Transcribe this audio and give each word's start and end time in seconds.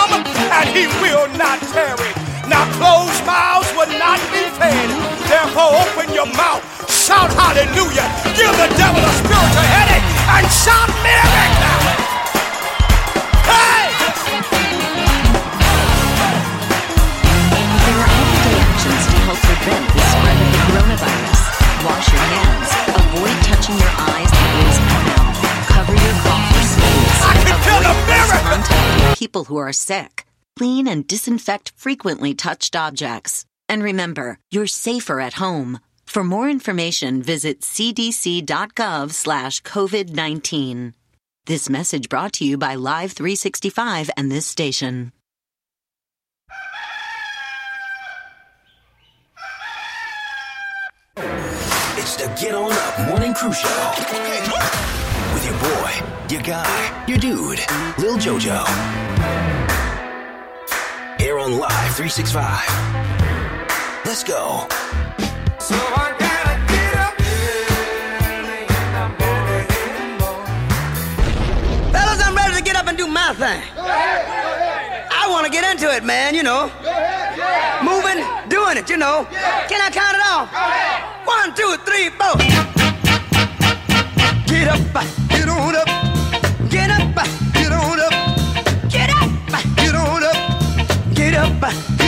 And 0.00 0.68
he 0.72 0.86
will 1.04 1.28
not 1.36 1.60
tarry. 1.76 2.08
Now 2.48 2.64
closed 2.80 3.20
mouths 3.26 3.68
will 3.76 3.92
not 4.00 4.18
be 4.32 4.48
fed. 4.56 4.88
Therefore, 5.28 5.76
open 5.76 6.14
your 6.14 6.24
mouth, 6.24 6.64
shout 6.88 7.28
hallelujah, 7.36 8.08
give 8.32 8.50
the 8.56 8.68
devil 8.80 9.04
a 9.04 9.12
spiritual 9.20 9.68
headache, 9.68 10.08
and 10.40 10.46
shout 10.48 10.88
miracle. 11.04 12.00
Hey! 13.44 13.92
There 17.84 18.00
are 18.00 18.10
everyday 18.24 18.56
actions 18.56 19.04
to 19.04 19.16
help 19.28 19.38
prevent 19.44 19.84
the 19.84 20.00
spread 20.00 20.38
of 20.40 20.48
the 20.48 20.60
coronavirus. 20.64 21.42
Wash 21.84 22.08
your 22.08 22.24
hands. 22.40 22.68
Avoid 22.88 23.36
touching 23.52 23.76
your 23.76 23.94
eyes, 24.08 24.32
nose, 24.32 24.78
and 24.80 25.02
mouth. 25.12 25.36
Cover 25.68 25.92
your 25.92 26.16
cough 26.24 26.49
Avoid 27.80 28.04
close 28.06 28.40
contact 28.42 29.08
with 29.08 29.18
people 29.18 29.44
who 29.44 29.56
are 29.56 29.72
sick. 29.72 30.26
Clean 30.56 30.86
and 30.86 31.06
disinfect 31.06 31.72
frequently 31.76 32.34
touched 32.34 32.76
objects. 32.76 33.44
And 33.68 33.82
remember, 33.82 34.38
you're 34.50 34.66
safer 34.66 35.20
at 35.20 35.34
home. 35.34 35.80
For 36.06 36.24
more 36.24 36.48
information, 36.50 37.22
visit 37.22 37.60
cdc.gov 37.60 39.12
slash 39.12 39.62
COVID-19. 39.62 40.92
This 41.46 41.70
message 41.70 42.08
brought 42.08 42.32
to 42.34 42.44
you 42.44 42.58
by 42.58 42.74
Live 42.74 43.12
365 43.12 44.10
and 44.16 44.30
this 44.30 44.46
station. 44.46 45.12
It's 51.16 52.16
the 52.16 52.26
Get 52.40 52.54
On 52.54 52.72
Up 52.72 53.08
Morning 53.08 53.34
Crew 53.34 53.52
Show. 53.52 53.92
With 55.32 55.44
your 55.46 55.58
boy, 55.58 56.09
your 56.30 56.42
guy, 56.42 57.04
your 57.08 57.18
dude, 57.18 57.58
Lil 57.98 58.16
Jojo. 58.16 58.64
Here 61.18 61.36
on 61.40 61.58
Live 61.58 61.94
365. 61.96 62.44
Let's 64.04 64.22
go. 64.22 64.68
So 65.58 65.74
I 65.74 66.14
gotta 66.20 66.56
get 66.70 66.94
up 67.02 67.18
early 68.22 68.62
in 68.62 68.92
the 68.94 69.08
morning, 69.18 69.66
Fellas, 71.92 72.20
I'm 72.22 72.36
ready 72.36 72.54
to 72.54 72.62
get 72.62 72.76
up 72.76 72.86
and 72.86 72.96
do 72.96 73.08
my 73.08 73.34
thing. 73.34 73.60
I 73.76 75.26
want 75.28 75.46
to 75.46 75.52
get 75.52 75.68
into 75.68 75.92
it, 75.92 76.04
man, 76.04 76.36
you 76.36 76.44
know. 76.44 76.70
Moving, 77.82 78.24
doing 78.48 78.76
it, 78.76 78.88
you 78.88 78.96
know. 78.96 79.26
Can 79.68 79.80
I 79.80 79.90
count 79.90 80.14
it 80.14 80.22
off? 80.24 80.48
One, 81.26 81.52
two, 81.56 81.76
three, 81.84 82.08
four. 82.10 82.36
Get 84.46 84.68
up, 84.68 84.78
get 85.28 85.48
on 85.48 85.74
up. 85.74 85.89
Up. 91.40 91.99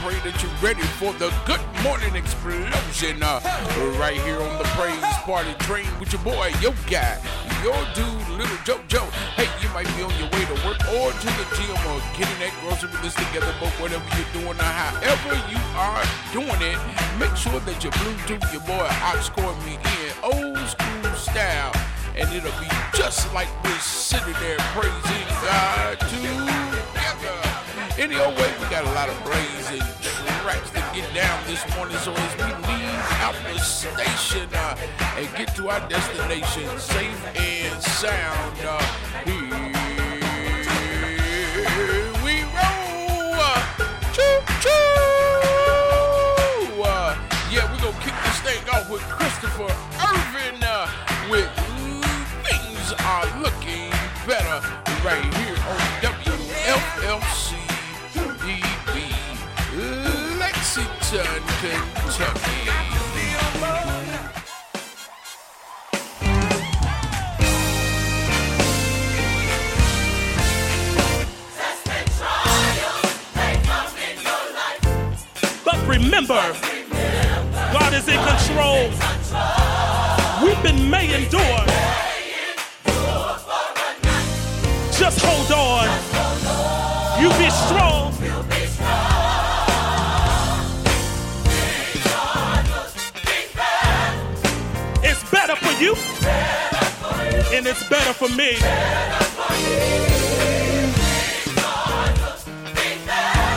Pray 0.00 0.16
that 0.24 0.32
you're 0.40 0.60
ready 0.64 0.80
for 0.96 1.12
the 1.20 1.28
Good 1.44 1.60
Morning 1.84 2.16
Explosion 2.16 3.20
uh, 3.20 3.36
right 4.00 4.16
here 4.16 4.40
on 4.40 4.56
the 4.56 4.64
Praise 4.72 4.96
Party 5.28 5.52
Train 5.68 5.84
with 6.00 6.08
your 6.16 6.24
boy, 6.24 6.48
your 6.64 6.72
guy, 6.88 7.20
your 7.60 7.76
dude, 7.92 8.24
Little 8.32 8.56
JoJo. 8.64 9.04
Hey, 9.36 9.44
you 9.60 9.68
might 9.76 9.84
be 9.92 10.00
on 10.00 10.12
your 10.16 10.32
way 10.32 10.48
to 10.48 10.56
work 10.64 10.80
or 10.96 11.12
to 11.12 11.28
the 11.36 11.46
gym 11.52 11.76
or 11.92 12.00
getting 12.16 12.32
that 12.40 12.48
grocery 12.64 12.88
list 13.04 13.20
together, 13.20 13.52
but 13.60 13.68
whatever 13.76 14.04
you're 14.16 14.32
doing 14.40 14.56
or 14.56 14.72
however 14.72 15.36
you 15.52 15.60
are 15.76 16.04
doing 16.32 16.60
it, 16.64 16.80
make 17.20 17.36
sure 17.36 17.60
that 17.60 17.84
you 17.84 17.92
Bluetooth 18.00 18.40
your 18.56 18.64
boy 18.64 18.88
Oxcore 19.04 19.52
me 19.68 19.76
in 19.76 20.12
old 20.24 20.56
school 20.64 21.12
style 21.12 21.76
and 22.16 22.24
it'll 22.32 22.56
be 22.56 22.72
just 22.96 23.28
like 23.34 23.48
we're 23.64 23.84
sitting 23.84 24.32
there 24.40 24.56
praising 24.72 25.28
God 25.44 26.00
together. 26.08 27.36
Any 27.98 28.16
old 28.16 28.36
way, 28.36 28.48
we 28.56 28.64
got 28.72 28.84
a 28.84 28.92
lot 28.96 29.08
of 29.10 29.24
blazing 29.24 29.49
this 31.64 31.76
morning. 31.76 31.96
So 31.98 32.12
as 32.12 32.36
we 32.36 32.44
leave 32.68 33.04
out 33.20 33.34
the 33.52 33.58
station 33.58 34.48
uh, 34.54 34.76
and 35.16 35.36
get 35.36 35.54
to 35.56 35.68
our 35.68 35.80
destination 35.88 36.78
safe 36.78 37.36
and 37.36 37.82
sound, 37.82 38.56
uh, 38.64 38.99
God 77.72 77.94
is 77.94 78.08
in 78.08 78.18
control. 78.26 78.90
Weeping 80.42 80.90
may 80.90 81.14
endure. 81.14 81.64
Just 84.98 85.20
hold 85.22 85.52
on. 85.52 85.86
You 87.22 87.28
be 87.38 87.48
strong. 87.50 88.12
It's 95.04 95.30
better 95.30 95.54
for 95.54 95.72
you. 95.80 95.94
And 97.54 97.66
it's 97.66 97.88
better 97.88 98.12
for 98.12 98.28
me. 98.30 98.56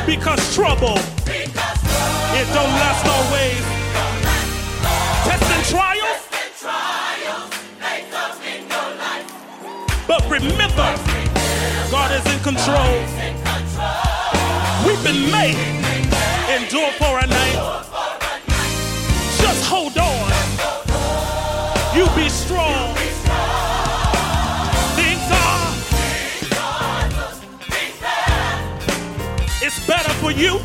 Because 0.06 0.56
trouble, 0.56 1.00
it 1.28 2.48
don't 2.54 2.74
last 2.78 3.08
always. 3.08 3.73
And 5.64 5.70
trials. 5.72 6.28
But 10.08 10.30
remember, 10.30 10.90
God 11.90 12.12
is 12.12 12.26
in 12.34 12.40
control. 12.42 13.00
We've 14.86 15.04
been 15.04 15.32
made 15.32 15.56
endure 16.52 16.92
for 16.94 17.20
a 17.20 17.28
night. 17.28 17.86
Just 19.38 19.66
hold 19.66 19.98
on. 19.98 20.32
You 21.96 22.10
be 22.16 22.28
strong. 22.28 22.96
Things 24.96 25.32
are. 25.32 25.74
It's 29.62 29.88
better 29.88 30.14
for 30.16 30.32
you. 30.32 30.60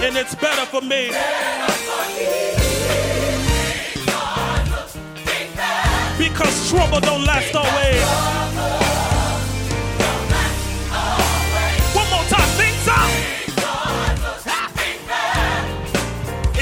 And 0.00 0.16
it's 0.16 0.34
better 0.34 0.64
for 0.64 0.80
me. 0.80 1.10
Because 6.38 6.70
trouble 6.70 7.00
don't 7.00 7.24
last 7.24 7.52
always. 7.52 8.04
One 11.96 12.08
more 12.10 12.22
time, 12.30 12.48
things 12.54 12.86
are. 12.86 13.10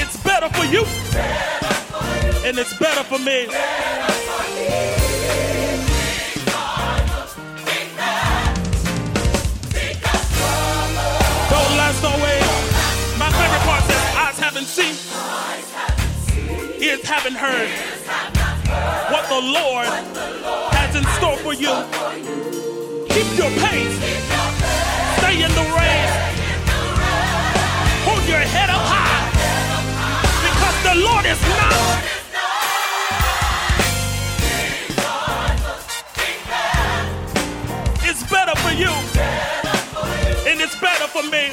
It's 0.01 0.17
better 0.23 0.49
for 0.49 0.65
you. 0.65 0.83
And 2.43 2.57
it's 2.57 2.73
better 2.79 3.03
for 3.03 3.19
me. 3.19 3.45
Don't 11.51 11.77
last 11.77 12.03
always. 12.03 12.45
My 13.19 13.29
favorite 13.29 13.61
part 13.61 13.83
says, 13.83 14.15
eyes 14.15 14.39
haven't 14.39 14.65
seen, 14.65 14.95
ears 16.81 17.03
haven't 17.03 17.35
heard 17.35 17.96
the 19.29 19.41
Lord 19.41 19.87
has 20.71 20.95
in 20.95 21.03
store 21.19 21.35
for 21.43 21.53
you. 21.53 21.73
Keep 23.11 23.37
your 23.37 23.51
pace. 23.59 23.97
Stay 25.19 25.43
in 25.43 25.51
the 25.51 25.67
rain. 25.75 26.07
Hold 28.07 28.23
your 28.23 28.39
head 28.39 28.69
up 28.69 28.81
high. 28.87 29.27
Because 30.47 30.77
the 30.87 30.95
Lord 31.03 31.25
is 31.25 31.41
not. 31.59 32.07
It's 38.07 38.23
better 38.31 38.55
for 38.55 38.71
you. 38.71 38.93
And 40.49 40.61
it's 40.61 40.79
better 40.79 41.07
for 41.07 41.23
me. 41.23 41.51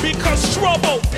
Because 0.00 0.56
trouble. 0.56 1.13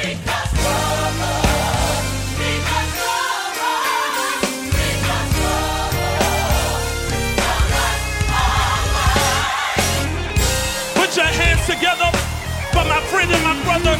Friend 13.17 13.33
and 13.33 13.45
my 13.45 13.57
brother, 13.65 13.97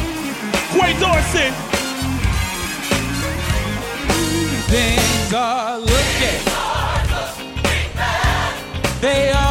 Quay 0.73 0.93
Dorsey. 1.01 1.49
Things 4.69 5.33
are 5.33 5.79
looking. 5.79 6.41
They 9.01 9.31
are, 9.31 9.46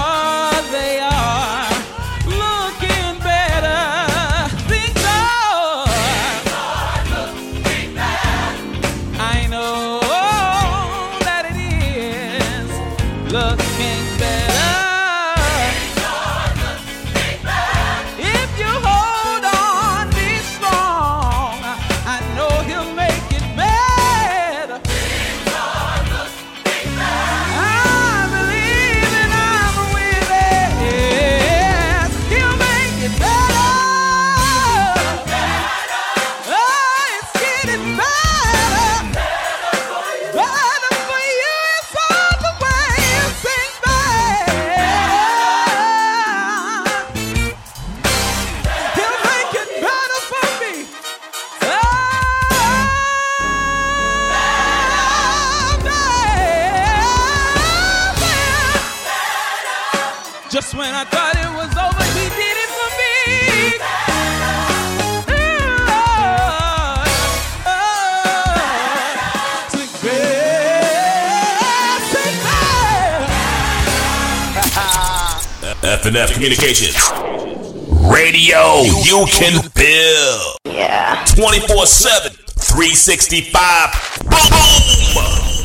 F&F 76.07 76.35
Communications. 76.35 77.11
Radio 78.09 78.83
you 79.03 79.27
can 79.29 79.61
feel. 79.71 80.55
Yeah. 80.65 81.25
24-7, 81.25 82.31
365. 82.55 83.91
Boom! 84.31 85.56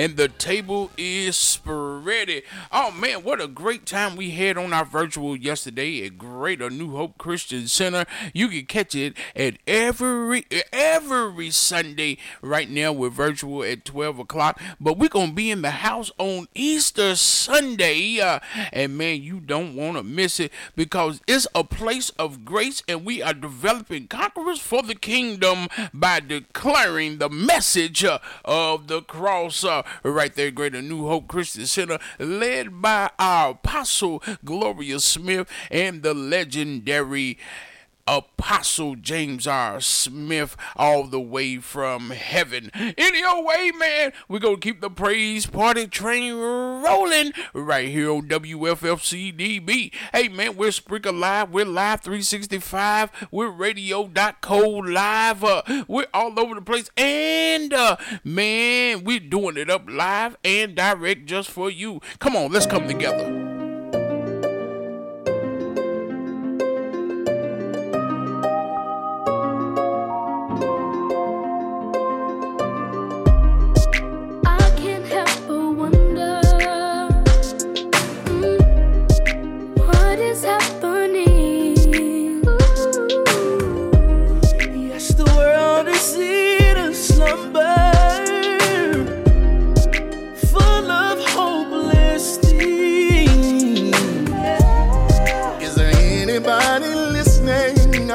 And 0.00 0.16
the 0.16 0.28
table 0.28 0.90
is 0.96 1.36
Oh, 2.72 2.90
man, 2.92 3.22
what 3.22 3.40
a 3.40 3.46
great 3.46 3.86
time 3.86 4.16
we 4.16 4.30
had 4.30 4.56
on 4.56 4.72
our 4.72 4.84
virtual 4.84 5.36
yesterday 5.36 6.04
at 6.04 6.18
Greater 6.18 6.70
New 6.70 6.90
Hope 6.96 7.18
Christian 7.18 7.68
Center. 7.68 8.04
You 8.32 8.48
can 8.48 8.66
catch 8.66 8.94
it 8.94 9.16
at 9.34 9.58
every 9.66 10.46
every 10.72 11.50
Sunday. 11.50 12.18
Right 12.42 12.68
now, 12.68 12.92
we're 12.92 13.10
virtual 13.10 13.62
at 13.62 13.84
12 13.84 14.18
o'clock, 14.20 14.60
but 14.80 14.98
we're 14.98 15.08
to 15.08 15.32
be 15.32 15.50
in 15.50 15.62
the 15.62 15.70
house 15.70 16.10
on 16.18 16.48
Easter 16.54 17.14
Sunday. 17.16 18.20
Uh, 18.20 18.40
and, 18.72 18.96
man, 18.96 19.22
you 19.22 19.40
don't 19.40 19.74
want 19.74 19.96
to 19.96 20.02
miss 20.02 20.40
it 20.40 20.52
because 20.76 21.20
it's 21.26 21.46
a 21.54 21.64
place 21.64 22.10
of 22.10 22.44
grace, 22.44 22.82
and 22.88 23.04
we 23.04 23.22
are 23.22 23.34
developing 23.34 24.06
conquerors 24.06 24.60
for 24.60 24.82
the 24.82 24.94
kingdom 24.94 25.68
by 25.92 26.20
declaring 26.20 27.18
the 27.18 27.28
message 27.28 28.04
uh, 28.04 28.18
of 28.44 28.86
the 28.86 29.02
cross 29.02 29.64
uh, 29.64 29.82
right 30.02 30.34
there, 30.34 30.50
Greater 30.50 30.82
New 30.82 31.06
Hope 31.06 31.28
Christian 31.28 31.66
Center, 31.66 31.98
led 32.30 32.80
by 32.80 33.10
our 33.18 33.50
apostle 33.50 34.22
Gloria 34.44 35.00
Smith 35.00 35.48
and 35.70 36.02
the 36.02 36.14
legendary 36.14 37.38
Apostle 38.10 38.96
James 38.96 39.46
R. 39.46 39.80
Smith, 39.80 40.56
all 40.74 41.04
the 41.04 41.20
way 41.20 41.58
from 41.58 42.10
heaven. 42.10 42.68
Any 42.74 43.24
old 43.24 43.46
way, 43.46 43.70
man, 43.70 44.12
we're 44.28 44.40
going 44.40 44.56
to 44.56 44.60
keep 44.60 44.80
the 44.80 44.90
praise 44.90 45.46
party 45.46 45.86
train 45.86 46.34
rolling 46.34 47.32
right 47.54 47.88
here 47.88 48.10
on 48.10 48.26
WFFCDB. 48.26 49.94
Hey, 50.12 50.26
man, 50.26 50.56
we're 50.56 50.70
Spreaker 50.70 51.16
Live. 51.16 51.50
We're 51.50 51.64
Live 51.64 52.00
365. 52.00 53.28
We're 53.30 53.48
Radio.co 53.48 54.58
Live. 54.58 55.44
Uh, 55.44 55.62
we're 55.86 56.08
all 56.12 56.36
over 56.40 56.56
the 56.56 56.62
place. 56.62 56.90
And, 56.96 57.72
uh, 57.72 57.96
man, 58.24 59.04
we're 59.04 59.20
doing 59.20 59.56
it 59.56 59.70
up 59.70 59.88
live 59.88 60.36
and 60.42 60.74
direct 60.74 61.26
just 61.26 61.48
for 61.48 61.70
you. 61.70 62.00
Come 62.18 62.34
on, 62.34 62.50
let's 62.50 62.66
come 62.66 62.88
together. 62.88 63.49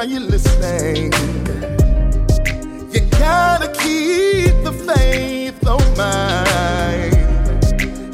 you 0.06 0.20
listening? 0.20 1.12
You 2.92 3.00
gotta 3.18 3.68
keep 3.72 4.54
the 4.62 4.72
faith 4.86 5.66
on 5.66 5.82
mind. 5.96 7.16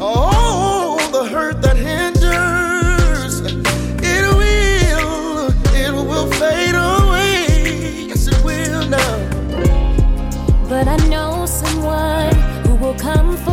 Oh, 0.01 0.97
the 1.13 1.25
hurt 1.27 1.61
that 1.61 1.77
hinders, 1.77 3.41
it 4.03 4.25
will, 4.41 5.53
it 5.77 5.93
will 5.93 6.31
fade 6.33 6.75
away. 6.75 8.07
Yes, 8.09 8.27
it 8.27 8.43
will 8.43 8.89
now. 8.89 9.19
But 10.69 10.89
I 10.89 10.97
know 11.09 11.45
someone 11.45 12.35
who 12.65 12.75
will 12.77 12.95
come 12.95 13.37
for. 13.37 13.52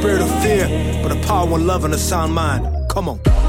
spirit 0.00 0.22
of 0.22 0.42
fear, 0.42 0.66
but 1.02 1.12
a 1.12 1.20
power 1.26 1.52
of 1.52 1.60
love 1.60 1.84
and 1.84 1.92
a 1.92 1.98
sound 1.98 2.32
mind. 2.32 2.64
Come 2.88 3.06
on. 3.06 3.39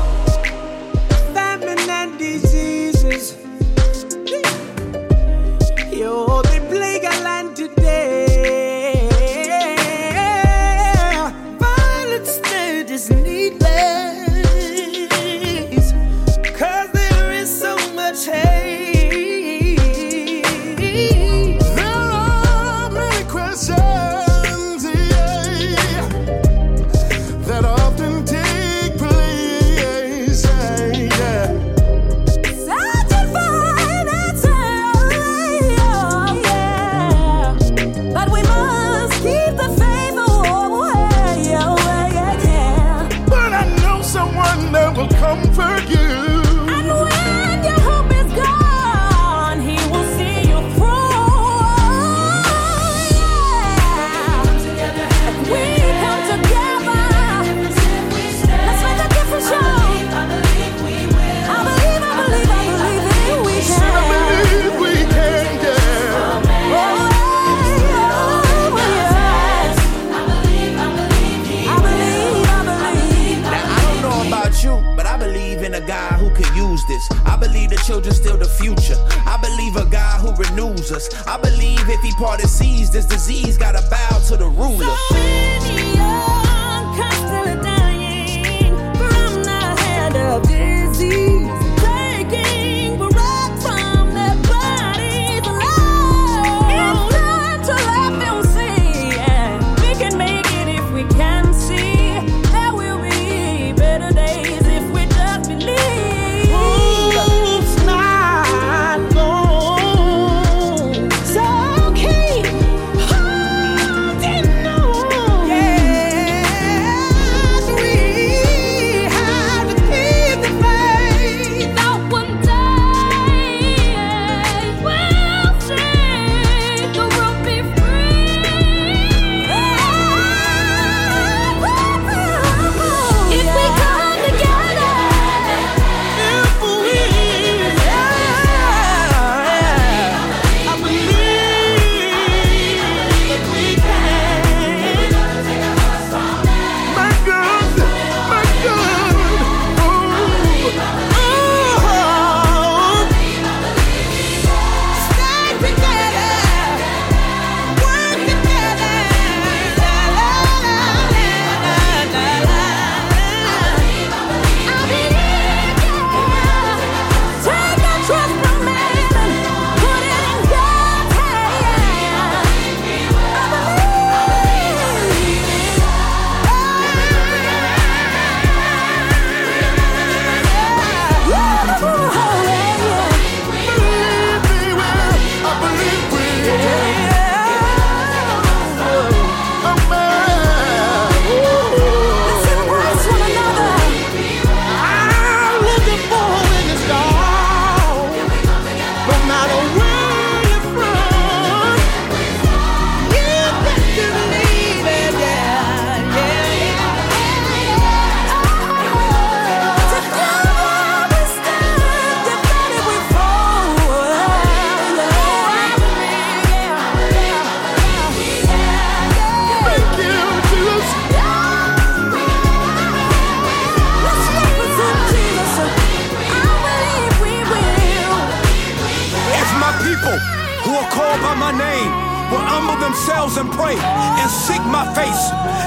call 231.01 231.17
by 231.25 231.33
my 231.33 231.53
name 231.57 231.89
will 232.29 232.45
humble 232.45 232.77
themselves 232.79 233.35
and 233.35 233.49
pray 233.51 233.75
and 233.75 234.29
seek 234.29 234.61
my 234.69 234.85
face 234.95 235.23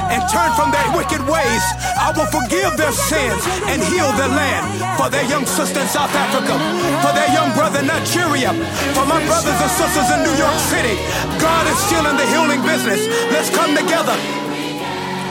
and 0.09 0.23
turn 0.31 0.49
from 0.57 0.71
their 0.71 0.89
wicked 0.97 1.21
ways, 1.27 1.65
I 1.99 2.09
will 2.17 2.31
forgive 2.31 2.79
their 2.79 2.95
sins 2.95 3.43
and 3.69 3.83
heal 3.83 4.09
their 4.17 4.31
land. 4.31 4.65
For 4.97 5.11
their 5.11 5.27
young 5.29 5.45
sister 5.45 5.81
in 5.81 5.89
South 5.89 6.15
Africa, 6.15 6.55
for 7.05 7.13
their 7.13 7.29
young 7.37 7.51
brother 7.53 7.81
in 7.83 7.89
Nigeria, 7.91 8.55
for 8.97 9.05
my 9.05 9.21
brothers 9.27 9.59
and 9.59 9.73
sisters 9.77 10.09
in 10.15 10.23
New 10.23 10.37
York 10.39 10.59
City, 10.73 10.97
God 11.43 11.67
is 11.67 11.79
still 11.85 12.07
in 12.07 12.17
the 12.17 12.29
healing 12.33 12.63
business. 12.63 13.03
Let's 13.35 13.51
come 13.51 13.75
together. 13.77 14.17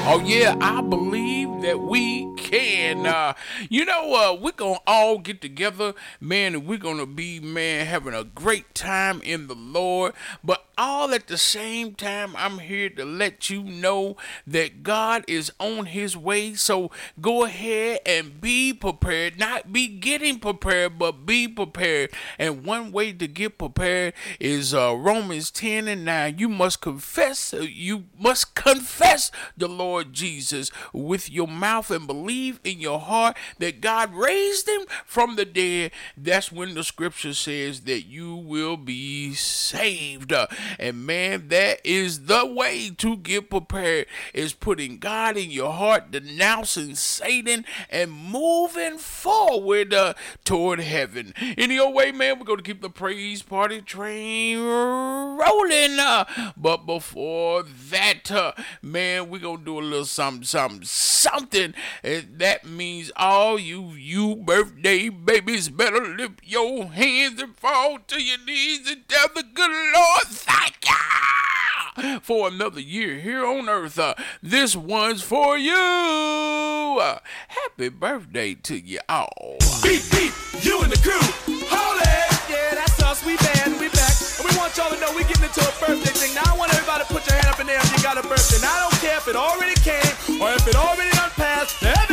Oh, 0.06 0.22
yeah, 0.24 0.58
I 0.60 0.82
believe 0.82 1.62
that 1.62 1.80
we 1.80 2.33
can. 2.54 3.06
Uh, 3.06 3.34
you 3.70 3.86
know, 3.86 4.14
uh, 4.14 4.38
we're 4.40 4.52
gonna 4.52 4.80
all 4.86 5.18
get 5.20 5.42
together, 5.42 5.94
man, 6.20 6.56
and 6.56 6.68
we're 6.68 6.78
gonna 6.78 7.06
be, 7.06 7.40
man, 7.40 7.86
having 7.86 8.14
a 8.14 8.24
great 8.24 8.74
time 8.76 9.22
in 9.22 9.48
the 9.48 9.56
Lord. 9.56 10.14
But 10.44 10.66
all 10.78 11.14
at 11.14 11.28
the 11.28 11.38
same 11.38 11.94
time, 11.94 12.36
I'm 12.36 12.60
here 12.60 12.90
to 12.92 13.06
let 13.06 13.50
you 13.50 13.64
know 13.64 14.18
that 14.48 14.84
God 14.84 15.24
is 15.28 15.52
on 15.60 15.88
His 15.88 16.18
way. 16.18 16.54
So 16.56 16.92
go 17.20 17.46
ahead 17.46 18.00
and 18.06 18.40
be 18.42 18.74
prepared. 18.74 19.40
Not 19.40 19.72
be 19.72 19.88
getting 19.88 20.40
prepared, 20.40 20.98
but 20.98 21.26
be 21.26 21.48
prepared. 21.48 22.12
And 22.40 22.66
one 22.66 22.92
way 22.92 23.14
to 23.14 23.28
get 23.28 23.58
prepared 23.58 24.14
is 24.40 24.74
uh, 24.74 24.96
Romans 24.96 25.52
10 25.52 25.88
and 25.88 26.06
9. 26.06 26.38
You 26.38 26.50
must 26.50 26.82
confess. 26.82 27.54
You 27.54 28.06
must 28.20 28.56
confess 28.56 29.32
the 29.58 29.68
Lord 29.68 30.14
Jesus 30.14 30.72
with 30.92 31.30
your 31.30 31.48
mouth 31.48 31.92
and 31.92 32.08
believe 32.08 32.43
in 32.64 32.80
your 32.80 33.00
heart 33.00 33.38
that 33.60 33.82
God 33.82 34.14
raised 34.14 34.68
him 34.68 34.82
from 35.06 35.36
the 35.36 35.46
dead. 35.46 35.92
That's 36.18 36.52
when 36.52 36.74
the 36.74 36.84
scripture 36.84 37.34
says 37.34 37.82
that 37.82 38.04
you 38.04 38.36
will 38.36 38.78
be 38.78 39.34
saved. 39.34 40.34
And 40.80 41.06
man, 41.06 41.48
that 41.50 41.80
is 41.84 42.26
the 42.26 42.46
way 42.46 42.92
to 42.98 43.18
get 43.18 43.50
prepared 43.50 44.08
is 44.34 44.54
putting 44.54 44.98
God 44.98 45.38
in 45.38 45.52
your 45.52 45.72
heart, 45.72 46.12
denouncing 46.12 46.96
Satan, 46.96 47.66
and 47.90 48.12
moving 48.12 48.98
forward 48.98 49.94
uh, 49.94 50.14
toward 50.44 50.80
heaven. 50.80 51.34
Any 51.58 51.80
old 51.80 51.96
way, 51.96 52.12
man, 52.12 52.40
we're 52.40 52.46
going 52.46 52.58
to 52.58 52.64
keep 52.64 52.82
the 52.82 52.90
praise 52.90 53.42
party 53.42 53.82
train 53.82 54.60
rolling. 54.60 56.00
Uh, 56.00 56.26
but 56.58 56.86
before 56.86 57.64
that, 57.64 58.32
uh, 58.32 58.54
man, 58.82 59.30
we're 59.30 59.40
going 59.40 59.60
to 59.60 59.66
do 59.66 59.80
a 59.80 59.82
little 59.82 60.06
something, 60.06 60.44
something, 60.44 60.84
something. 60.84 61.74
And 62.04 62.33
that 62.40 62.66
means 62.66 63.12
all 63.16 63.60
you, 63.60 63.92
you 63.92 64.36
birthday 64.36 65.10
babies 65.10 65.70
better 65.70 66.06
lift 66.06 66.42
your 66.44 66.86
hands 66.86 67.42
and 67.42 67.56
fall 67.56 68.00
to 68.08 68.22
your 68.22 68.40
knees 68.46 68.90
and 68.90 69.08
tell 69.08 69.28
the 69.36 69.44
good 69.44 69.72
Lord, 69.72 70.24
thank 70.26 70.78
you 70.88 72.20
for 72.22 72.48
another 72.48 72.80
year 72.80 73.20
here 73.20 73.46
on 73.46 73.70
earth. 73.70 74.00
Uh, 74.00 74.16
this 74.42 74.76
one's 74.76 75.22
for 75.22 75.58
you. 75.58 76.98
Uh, 77.00 77.20
happy 77.48 77.90
birthday 77.90 78.56
to 78.56 78.80
you 78.80 79.00
all. 79.08 79.58
Beep, 79.84 80.02
beep, 80.12 80.34
you 80.62 80.82
and 80.82 80.92
the 80.92 80.98
crew. 80.98 81.22
Holy! 81.70 82.04
Yeah, 82.50 82.76
that's 82.76 83.02
us. 83.04 83.24
We 83.26 83.38
band, 83.38 83.80
we 83.80 83.90
back. 83.90 84.14
And 84.40 84.50
we 84.50 84.58
want 84.58 84.76
y'all 84.78 84.90
to 84.90 85.00
know 85.00 85.14
we 85.16 85.24
getting 85.24 85.44
into 85.46 85.62
a 85.62 85.74
birthday 85.80 86.14
thing. 86.14 86.34
Now 86.36 86.54
I 86.54 86.58
want 86.58 86.74
everybody 86.74 87.04
to 87.06 87.10
put 87.14 87.26
your 87.28 87.36
hand 87.38 87.48
up 87.48 87.60
in 87.60 87.68
there 87.68 87.80
if 87.80 87.92
you 87.96 88.02
got 88.04 88.18
a 88.18 88.26
birthday. 88.28 88.62
Now 88.62 88.74
I 88.74 88.80
don't 88.90 89.00
care 89.02 89.18
if 89.18 89.28
it 89.28 89.36
already 89.36 89.78
came 89.86 90.42
or 90.42 90.50
if 90.54 90.66
it 90.68 90.76
already 90.76 91.12
done 91.12 91.30
passed. 91.38 91.84
Everybody 91.84 92.13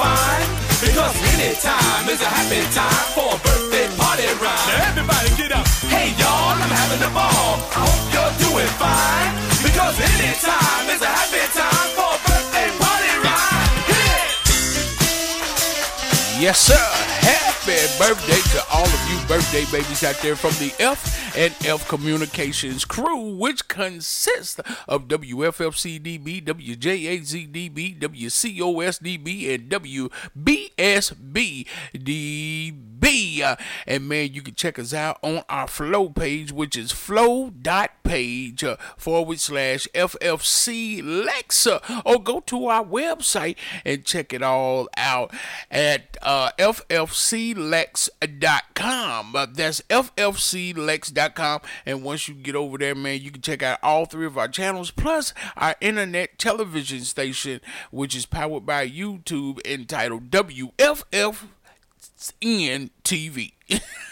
fine. 0.00 0.46
Because 0.80 1.14
anytime 1.34 2.08
is 2.08 2.20
a 2.22 2.30
happy 2.36 2.62
time 2.74 3.06
for 3.14 3.48
a 3.48 3.49
Yes, 16.40 16.58
sir. 16.58 16.72
Happy 17.20 17.76
birthday 17.98 18.40
to 18.56 18.64
all 18.72 18.86
of 18.86 19.10
you 19.10 19.18
birthday 19.28 19.66
babies 19.70 20.02
out 20.02 20.16
there 20.22 20.34
from 20.34 20.52
the 20.52 20.72
F 20.82 21.36
and 21.36 21.54
F 21.66 21.86
Communications 21.86 22.86
crew, 22.86 23.36
which 23.36 23.68
consists 23.68 24.58
of 24.88 25.06
WFFCDB, 25.06 26.42
WJAZDB, 26.42 28.00
WCOSDB, 28.00 29.54
and 29.54 29.68
WBSBDB. 30.34 31.66
Uh, 33.00 33.56
and 33.86 34.08
man, 34.08 34.32
you 34.32 34.42
can 34.42 34.54
check 34.54 34.78
us 34.78 34.92
out 34.92 35.18
on 35.22 35.42
our 35.48 35.66
flow 35.66 36.08
page, 36.10 36.52
which 36.52 36.76
is 36.76 36.92
flow.page 36.92 38.64
uh, 38.64 38.76
forward 38.96 39.40
slash 39.40 39.88
FFC 39.94 41.02
Lexa, 41.02 42.02
or 42.04 42.22
go 42.22 42.40
to 42.40 42.66
our 42.66 42.84
website 42.84 43.56
and 43.84 44.04
check 44.04 44.32
it 44.32 44.42
all 44.42 44.88
out 44.96 45.32
at 45.70 46.16
uh, 46.22 46.50
ffclex.com. 46.58 48.10
Uh, 49.36 49.46
that's 49.52 49.80
ffclex.com. 49.82 51.60
And 51.86 52.02
once 52.02 52.28
you 52.28 52.34
get 52.34 52.54
over 52.54 52.78
there, 52.78 52.94
man, 52.94 53.20
you 53.20 53.30
can 53.30 53.42
check 53.42 53.62
out 53.62 53.78
all 53.82 54.04
three 54.06 54.26
of 54.26 54.36
our 54.38 54.48
channels 54.48 54.90
plus 54.90 55.32
our 55.56 55.76
internet 55.80 56.38
television 56.38 57.00
station, 57.00 57.60
which 57.90 58.14
is 58.14 58.26
powered 58.26 58.66
by 58.66 58.88
YouTube 58.88 59.64
entitled 59.66 60.30
WFFN 62.20 62.90
TV. 63.02 63.52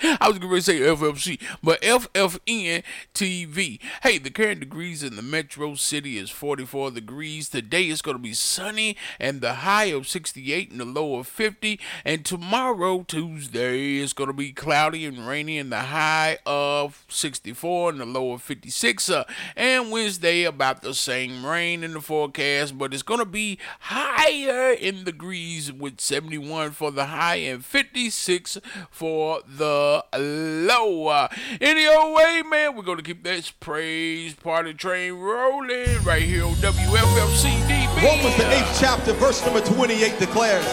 I 0.20 0.28
was 0.28 0.38
going 0.38 0.54
to 0.54 0.62
say 0.62 0.80
FFC, 0.80 1.40
but 1.62 1.82
FFN 1.82 2.82
TV. 3.14 3.78
Hey, 4.02 4.16
the 4.16 4.30
current 4.30 4.60
degrees 4.60 5.02
in 5.02 5.16
the 5.16 5.22
metro 5.22 5.74
city 5.74 6.16
is 6.16 6.30
44 6.30 6.92
degrees. 6.92 7.50
Today 7.50 7.84
it's 7.84 8.00
going 8.00 8.16
to 8.16 8.22
be 8.22 8.32
sunny 8.32 8.96
and 9.18 9.42
the 9.42 9.54
high 9.54 9.86
of 9.86 10.08
68 10.08 10.70
and 10.70 10.80
the 10.80 10.84
low 10.86 11.16
of 11.16 11.26
50. 11.26 11.78
And 12.04 12.24
tomorrow, 12.24 13.04
Tuesday, 13.06 13.98
it's 13.98 14.14
going 14.14 14.28
to 14.28 14.34
be 14.34 14.52
cloudy 14.52 15.04
and 15.04 15.26
rainy 15.26 15.58
and 15.58 15.70
the 15.70 15.80
high 15.80 16.38
of 16.46 17.04
64 17.08 17.90
and 17.90 18.00
the 18.00 18.06
low 18.06 18.32
of 18.32 18.42
56. 18.42 19.10
Uh, 19.10 19.24
and 19.54 19.90
Wednesday, 19.90 20.44
about 20.44 20.80
the 20.80 20.94
same 20.94 21.44
rain 21.44 21.84
in 21.84 21.92
the 21.92 22.00
forecast, 22.00 22.78
but 22.78 22.94
it's 22.94 23.02
going 23.02 23.20
to 23.20 23.26
be 23.26 23.58
higher 23.80 24.72
in 24.72 25.04
degrees 25.04 25.70
with 25.70 26.00
71 26.00 26.70
for 26.70 26.90
the 26.90 27.06
high 27.06 27.36
and 27.36 27.64
56 27.64 28.58
for 28.90 29.40
the 29.46 29.89
low. 30.18 31.08
Uh, 31.08 31.28
any 31.60 31.86
old 31.86 32.14
way, 32.14 32.42
man, 32.48 32.76
we're 32.76 32.82
going 32.82 32.98
to 32.98 33.02
keep 33.04 33.22
this 33.22 33.50
praise 33.50 34.34
party 34.34 34.74
train 34.74 35.14
rolling 35.14 36.02
right 36.02 36.22
here 36.22 36.44
on 36.44 36.54
WFFCDB. 36.54 38.02
Romans, 38.02 38.36
the 38.36 38.50
eighth 38.52 38.76
chapter, 38.80 39.12
verse 39.14 39.44
number 39.44 39.60
28 39.60 40.18
declares 40.18 40.64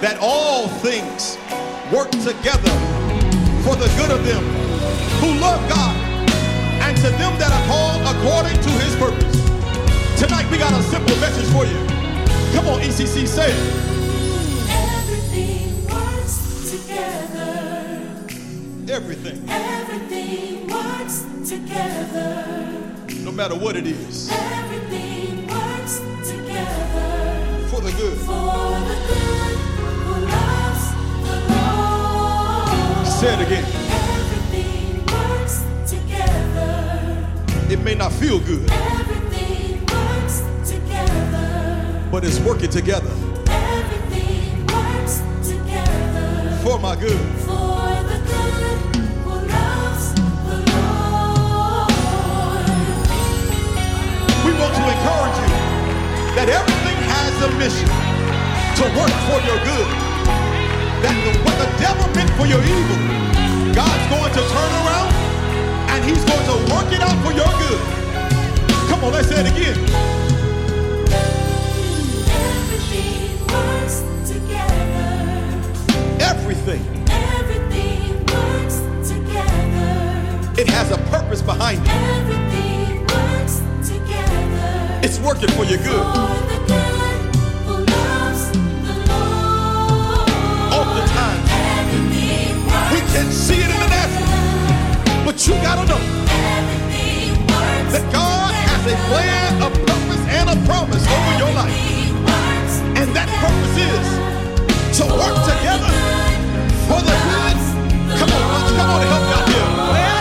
that 0.00 0.18
all 0.20 0.68
things 0.68 1.36
work 1.92 2.10
together 2.10 2.74
for 3.64 3.74
the 3.76 3.90
good 3.96 4.10
of 4.10 4.24
them 4.24 4.44
who 5.20 5.40
love 5.40 5.60
God 5.68 5.96
and 6.82 6.96
to 6.96 7.10
them 7.18 7.36
that 7.38 7.50
are 7.50 7.66
called 7.66 8.02
according 8.16 8.60
to 8.62 8.70
his 8.84 8.94
purpose. 8.96 9.38
Tonight, 10.18 10.50
we 10.50 10.58
got 10.58 10.72
a 10.72 10.82
simple 10.84 11.16
message 11.16 11.46
for 11.52 11.64
you. 11.66 11.78
Come 12.54 12.68
on, 12.68 12.80
ECC, 12.80 13.26
say 13.26 13.50
it. 13.50 13.88
Everything 14.70 15.86
works 15.86 16.70
together. 16.70 17.37
Everything, 18.90 19.44
Everything 19.50 20.66
works 20.66 21.24
together. 21.46 22.46
no 23.22 23.30
matter 23.30 23.54
what 23.54 23.76
it 23.76 23.86
is, 23.86 24.30
Everything 24.32 25.46
works 25.46 25.98
together 26.26 27.66
for 27.70 27.80
the 27.82 27.92
good. 27.92 28.16
for 28.18 28.78
the 28.88 28.96
good 29.08 29.56
who 29.84 30.14
loves 30.26 30.84
the 31.28 31.36
Lord. 31.52 33.06
Say 33.06 33.34
it 33.34 33.40
again. 33.46 33.64
Everything 33.90 35.04
works 35.06 35.62
together. 35.90 37.26
It 37.70 37.80
may 37.80 37.94
not 37.94 38.10
feel 38.12 38.40
good, 38.40 38.70
Everything 38.70 39.84
works 39.86 40.42
together. 40.68 42.08
but 42.10 42.24
it's 42.24 42.40
working 42.40 42.70
together 42.70 43.10
Everything 43.48 44.66
works 44.66 45.20
together 45.46 46.58
for 46.62 46.78
my 46.78 46.96
good. 46.96 47.20
for 47.44 47.87
We 54.48 54.54
want 54.54 54.72
to 54.72 54.80
encourage 54.80 55.36
you 55.44 55.50
that 56.32 56.48
everything 56.48 56.96
has 57.12 57.36
a 57.44 57.52
mission 57.60 57.84
to 58.80 58.84
work 58.96 59.12
for 59.28 59.38
your 59.44 59.60
good. 59.60 59.88
That 61.04 61.12
the, 61.20 61.36
what 61.44 61.52
the 61.60 61.68
devil 61.76 62.08
meant 62.16 62.32
for 62.32 62.48
your 62.48 62.64
evil, 62.64 62.96
God's 63.76 64.06
going 64.08 64.32
to 64.32 64.40
turn 64.48 64.72
around 64.80 65.12
and 65.92 66.00
he's 66.00 66.24
going 66.24 66.46
to 66.48 66.56
work 66.72 66.88
it 66.88 67.04
out 67.04 67.12
for 67.20 67.36
your 67.36 67.52
good. 67.60 67.80
Come 68.88 69.04
on, 69.04 69.12
let's 69.12 69.28
say 69.28 69.44
it 69.44 69.52
again. 69.52 69.76
Everything 72.32 73.36
works 73.52 74.00
together. 74.24 75.12
Everything. 76.24 76.80
Everything 77.12 78.16
works 78.32 78.80
together. 79.12 79.92
It 80.56 80.68
has 80.72 80.90
a 80.90 80.96
purpose 81.12 81.42
behind 81.42 81.84
it. 81.84 81.92
Everything. 81.92 82.67
It's 85.00 85.18
working 85.20 85.48
for 85.50 85.64
your 85.64 85.78
good. 85.78 86.06
Oftentimes, 90.74 91.48
we 92.92 93.00
can 93.12 93.30
see 93.30 93.54
it 93.54 93.70
in 93.70 93.78
the 93.78 93.88
natural, 93.88 95.24
but 95.24 95.46
you 95.46 95.54
gotta 95.62 95.86
know 95.86 96.00
that 97.92 98.12
God 98.12 98.52
has 98.52 98.92
a 98.92 98.96
plan, 99.08 99.62
a 99.62 99.70
purpose, 99.70 100.24
and 100.34 100.50
a 100.50 100.56
promise 100.66 101.06
over 101.06 101.38
your 101.38 101.52
life. 101.54 101.78
And 102.98 103.14
that 103.14 103.28
purpose 103.38 103.76
is 103.78 104.98
to 104.98 105.04
work 105.06 105.36
together 105.46 105.94
for 106.86 107.00
the 107.06 107.14
good. 107.30 107.58
Come 108.18 108.30
on, 108.30 108.42
come 108.76 108.90
on, 108.90 109.02
help 109.06 109.36
out 109.36 109.48
here. 109.48 110.17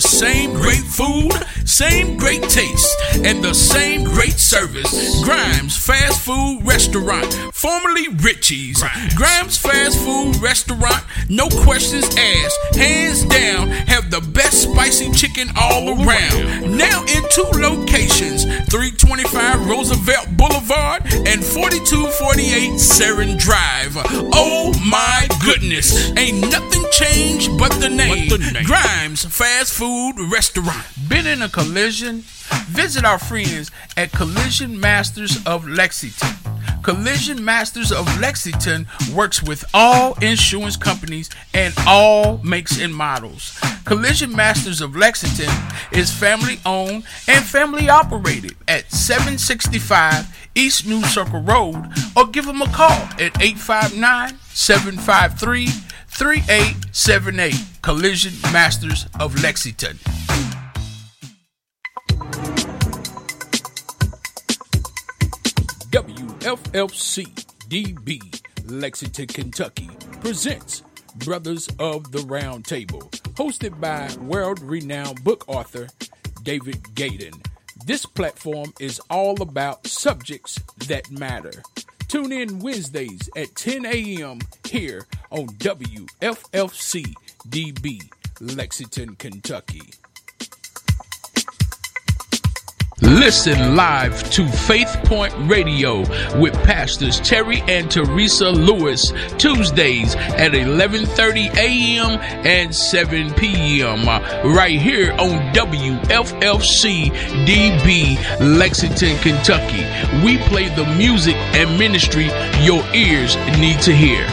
The 0.00 0.08
same 0.08 0.52
great 0.52 0.84
food, 0.84 1.32
same 1.64 2.16
great 2.16 2.42
taste, 2.42 2.96
and 3.24 3.42
the 3.42 3.52
same 3.52 4.04
great 4.04 4.38
service. 4.38 5.24
Grimes 5.24 5.76
Fast 5.76 6.20
Food 6.20 6.60
Restaurant, 6.62 7.26
formerly 7.52 8.06
Richie's. 8.22 8.80
Grimes 9.16 9.58
Fast 9.58 9.98
Food 9.98 10.36
Restaurant, 10.36 11.02
no 11.28 11.48
questions 11.64 12.04
asked. 12.16 12.76
Hands 12.76 13.24
down, 13.24 13.70
have 13.90 14.08
the 14.08 14.20
best 14.20 14.62
spicy 14.62 15.10
chicken 15.10 15.48
all 15.56 15.88
around. 15.88 16.78
Now 16.78 17.02
in 17.02 17.24
two 17.34 17.50
locations 17.58 18.44
325 18.70 19.66
Roosevelt 19.66 20.28
Boulevard 20.36 21.02
and 21.26 21.42
4248 21.42 22.78
Seren 22.78 23.36
Drive. 23.36 23.96
Oh 24.32 24.72
my 24.86 25.26
goodness, 25.44 26.12
ain't 26.16 26.40
nothing 26.52 26.84
changed 26.92 27.58
but 27.58 27.72
the. 27.80 27.88
Grimes 27.88 27.97
Fast 29.28 29.74
Food 29.74 30.14
Restaurant. 30.32 30.86
Been 31.08 31.26
in 31.26 31.42
a 31.42 31.48
collision? 31.48 32.22
Visit 32.68 33.04
our 33.04 33.18
friends 33.18 33.70
at 33.96 34.10
Collision 34.10 34.80
Masters 34.80 35.44
of 35.46 35.68
Lexington. 35.68 36.30
Collision 36.82 37.44
Masters 37.44 37.92
of 37.92 38.06
Lexington 38.20 38.86
works 39.14 39.42
with 39.42 39.64
all 39.74 40.14
insurance 40.22 40.76
companies 40.76 41.28
and 41.52 41.74
all 41.86 42.38
makes 42.38 42.80
and 42.80 42.94
models. 42.94 43.58
Collision 43.84 44.34
Masters 44.34 44.80
of 44.80 44.96
Lexington 44.96 45.54
is 45.92 46.10
family 46.10 46.58
owned 46.64 47.04
and 47.26 47.44
family 47.44 47.90
operated 47.90 48.56
at 48.66 48.90
765 48.90 50.47
East 50.58 50.86
New 50.86 51.00
Circle 51.04 51.42
Road 51.42 51.86
or 52.16 52.26
give 52.26 52.44
them 52.44 52.60
a 52.60 52.66
call 52.72 52.90
at 52.90 53.40
859 53.40 54.36
753 54.48 55.66
3878. 56.08 57.54
Collision 57.80 58.32
Masters 58.52 59.06
of 59.20 59.40
Lexington. 59.40 59.96
WFFC 65.92 67.24
DB 67.68 68.42
Lexington, 68.68 69.28
Kentucky, 69.28 69.88
presents 70.20 70.82
Brothers 71.24 71.68
of 71.78 72.10
the 72.10 72.22
Round 72.22 72.64
Table, 72.64 73.02
hosted 73.34 73.80
by 73.80 74.10
world 74.24 74.60
renowned 74.60 75.22
book 75.22 75.44
author 75.46 75.86
David 76.42 76.82
Gaden. 76.94 77.40
This 77.88 78.04
platform 78.04 78.74
is 78.78 79.00
all 79.08 79.40
about 79.40 79.86
subjects 79.86 80.60
that 80.88 81.10
matter. 81.10 81.62
Tune 82.06 82.32
in 82.32 82.58
Wednesdays 82.58 83.30
at 83.34 83.54
10 83.54 83.86
a.m. 83.86 84.40
here 84.64 85.06
on 85.30 85.46
WFFC 85.46 87.14
DB, 87.48 88.10
Lexington, 88.42 89.16
Kentucky. 89.16 89.80
Listen 93.00 93.76
live 93.76 94.28
to 94.30 94.46
Faith 94.48 94.88
Point 95.04 95.32
Radio 95.48 96.00
with 96.40 96.52
pastors 96.64 97.20
Terry 97.20 97.62
and 97.68 97.88
Teresa 97.88 98.50
Lewis 98.50 99.12
Tuesdays 99.38 100.16
at 100.16 100.52
11:30 100.52 101.54
a.m. 101.56 102.18
and 102.44 102.74
7 102.74 103.32
p.m. 103.34 104.08
uh, 104.08 104.18
right 104.52 104.80
here 104.80 105.12
on 105.12 105.54
WFFC 105.54 107.10
DB 107.46 108.58
Lexington, 108.58 109.16
Kentucky. 109.18 109.84
We 110.24 110.38
play 110.48 110.68
the 110.74 110.86
music 110.96 111.36
and 111.54 111.78
ministry 111.78 112.26
your 112.64 112.82
ears 112.92 113.36
need 113.60 113.80
to 113.82 113.94
hear. 113.94 114.26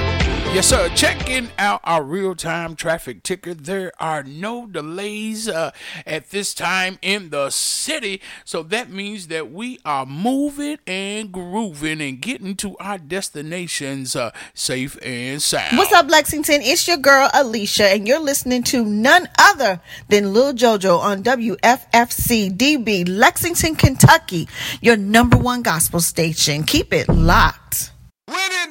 Yes, 0.55 0.67
sir. 0.69 0.87
Checking 0.95 1.49
out 1.59 1.81
our 1.83 2.01
real 2.01 2.33
time 2.33 2.77
traffic 2.77 3.23
ticker. 3.23 3.53
There 3.53 3.91
are 3.99 4.23
no 4.23 4.65
delays 4.65 5.49
uh, 5.49 5.71
at 6.07 6.29
this 6.29 6.53
time 6.53 6.97
in 7.01 7.29
the 7.29 7.49
city. 7.49 8.21
So 8.45 8.63
that 8.63 8.89
means 8.89 9.27
that 9.27 9.51
we 9.51 9.79
are 9.83 10.05
moving 10.05 10.77
and 10.87 11.29
grooving 11.29 11.99
and 11.99 12.21
getting 12.21 12.55
to 12.55 12.77
our 12.77 12.97
destinations 12.97 14.15
uh, 14.15 14.31
safe 14.53 14.97
and 15.03 15.41
sound. 15.41 15.77
What's 15.77 15.91
up, 15.91 16.09
Lexington? 16.09 16.61
It's 16.61 16.87
your 16.87 16.97
girl 16.99 17.29
Alicia, 17.33 17.87
and 17.87 18.07
you're 18.07 18.21
listening 18.21 18.63
to 18.63 18.85
none 18.85 19.27
other 19.37 19.81
than 20.07 20.33
Lil 20.33 20.53
JoJo 20.53 20.97
on 20.99 21.21
WFFC 21.21 22.55
DB, 22.55 23.05
Lexington, 23.09 23.75
Kentucky, 23.75 24.47
your 24.79 24.95
number 24.95 25.35
one 25.35 25.63
gospel 25.63 25.99
station. 25.99 26.63
Keep 26.63 26.93
it 26.93 27.09
locked. 27.09 27.91
Mm, 28.29 28.64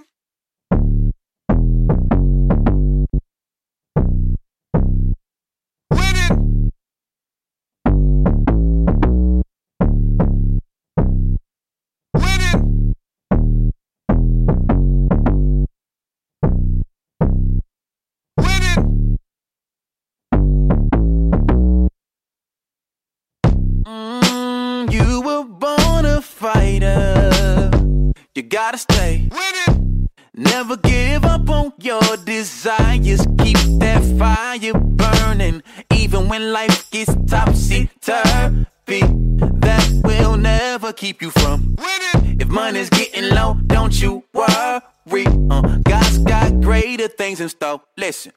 gotta 28.65 28.79
stay. 28.79 29.29
Never 30.35 30.77
give 30.79 31.25
up 31.27 31.51
on 31.51 31.73
your 31.81 32.17
desires. 32.25 33.23
Keep 33.39 33.59
that 33.81 34.03
fire 34.19 34.73
burning. 34.73 35.63
Even 35.93 36.29
when 36.29 36.51
life 36.51 36.91
gets 36.91 37.15
topsy 37.27 37.91
turvy. 38.01 39.03
That 39.67 39.87
will 40.03 40.39
never 40.39 40.95
keep 40.95 41.21
you 41.21 41.31
from. 41.31 41.77
Winning. 41.77 42.41
If 42.41 42.49
money's 42.49 42.89
getting 42.89 43.29
low, 43.35 43.59
don't 43.67 44.01
you 44.01 44.25
worry. 44.33 45.27
Uh, 45.51 45.79
God's 45.83 46.19
got 46.19 46.61
greater 46.63 47.09
things 47.09 47.41
in 47.43 47.51
store. 47.51 47.83
Listen. 47.99 48.33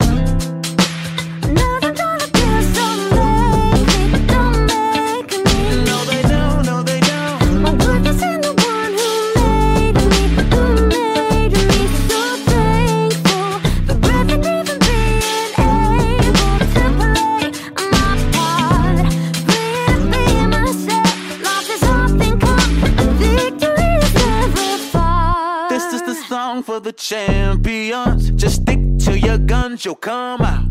Champions. 26.97 28.31
Just 28.31 28.63
stick 28.63 28.79
to 29.05 29.17
your 29.17 29.37
guns, 29.37 29.85
you'll 29.85 29.95
come 29.95 30.41
out. 30.41 30.65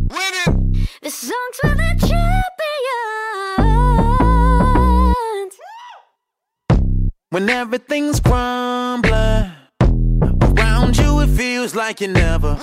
This 1.03 1.15
song's 1.15 1.57
for 1.61 1.69
the 1.69 1.95
champions. 2.01 2.37
When 7.31 7.49
everything's 7.51 8.21
crumbling 8.21 9.51
around 10.43 10.97
you, 10.99 11.21
it 11.21 11.29
feels 11.29 11.75
like 11.75 12.01
you 12.01 12.09
never. 12.09 12.59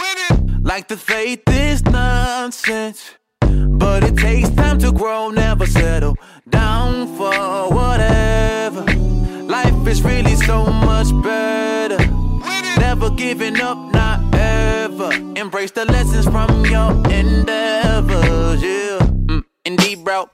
Like 0.62 0.88
the 0.88 0.98
faith 0.98 1.44
is 1.48 1.84
nonsense. 1.86 3.12
But 3.42 4.04
it 4.04 4.18
takes 4.18 4.50
time 4.50 4.80
to 4.80 4.92
grow, 4.92 5.30
never 5.30 5.66
settle 5.66 6.16
down 6.50 7.08
for 7.18 7.74
whatever. 7.74 8.84
Life 9.44 9.88
is 9.88 10.02
really 10.02 10.36
so 10.36 10.66
much 10.66 11.12
better. 11.24 11.73
Never 12.94 13.10
giving 13.10 13.60
up, 13.60 13.76
not 13.92 14.20
ever. 14.36 15.10
Embrace 15.36 15.72
the 15.72 15.84
lessons 15.86 16.26
from 16.26 16.64
your 16.68 16.92
endeavors, 17.12 18.62
yeah. 18.62 19.00
Mm, 19.26 19.44
indeed, 19.66 20.04
bro. 20.04 20.30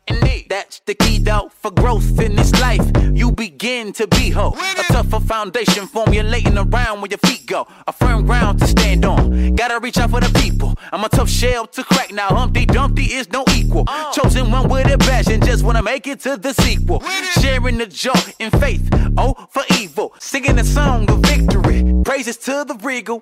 That's 0.50 0.80
the 0.80 0.96
key, 0.96 1.20
though, 1.20 1.52
for 1.62 1.70
growth 1.70 2.20
in 2.20 2.36
this 2.36 2.52
life. 2.60 2.82
You 3.14 3.32
begin 3.32 3.94
to 3.94 4.08
be 4.08 4.32
whole. 4.32 4.58
A 4.58 4.84
tougher 4.92 5.20
foundation 5.20 5.86
formulating 5.86 6.58
around 6.58 7.02
where 7.02 7.10
your 7.12 7.20
feet 7.20 7.46
go. 7.46 7.68
A 7.86 7.94
firm 7.94 8.26
ground 8.26 8.58
to 8.60 8.68
stand 8.68 9.06
on. 9.06 9.54
Gotta 9.56 9.80
reach 9.80 10.00
out 10.00 10.10
for 10.10 10.20
the 10.20 10.40
people. 10.40 10.74
I'm 10.92 11.04
a 11.04 11.10
tough 11.10 11.30
shell 11.30 11.68
to 11.68 11.84
crack 11.84 12.12
now. 12.12 12.30
Humpty 12.30 12.66
Dumpty 12.66 13.14
is 13.14 13.30
no 13.32 13.46
equal. 13.54 13.86
Chosen 14.12 14.50
one 14.50 14.68
with 14.70 14.92
a 14.92 14.98
passion, 14.98 15.40
just 15.40 15.64
wanna 15.64 15.84
make 15.84 16.08
it 16.08 16.20
to 16.22 16.36
the 16.36 16.54
sequel. 16.54 17.04
Sharing 17.40 17.78
the 17.78 17.86
joy 17.86 18.20
in 18.40 18.50
faith, 18.50 18.90
oh, 19.18 19.36
for 19.52 19.62
evil. 19.78 20.16
Singing 20.20 20.58
a 20.58 20.64
song 20.64 21.08
of 21.12 21.20
victory. 21.20 22.02
Praises 22.04 22.38
to 22.38 22.66
the 22.66 22.74
regal. 22.82 23.22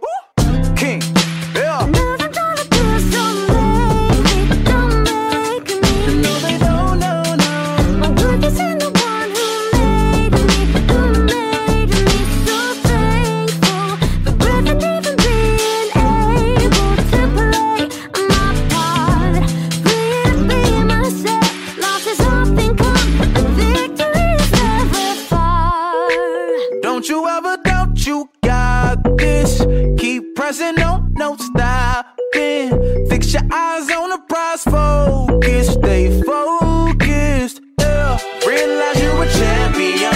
King, 0.78 1.02
yeah. 1.54 2.27
This. 29.18 29.66
Keep 30.00 30.36
pressing 30.36 30.82
on, 30.82 31.14
no 31.14 31.36
stopping. 31.38 33.08
Fix 33.10 33.34
your 33.34 33.44
eyes 33.52 33.90
on 33.90 34.10
the 34.10 34.22
prize, 34.30 34.64
focus, 34.64 35.74
stay 35.74 36.22
focused. 36.22 37.62
Yeah. 37.80 38.18
Realize 38.46 39.02
you're 39.02 39.24
a 39.24 39.28
champion. 39.30 40.14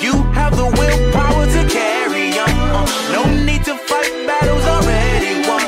You 0.00 0.14
have 0.32 0.56
the 0.56 0.64
willpower 0.78 1.46
to 1.46 1.68
carry 1.68 2.38
on. 2.38 2.48
Uh, 2.48 2.86
no 3.12 3.44
need 3.44 3.64
to 3.64 3.76
fight 3.76 4.12
battles 4.26 4.64
already 4.64 5.48
won. 5.48 5.64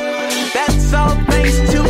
That's 0.55 0.93
all 0.95 1.15
thanks 1.31 1.59
to 1.73 1.82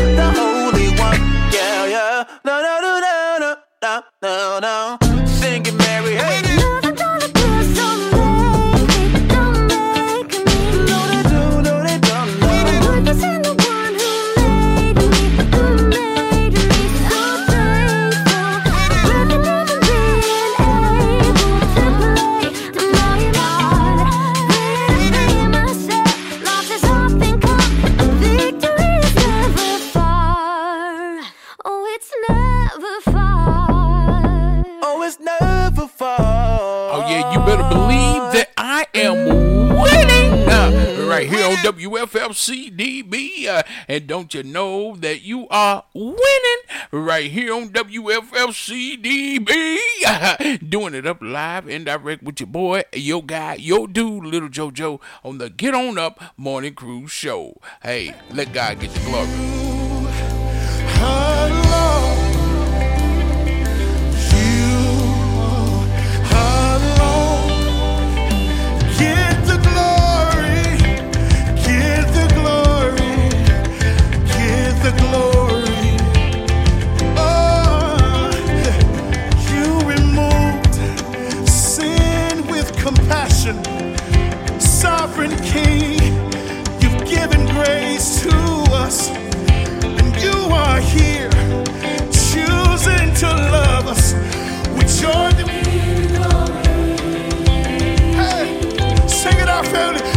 WFFCDB. 42.42 43.46
Uh, 43.46 43.62
and 43.88 44.06
don't 44.06 44.32
you 44.34 44.42
know 44.42 44.96
that 44.96 45.22
you 45.22 45.46
are 45.48 45.84
winning 45.94 46.62
right 46.90 47.30
here 47.30 47.54
on 47.54 47.68
WFFCDB? 47.70 49.48
Doing 50.68 50.94
it 50.94 51.06
up 51.06 51.18
live 51.20 51.68
and 51.68 51.84
direct 51.86 52.22
with 52.22 52.40
your 52.40 52.48
boy, 52.48 52.82
your 52.92 53.22
guy, 53.22 53.54
your 53.54 53.86
dude, 53.86 54.24
Little 54.24 54.48
JoJo 54.48 55.00
on 55.24 55.38
the 55.38 55.50
Get 55.50 55.74
On 55.74 55.98
Up 55.98 56.20
Morning 56.36 56.74
Cruise 56.74 57.12
Show. 57.12 57.60
Hey, 57.82 58.14
let 58.30 58.52
God 58.52 58.80
get 58.80 58.90
the 58.90 59.00
glory. 59.00 59.28
Us, 88.92 89.08
and 89.08 90.14
you 90.22 90.36
are 90.52 90.78
here, 90.80 91.30
choosing 92.12 93.14
to 93.14 93.26
love 93.26 93.86
us 93.86 94.12
with 94.76 95.00
your 95.00 95.30
Hey, 98.18 98.46
sing 99.08 99.38
it 99.38 99.48
out, 99.48 99.66
family. 99.66 100.11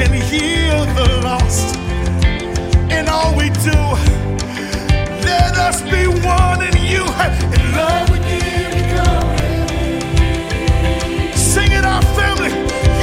Can 0.00 0.14
heal 0.14 0.86
the 0.94 1.20
lost. 1.22 1.76
And 2.90 3.06
all 3.06 3.36
we 3.36 3.50
do, 3.50 3.80
let 5.28 5.54
us 5.58 5.82
be 5.82 6.06
one 6.24 6.62
in 6.62 6.74
you. 6.92 7.04
In 7.56 7.64
love 7.76 8.08
with 8.08 8.24
you. 8.32 8.40
Sing 11.36 11.72
it 11.72 11.84
out, 11.84 12.04
family. 12.16 12.52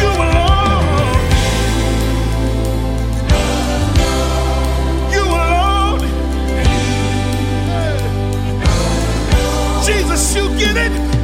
You 0.01 0.09
alone. 0.25 0.85
You 5.13 5.25
alone. 5.45 6.01
Jesus, 9.85 10.35
you 10.35 10.49
get 10.57 10.77
it. 10.77 11.16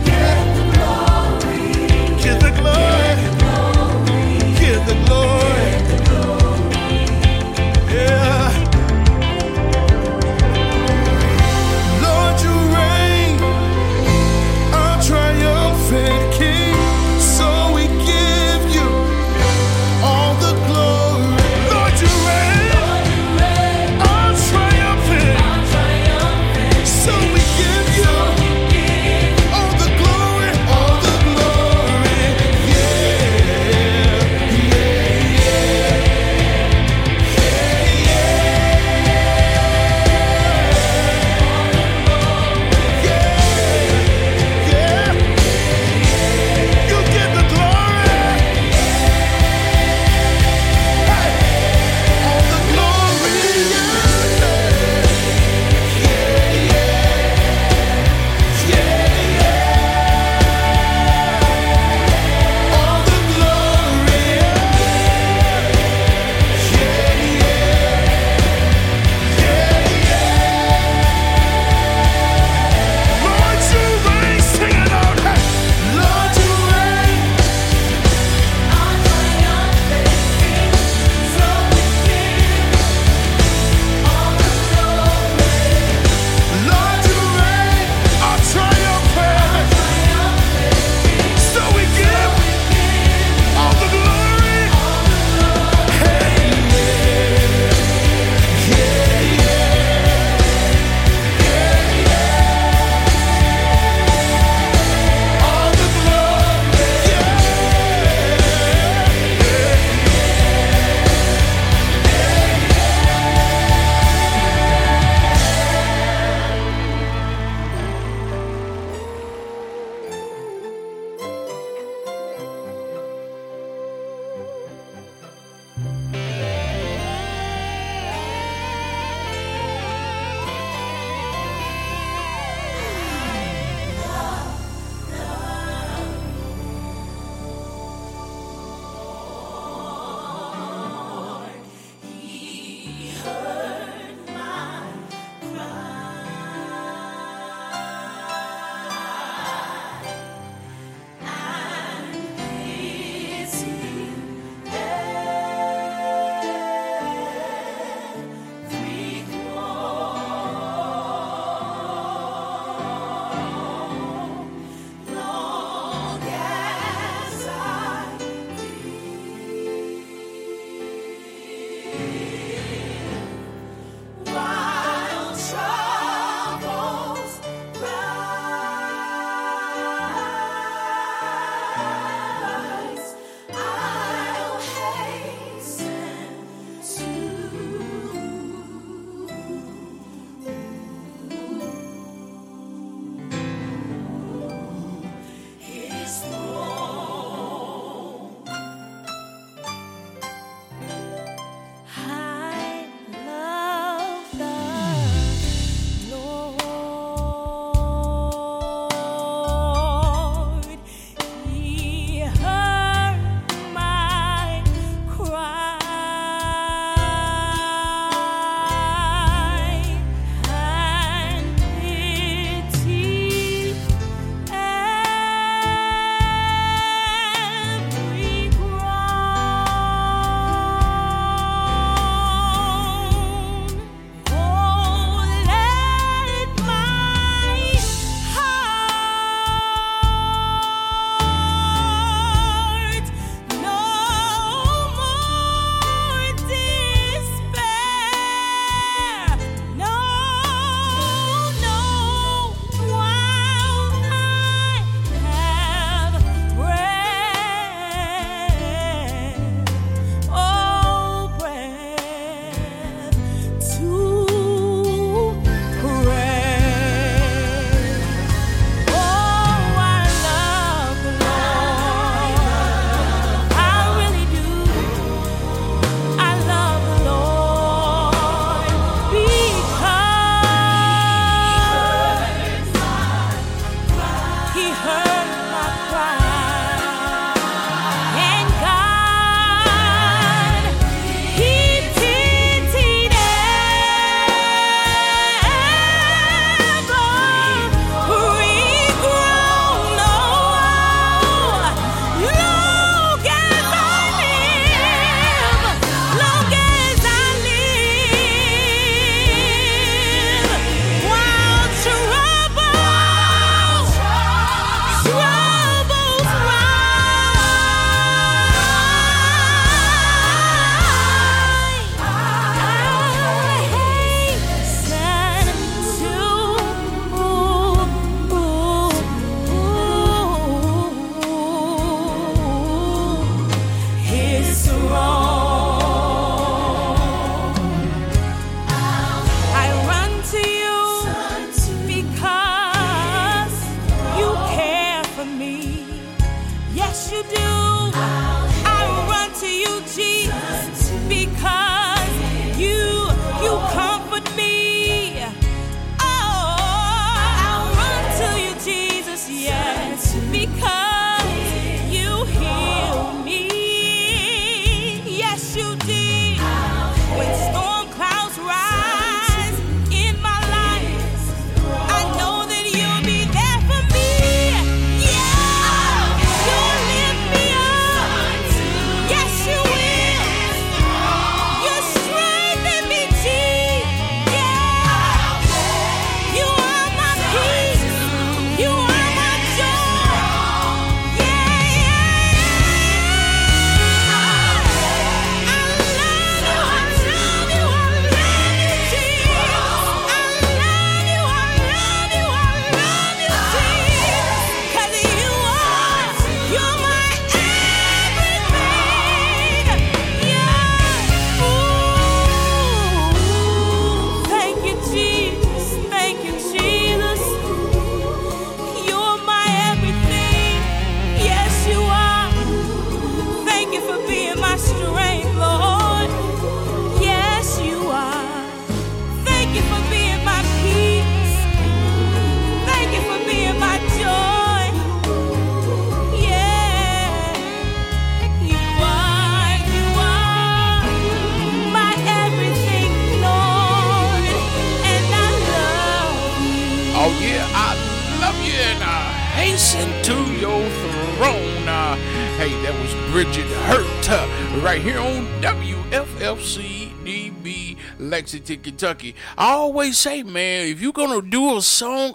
To 458.40 458.58
Kentucky. 458.58 459.14
I 459.38 459.52
always 459.52 460.00
say, 460.00 460.24
man, 460.24 460.68
if 460.68 460.82
you're 460.82 460.92
gonna 460.92 461.22
do 461.22 461.56
a 461.56 461.62
song 461.62 462.13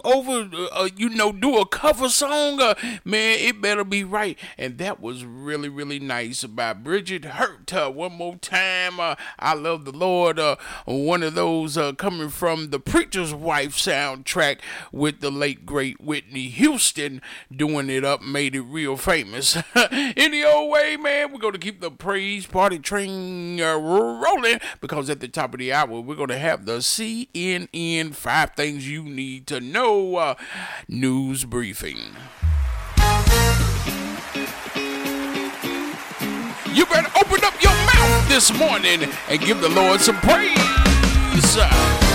of 1.89 2.01
a 2.03 2.09
song. 2.09 2.61
Uh, 2.61 2.75
man, 3.03 3.39
it 3.39 3.61
better 3.61 3.83
be 3.83 4.03
right. 4.03 4.37
And 4.57 4.77
that 4.77 4.99
was 5.01 5.25
really, 5.25 5.69
really 5.69 5.99
nice 5.99 6.43
by 6.43 6.73
Bridget 6.73 7.25
Hurt. 7.25 7.73
Uh, 7.73 7.89
one 7.89 8.13
more 8.13 8.35
time, 8.35 8.99
uh, 8.99 9.15
I 9.39 9.55
love 9.55 9.85
the 9.85 9.91
Lord. 9.91 10.37
Uh, 10.37 10.55
one 10.85 11.23
of 11.23 11.33
those 11.33 11.77
uh, 11.77 11.93
coming 11.93 12.29
from 12.29 12.69
the 12.69 12.79
Preacher's 12.79 13.33
Wife 13.33 13.75
soundtrack 13.75 14.59
with 14.91 15.19
the 15.19 15.31
late 15.31 15.65
great 15.65 15.99
Whitney 15.99 16.49
Houston 16.49 17.21
doing 17.53 17.89
it 17.89 18.05
up, 18.05 18.21
made 18.21 18.55
it 18.55 18.61
real 18.61 18.95
famous. 18.95 19.57
Any 19.91 20.43
old 20.43 20.71
way, 20.71 20.95
man, 20.95 21.31
we're 21.31 21.39
gonna 21.39 21.57
keep 21.57 21.81
the 21.81 21.91
praise 21.91 22.45
party 22.45 22.77
train 22.77 23.59
uh, 23.59 23.75
rolling 23.77 24.59
because 24.79 25.09
at 25.09 25.21
the 25.21 25.27
top 25.27 25.53
of 25.53 25.59
the 25.59 25.73
hour 25.73 25.99
we're 26.01 26.15
gonna 26.15 26.37
have 26.37 26.65
the 26.65 26.77
CNN 26.77 28.13
Five 28.13 28.51
Things 28.51 28.87
You 28.87 29.03
Need 29.03 29.47
to 29.47 29.59
Know 29.59 30.35
news 30.87 31.45
brief. 31.45 31.78
You 31.81 31.95
better 36.87 37.09
open 37.17 37.45
up 37.45 37.63
your 37.63 37.71
mouth 37.71 38.27
this 38.27 38.51
morning 38.59 39.09
and 39.29 39.39
give 39.39 39.61
the 39.61 39.69
Lord 39.69 40.01
some 40.01 40.17
praise. 40.17 42.08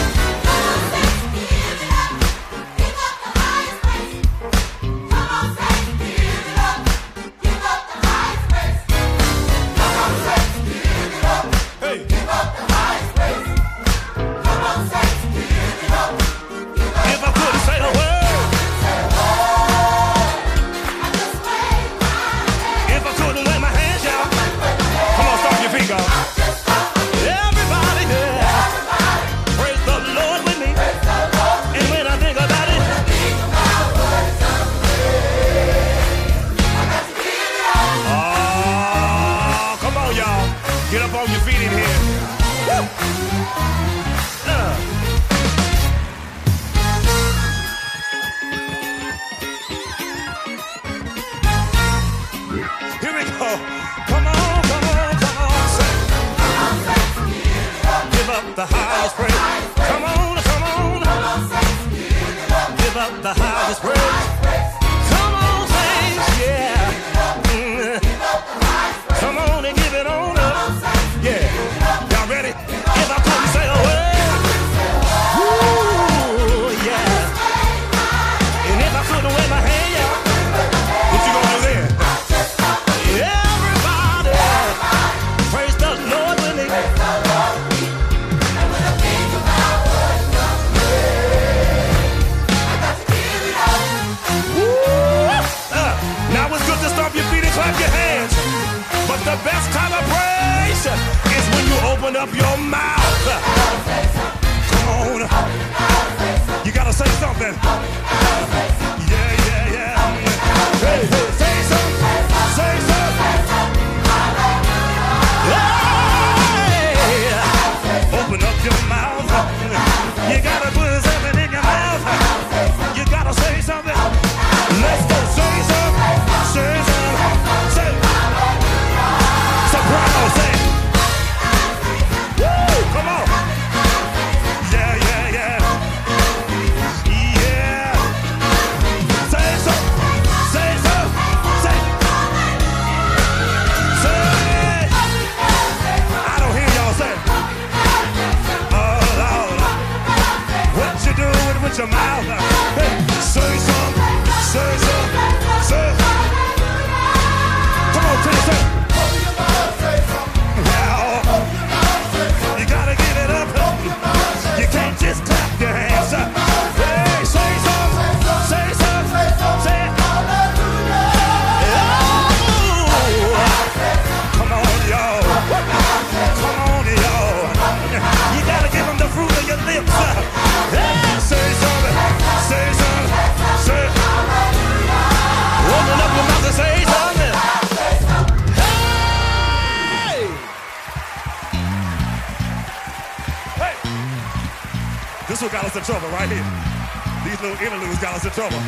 trouble. 198.48 198.64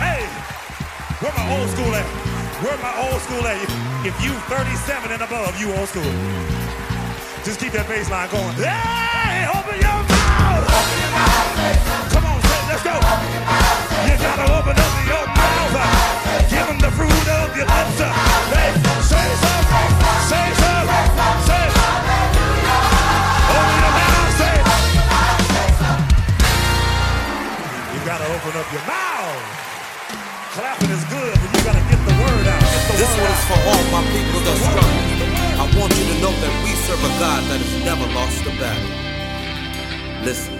Hey, 0.00 0.24
where 1.20 1.32
my 1.36 1.44
old 1.52 1.68
school 1.68 1.92
at? 1.92 2.06
Where 2.64 2.78
my 2.80 2.94
old 3.04 3.20
school 3.20 3.44
at? 3.44 3.60
If 4.08 4.16
you 4.24 4.32
37 4.48 5.12
and 5.12 5.20
above, 5.20 5.52
you 5.60 5.68
old 5.76 5.88
school. 5.88 6.08
Just 7.44 7.60
keep 7.60 7.72
that 7.72 7.84
bass 7.88 8.08
line 8.08 8.30
going. 8.32 8.56
Hey, 8.56 9.44
open 9.52 9.76
your 9.76 10.00
mouth! 10.00 10.64
Open 10.64 10.96
your 10.96 11.12
mouth! 11.12 12.08
Come 12.08 12.24
on, 12.24 12.40
son, 12.40 12.62
let's 12.72 12.84
go! 12.88 12.96
Open 12.96 13.30
your 13.36 13.44
mouth. 13.44 14.08
You 14.08 14.14
gotta 14.16 14.46
open 14.56 14.76
up 14.80 14.92
your 15.04 15.26
mouth! 15.28 15.76
Give 16.48 16.64
them 16.64 16.80
the 16.80 16.92
fruit 16.96 17.26
of 17.36 17.52
your 17.52 17.68
lips! 17.68 18.00
Hey, 18.00 18.72
say 19.04 19.28
something! 19.44 19.92
Say 20.24 20.55
open 28.46 28.60
up 28.60 28.72
your 28.72 28.86
mouth. 28.86 29.42
Clapping 30.54 30.90
is 30.90 31.04
good, 31.10 31.34
but 31.34 31.50
you 31.50 31.64
gotta 31.66 31.82
get 31.90 31.98
the 32.06 32.14
word 32.22 32.46
out. 32.46 32.62
The 32.62 32.96
this 32.96 33.10
word 33.10 33.26
one's 33.26 33.42
out. 33.42 33.50
for 33.50 33.58
all 33.66 33.84
my 33.90 34.02
people 34.14 34.40
that 34.46 34.58
struggle. 34.62 35.02
I 35.58 35.64
want 35.74 35.90
you 35.98 36.04
to 36.06 36.16
know 36.22 36.30
that 36.30 36.54
we 36.62 36.70
serve 36.86 37.02
a 37.02 37.12
God 37.18 37.42
that 37.50 37.58
has 37.58 37.74
never 37.84 38.06
lost 38.14 38.46
a 38.46 38.54
battle. 38.62 40.24
Listen. 40.24 40.54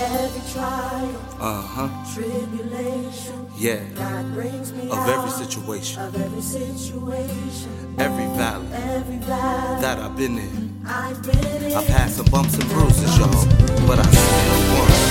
Every 0.00 0.52
trial, 0.52 1.14
uh-huh. 1.40 2.14
tribulation, 2.14 3.46
yeah, 3.58 3.84
God 3.96 4.32
brings 4.32 4.72
me 4.72 4.88
of 4.90 5.08
every 5.08 5.30
situation, 5.30 6.00
of 6.00 6.16
every 6.16 6.40
situation, 6.40 7.96
every 7.98 8.24
valley, 8.38 8.66
every 8.72 9.18
valley 9.18 9.82
that 9.82 9.98
I've 9.98 10.16
been 10.16 10.38
in. 10.38 10.80
I've, 10.86 11.22
been 11.22 11.64
in. 11.64 11.76
I've 11.76 11.86
had 11.86 12.10
some 12.10 12.24
bumps 12.26 12.54
and 12.54 12.66
bruises, 12.70 13.18
y'all, 13.18 13.44
but 13.86 13.98
I 13.98 14.08
still 14.10 14.78
won. 14.78 15.09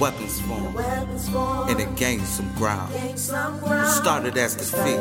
Weapons 0.00 0.40
formed, 0.40 1.70
and 1.70 1.78
it 1.78 1.94
gained 1.94 2.26
some 2.26 2.50
ground. 2.54 2.90
ground. 2.90 3.90
Started 3.90 4.38
as 4.38 4.54
defeat, 4.56 4.98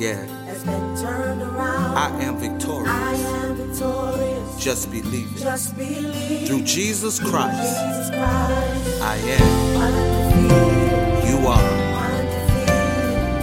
yeah. 0.00 0.24
has 0.46 0.64
been 0.64 0.96
turned 0.96 1.42
around. 1.42 1.94
I 1.94 2.08
am 2.22 2.38
victorious. 2.38 2.88
I 2.88 3.14
am 3.14 3.54
victorious. 3.56 4.64
Just 4.64 4.90
believe 4.90 5.30
it. 5.36 5.40
Just 5.40 5.76
believe. 5.76 6.48
Through 6.48 6.62
Jesus 6.62 7.20
Christ, 7.20 7.58
Jesus 7.58 8.08
Christ. 8.08 9.02
I 9.02 9.16
am. 9.36 9.76
You 11.28 11.46
are. 11.46 11.86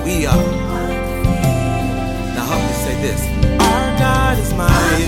We 0.03 0.25
are. 0.25 0.47
Now 2.34 2.45
help 2.45 2.61
me 2.63 2.73
say 2.86 2.95
this. 3.03 3.21
Our 3.61 3.97
God 3.99 4.39
is 4.39 4.51
mighty. 4.55 5.05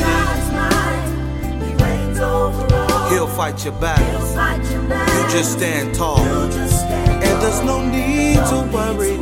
He 1.65 1.73
reigns 1.83 2.19
over 2.19 2.75
all. 2.75 2.94
He'll 3.09 3.27
fight 3.27 3.63
your 3.63 3.73
battles. 3.73 4.33
Battle. 4.35 4.83
You 4.83 5.29
just 5.31 5.53
stand 5.53 5.93
tall. 5.93 6.19
And 6.19 7.41
there's 7.41 7.61
no 7.63 7.85
need 7.85 8.35
to 8.51 8.67
worry. 8.73 9.17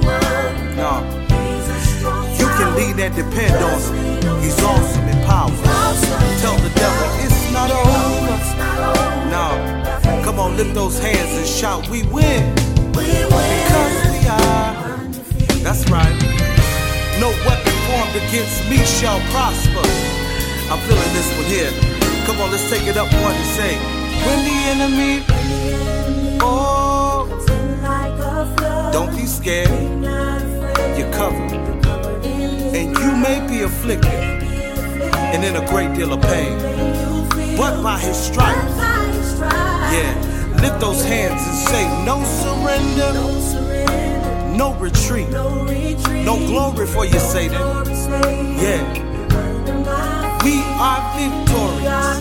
No. 0.75 1.03
You 2.37 2.47
can 2.57 2.75
lean 2.75 2.99
and 2.99 3.15
depend 3.15 3.55
on 3.63 3.79
him. 3.95 4.41
He's 4.41 4.59
awesome 4.63 5.07
in 5.07 5.25
power. 5.25 5.51
Tell 6.41 6.57
the 6.57 6.71
devil 6.75 7.07
it's 7.25 7.51
not 7.51 7.71
over. 7.71 8.37
No. 9.29 10.23
Come 10.23 10.39
on, 10.39 10.55
lift 10.57 10.73
those 10.73 10.99
hands 10.99 11.37
and 11.37 11.47
shout, 11.47 11.87
we 11.89 12.03
win. 12.03 12.55
Because 12.91 13.95
we 14.11 14.27
are. 14.27 14.73
That's 15.63 15.89
right. 15.89 16.15
No 17.19 17.29
weapon 17.45 17.73
formed 17.87 18.15
against 18.15 18.69
me 18.69 18.77
shall 18.77 19.19
prosper. 19.31 19.87
I'm 20.71 20.79
feeling 20.87 21.13
this 21.13 21.29
one 21.37 21.45
here. 21.45 21.92
Come 22.25 22.39
on, 22.41 22.51
let's 22.51 22.69
take 22.69 22.87
it 22.87 22.97
up 22.97 23.11
one 23.21 23.35
and 23.35 23.45
say, 23.55 23.77
when 24.25 24.39
the 24.45 24.57
enemy, 24.73 25.23
oh, 26.41 27.27
don't 28.93 29.13
be 29.15 29.25
scared. 29.25 29.69
You're 30.97 31.11
covered. 31.11 31.51
And 32.75 32.97
you 32.97 33.15
may 33.15 33.45
be 33.47 33.63
afflicted 33.63 34.11
and 35.33 35.43
in 35.43 35.55
a 35.55 35.65
great 35.67 35.93
deal 35.95 36.13
of 36.13 36.21
pain. 36.21 36.57
But 37.57 37.81
by 37.83 37.99
his 37.99 38.15
stripes, 38.15 38.77
yeah, 39.93 40.13
lift 40.61 40.79
those 40.79 41.03
hands 41.03 41.41
and 41.45 41.57
say, 41.67 41.83
no 42.05 42.23
surrender, 42.23 43.13
no 44.57 44.73
retreat, 44.79 45.29
no 45.29 46.37
glory 46.47 46.87
for 46.87 47.05
you, 47.05 47.19
Satan. 47.19 47.59
Yeah, 48.57 49.02
we 50.43 50.61
are 50.77 51.01
victorious. 51.17 52.19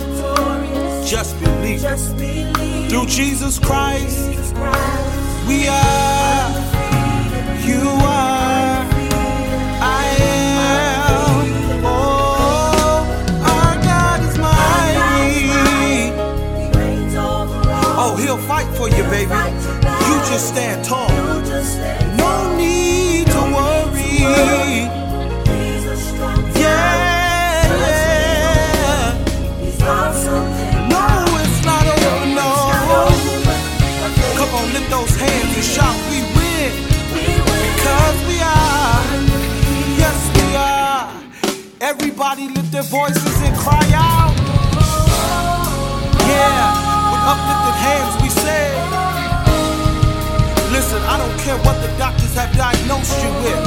Just 1.11 1.39
believe 1.41 1.85
it. 1.85 2.91
Through 2.91 3.07
Jesus 3.07 3.59
Christ, 3.59 4.29
we 5.49 5.67
are, 5.69 6.51
you 7.67 7.83
are, 7.89 8.87
I 9.83 10.17
am. 10.21 11.85
Oh, 11.85 13.05
our 13.43 13.75
God 13.83 14.21
is 14.29 14.39
mighty. 14.39 16.13
Oh, 17.99 18.17
he'll 18.17 18.39
fight 18.39 18.69
for 18.77 18.89
you, 18.89 19.03
baby. 19.05 19.35
You 20.09 20.17
just 20.31 20.49
stand 20.49 20.85
tall. 20.85 21.11
Everybody 41.93 42.49
lift 42.49 42.73
their 42.73 42.89
voices 42.89 43.37
and 43.45 43.53
cry 43.53 43.85
out. 43.93 44.33
Yeah, 46.25 46.73
with 47.13 47.21
uplifted 47.29 47.77
hands 47.85 48.17
we 48.25 48.33
say. 48.33 48.73
Listen, 50.73 51.05
I 51.05 51.21
don't 51.21 51.37
care 51.45 51.61
what 51.69 51.77
the 51.85 51.93
doctors 52.01 52.33
have 52.33 52.49
diagnosed 52.57 53.13
you 53.21 53.29
with. 53.45 53.61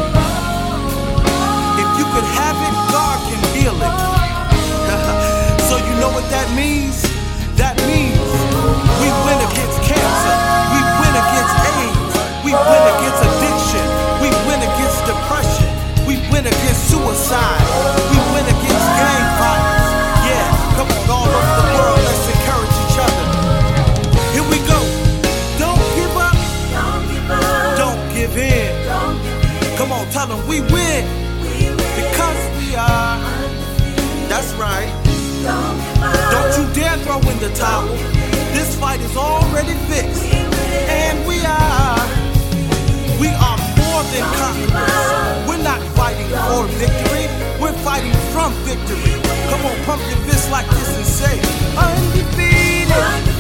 If 1.78 1.89
you 2.01 2.05
can 2.09 2.26
have 2.41 2.57
it, 2.65 2.76
God 2.89 3.17
can 3.30 3.41
heal 3.53 3.78
it. 3.78 3.93
so 5.69 5.78
you 5.78 5.93
know 6.01 6.09
what 6.09 6.26
that 6.34 6.49
means? 6.57 6.97
That 7.61 7.78
means 7.86 8.26
we 9.05 9.07
win 9.21 9.38
against 9.53 9.78
cancer. 9.86 10.36
We 10.73 10.82
win 10.97 11.13
against 11.13 11.55
AIDS. 11.78 12.13
We 12.41 12.51
win 12.57 12.84
against 12.89 13.21
addiction. 13.21 13.86
We 14.17 14.34
win 14.49 14.65
against 14.65 14.97
depression. 15.05 15.45
We 16.36 16.42
win 16.42 16.48
against 16.48 16.92
suicide. 16.92 17.64
We 18.12 18.18
win 18.36 18.44
against 18.44 18.88
gang 19.00 19.28
violence. 19.40 19.88
Yeah, 20.28 20.76
come 20.76 20.92
on, 20.92 21.10
all 21.10 21.32
over 21.32 21.54
the 21.56 21.68
world, 21.80 22.00
let's 22.04 22.28
encourage 22.28 22.76
each 22.84 22.98
other. 23.00 23.26
Here 24.36 24.44
we 24.52 24.60
go. 24.68 24.80
Don't 25.56 25.80
give 25.96 26.12
up. 26.20 26.36
Don't 27.80 28.04
give 28.14 28.36
in. 28.36 28.68
Come 29.78 29.94
on, 29.94 30.10
tell 30.10 30.28
them 30.28 30.46
we 30.46 30.60
win. 30.60 31.08
Because 31.96 32.42
we 32.60 32.76
are. 32.76 33.16
That's 34.28 34.52
right. 34.56 34.92
Don't 36.36 36.52
you 36.60 36.68
dare 36.76 36.98
throw 36.98 37.20
in 37.32 37.40
the 37.40 37.50
towel. 37.56 37.88
This 38.52 38.76
fight 38.76 39.00
is 39.00 39.16
already 39.16 39.76
fixed. 39.88 40.26
And 40.26 41.26
we 41.26 41.40
are. 41.46 41.96
We 43.22 43.30
are 43.30 43.58
more 43.80 44.04
than 44.12 44.24
conquerors. 44.36 44.74
Victory. 46.78 47.26
We're 47.59 47.78
fighting 47.84 48.13
from 48.34 48.53
victory. 48.63 49.15
Come 49.49 49.65
on, 49.65 49.78
pump 49.86 50.01
your 50.09 50.19
fist 50.28 50.51
like 50.51 50.67
this 50.69 50.97
and 50.97 51.05
say, 51.05 51.36
undefeated. 51.78 52.91
Undefeated. 52.91 53.35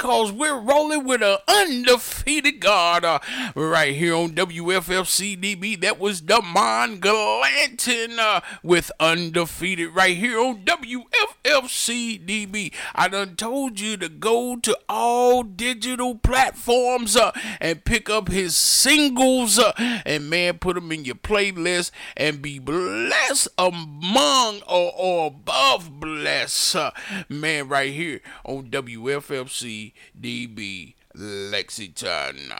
Because 0.00 0.32
we're 0.32 0.58
rolling 0.58 1.04
with 1.04 1.20
an 1.20 1.36
undefeated 1.46 2.58
God 2.58 3.04
uh, 3.04 3.18
right 3.54 3.94
here 3.94 4.14
on 4.14 4.30
WFFCDB. 4.30 5.78
That 5.82 6.00
was 6.00 6.22
Damon 6.22 7.00
Glanton 7.00 8.18
uh, 8.18 8.40
with 8.62 8.90
undefeated 8.98 9.94
right 9.94 10.16
here 10.16 10.40
on 10.40 10.64
WFFCDB. 10.64 12.72
I 12.94 13.08
done 13.08 13.36
told 13.36 13.78
you 13.78 13.98
to 13.98 14.08
go 14.08 14.56
to 14.56 14.78
all 14.88 15.42
digital 15.42 16.14
platforms 16.14 17.14
uh, 17.14 17.32
and 17.60 17.84
pick 17.84 18.08
up 18.08 18.28
his 18.28 18.56
singles 18.56 19.58
uh, 19.58 19.74
and 20.06 20.30
man, 20.30 20.56
put 20.56 20.76
them 20.76 20.90
in 20.92 21.04
your 21.04 21.16
playlist 21.16 21.90
and 22.16 22.40
be 22.40 22.58
blessed 22.58 23.48
among 23.58 24.62
or, 24.62 24.94
or 24.96 25.26
above 25.26 26.00
blessed. 26.00 26.74
Uh, 26.74 26.90
man, 27.28 27.68
right 27.68 27.92
here 27.92 28.22
on 28.46 28.70
WFFC 28.70 29.89
DB 30.18 30.94
Lexington. 31.14 32.52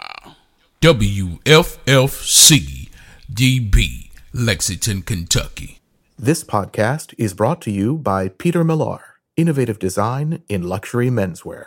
WFFC 0.81 2.59
DB 3.33 4.11
Lexington, 4.33 5.03
Kentucky. 5.03 5.81
This 6.19 6.43
podcast 6.45 7.15
is 7.17 7.35
brought 7.35 7.61
to 7.63 7.71
you 7.71 7.97
by 7.99 8.29
Peter 8.29 8.65
Millar, 8.65 9.17
innovative 9.37 9.79
design 9.79 10.43
in 10.49 10.63
luxury 10.63 11.09
menswear. 11.09 11.65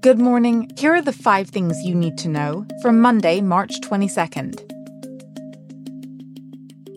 Good 0.00 0.18
morning. 0.18 0.70
Here 0.78 0.94
are 0.94 1.02
the 1.02 1.12
five 1.12 1.50
things 1.50 1.82
you 1.82 1.94
need 1.94 2.16
to 2.18 2.28
know 2.28 2.66
from 2.80 3.00
Monday, 3.00 3.40
March 3.40 3.80
22nd. 3.80 4.72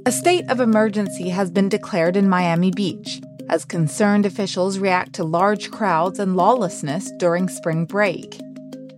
A 0.05 0.11
state 0.11 0.49
of 0.49 0.59
emergency 0.59 1.29
has 1.29 1.49
been 1.49 1.69
declared 1.69 2.15
in 2.15 2.29
Miami 2.29 2.71
Beach 2.71 3.19
as 3.49 3.65
concerned 3.65 4.25
officials 4.25 4.79
react 4.79 5.13
to 5.13 5.23
large 5.23 5.71
crowds 5.71 6.19
and 6.19 6.35
lawlessness 6.35 7.11
during 7.17 7.49
spring 7.49 7.85
break. 7.85 8.39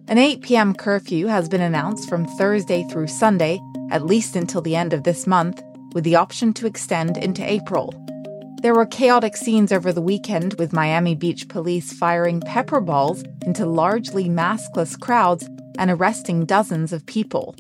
An 0.08 0.18
8 0.18 0.42
p.m. 0.42 0.74
curfew 0.74 1.28
has 1.28 1.48
been 1.48 1.62
announced 1.62 2.10
from 2.10 2.26
Thursday 2.38 2.84
through 2.92 3.08
Sunday, 3.08 3.60
at 3.92 4.06
least 4.06 4.36
until 4.36 4.62
the 4.62 4.76
end 4.76 4.94
of 4.94 5.04
this 5.04 5.26
month, 5.26 5.62
with 5.94 6.04
the 6.04 6.16
option 6.16 6.54
to 6.54 6.68
extend 6.68 7.18
into 7.18 7.50
April. 7.50 7.94
There 8.62 8.76
were 8.76 8.86
chaotic 8.86 9.36
scenes 9.38 9.72
over 9.72 9.92
the 9.92 10.02
weekend 10.02 10.54
with 10.56 10.74
Miami 10.74 11.16
Beach 11.16 11.48
police 11.48 11.94
firing 11.94 12.42
pepper 12.42 12.80
balls 12.80 13.24
into 13.44 13.66
largely 13.66 14.26
maskless 14.26 15.00
crowds 15.00 15.50
and 15.80 15.90
arresting 15.90 16.46
dozens 16.46 16.94
of 16.94 17.06
people. 17.06 17.56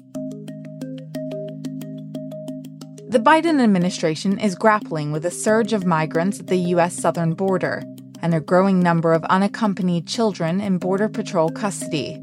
The 3.11 3.19
Biden 3.19 3.61
administration 3.61 4.39
is 4.39 4.55
grappling 4.55 5.11
with 5.11 5.25
a 5.25 5.31
surge 5.31 5.73
of 5.73 5.85
migrants 5.85 6.39
at 6.39 6.47
the 6.47 6.55
U.S. 6.75 6.95
southern 6.95 7.33
border 7.33 7.83
and 8.21 8.33
a 8.33 8.39
growing 8.39 8.79
number 8.79 9.11
of 9.11 9.25
unaccompanied 9.25 10.07
children 10.07 10.61
in 10.61 10.77
Border 10.77 11.09
Patrol 11.09 11.49
custody. 11.49 12.17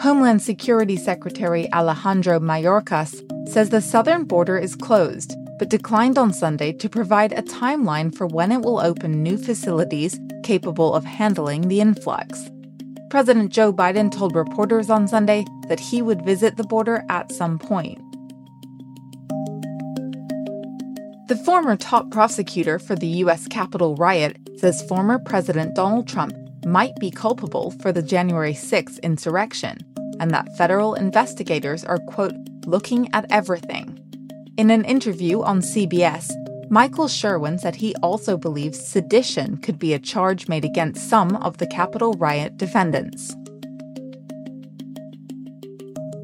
Homeland 0.00 0.42
Security 0.42 0.96
Secretary 0.96 1.72
Alejandro 1.72 2.40
Mayorkas 2.40 3.22
says 3.48 3.70
the 3.70 3.80
southern 3.80 4.24
border 4.24 4.58
is 4.58 4.74
closed, 4.74 5.32
but 5.60 5.70
declined 5.70 6.18
on 6.18 6.32
Sunday 6.32 6.72
to 6.72 6.88
provide 6.88 7.32
a 7.32 7.42
timeline 7.42 8.12
for 8.12 8.26
when 8.26 8.50
it 8.50 8.62
will 8.62 8.80
open 8.80 9.22
new 9.22 9.38
facilities 9.38 10.18
capable 10.42 10.92
of 10.92 11.04
handling 11.04 11.68
the 11.68 11.80
influx. 11.80 12.50
President 13.10 13.52
Joe 13.52 13.72
Biden 13.72 14.10
told 14.10 14.34
reporters 14.34 14.90
on 14.90 15.06
Sunday 15.06 15.44
that 15.68 15.78
he 15.78 16.02
would 16.02 16.24
visit 16.24 16.56
the 16.56 16.64
border 16.64 17.04
at 17.08 17.30
some 17.30 17.60
point. 17.60 18.00
The 21.28 21.34
former 21.34 21.74
top 21.74 22.12
prosecutor 22.12 22.78
for 22.78 22.94
the 22.94 23.08
U.S. 23.24 23.48
Capitol 23.48 23.96
riot 23.96 24.36
says 24.58 24.86
former 24.88 25.18
President 25.18 25.74
Donald 25.74 26.06
Trump 26.06 26.32
might 26.64 26.94
be 27.00 27.10
culpable 27.10 27.72
for 27.82 27.90
the 27.90 28.00
January 28.00 28.52
6th 28.52 29.02
insurrection, 29.02 29.78
and 30.20 30.30
that 30.30 30.56
federal 30.56 30.94
investigators 30.94 31.84
are, 31.84 31.98
quote, 31.98 32.36
looking 32.64 33.12
at 33.12 33.26
everything. 33.28 33.98
In 34.56 34.70
an 34.70 34.84
interview 34.84 35.42
on 35.42 35.62
CBS, 35.62 36.30
Michael 36.70 37.08
Sherwin 37.08 37.58
said 37.58 37.74
he 37.74 37.92
also 37.96 38.36
believes 38.36 38.78
sedition 38.78 39.56
could 39.56 39.80
be 39.80 39.94
a 39.94 39.98
charge 39.98 40.46
made 40.46 40.64
against 40.64 41.10
some 41.10 41.34
of 41.36 41.58
the 41.58 41.66
Capitol 41.66 42.12
riot 42.12 42.56
defendants. 42.56 43.34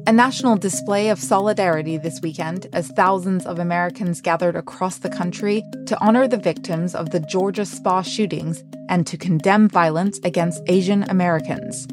A 0.05 0.11
national 0.11 0.57
display 0.57 1.07
of 1.07 1.17
solidarity 1.17 1.95
this 1.95 2.19
weekend 2.21 2.67
as 2.73 2.89
thousands 2.89 3.45
of 3.45 3.57
Americans 3.57 4.19
gathered 4.19 4.57
across 4.57 4.97
the 4.97 5.09
country 5.09 5.63
to 5.85 5.97
honor 6.01 6.27
the 6.27 6.35
victims 6.35 6.93
of 6.93 7.11
the 7.11 7.21
Georgia 7.21 7.65
spa 7.65 8.01
shootings 8.01 8.65
and 8.89 9.07
to 9.07 9.15
condemn 9.15 9.69
violence 9.69 10.19
against 10.25 10.61
Asian 10.67 11.03
Americans. 11.03 11.87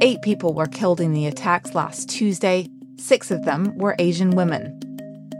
Eight 0.00 0.20
people 0.22 0.54
were 0.54 0.66
killed 0.66 1.00
in 1.00 1.12
the 1.12 1.28
attacks 1.28 1.72
last 1.72 2.08
Tuesday, 2.08 2.68
six 2.98 3.30
of 3.30 3.44
them 3.44 3.78
were 3.78 3.94
Asian 4.00 4.30
women. 4.30 4.80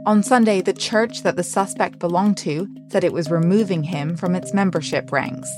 On 0.05 0.23
Sunday, 0.23 0.61
the 0.61 0.71
church 0.71 1.23
that 1.23 1.35
the 1.35 1.43
suspect 1.43 1.99
belonged 1.99 2.37
to 2.37 2.73
said 2.89 3.03
it 3.03 3.11
was 3.11 3.29
removing 3.29 3.83
him 3.83 4.15
from 4.15 4.33
its 4.33 4.53
membership 4.53 5.11
ranks. 5.11 5.51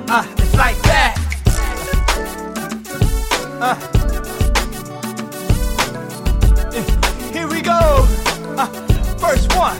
uh, 0.08 0.26
it's 0.38 0.54
like 0.56 0.76
that. 0.82 1.14
Uh, 3.60 3.76
here 7.32 7.48
we 7.48 7.60
go. 7.60 8.06
Uh, 8.56 8.66
first 9.18 9.54
one. 9.56 9.78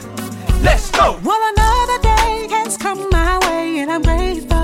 Let's 0.63 0.91
go. 0.93 1.19
Well, 1.25 1.43
another 1.57 1.99
day 2.03 2.47
has 2.51 2.77
come 2.77 3.11
my 3.11 3.39
way, 3.49 3.79
and 3.81 3.91
I'm 3.91 4.03
grateful. 4.03 4.59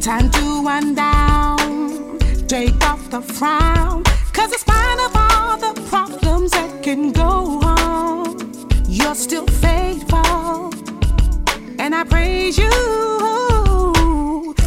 Time 0.00 0.30
to 0.30 0.62
wind 0.62 0.96
down, 0.96 1.19
take 2.50 2.84
off 2.84 3.08
the 3.10 3.22
frown. 3.22 4.02
Cause 4.32 4.50
in 4.50 4.58
spite 4.58 5.00
of 5.06 5.12
all 5.14 5.56
the 5.56 5.72
problems 5.88 6.50
that 6.50 6.82
can 6.82 7.12
go 7.12 7.60
on, 7.62 8.36
you're 8.88 9.14
still 9.14 9.46
faithful. 9.46 10.74
And 11.78 11.94
I 11.94 12.02
praise 12.02 12.58
you. 12.58 12.74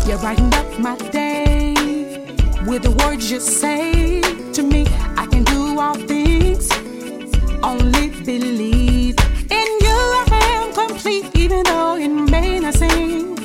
You 0.08 0.18
brightened 0.18 0.56
up 0.56 0.80
my 0.80 0.96
day 1.12 1.74
with 2.66 2.84
the 2.84 2.92
words 3.04 3.30
you 3.30 3.42
say 3.42 4.22
to 4.54 4.64
me. 4.64 4.86
I 5.18 5.26
can 5.26 5.44
do 5.44 5.78
all 5.78 5.96
things, 5.96 6.72
only 7.62 8.08
believe. 8.24 9.18
In 9.60 9.70
you 9.86 10.00
I 10.38 10.42
am 10.56 10.74
complete, 10.74 11.26
even 11.36 11.64
though 11.64 11.98
it 11.98 12.08
may 12.08 12.60
not 12.60 12.76
seem. 12.76 13.36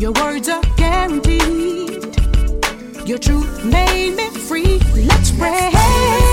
Your 0.00 0.10
words 0.10 0.48
are 0.48 0.62
guaranteed. 0.76 1.95
Your 3.06 3.18
truth 3.18 3.64
made 3.64 4.16
me 4.16 4.30
free. 4.30 4.80
Let's 4.96 5.30
pray. 5.30 6.25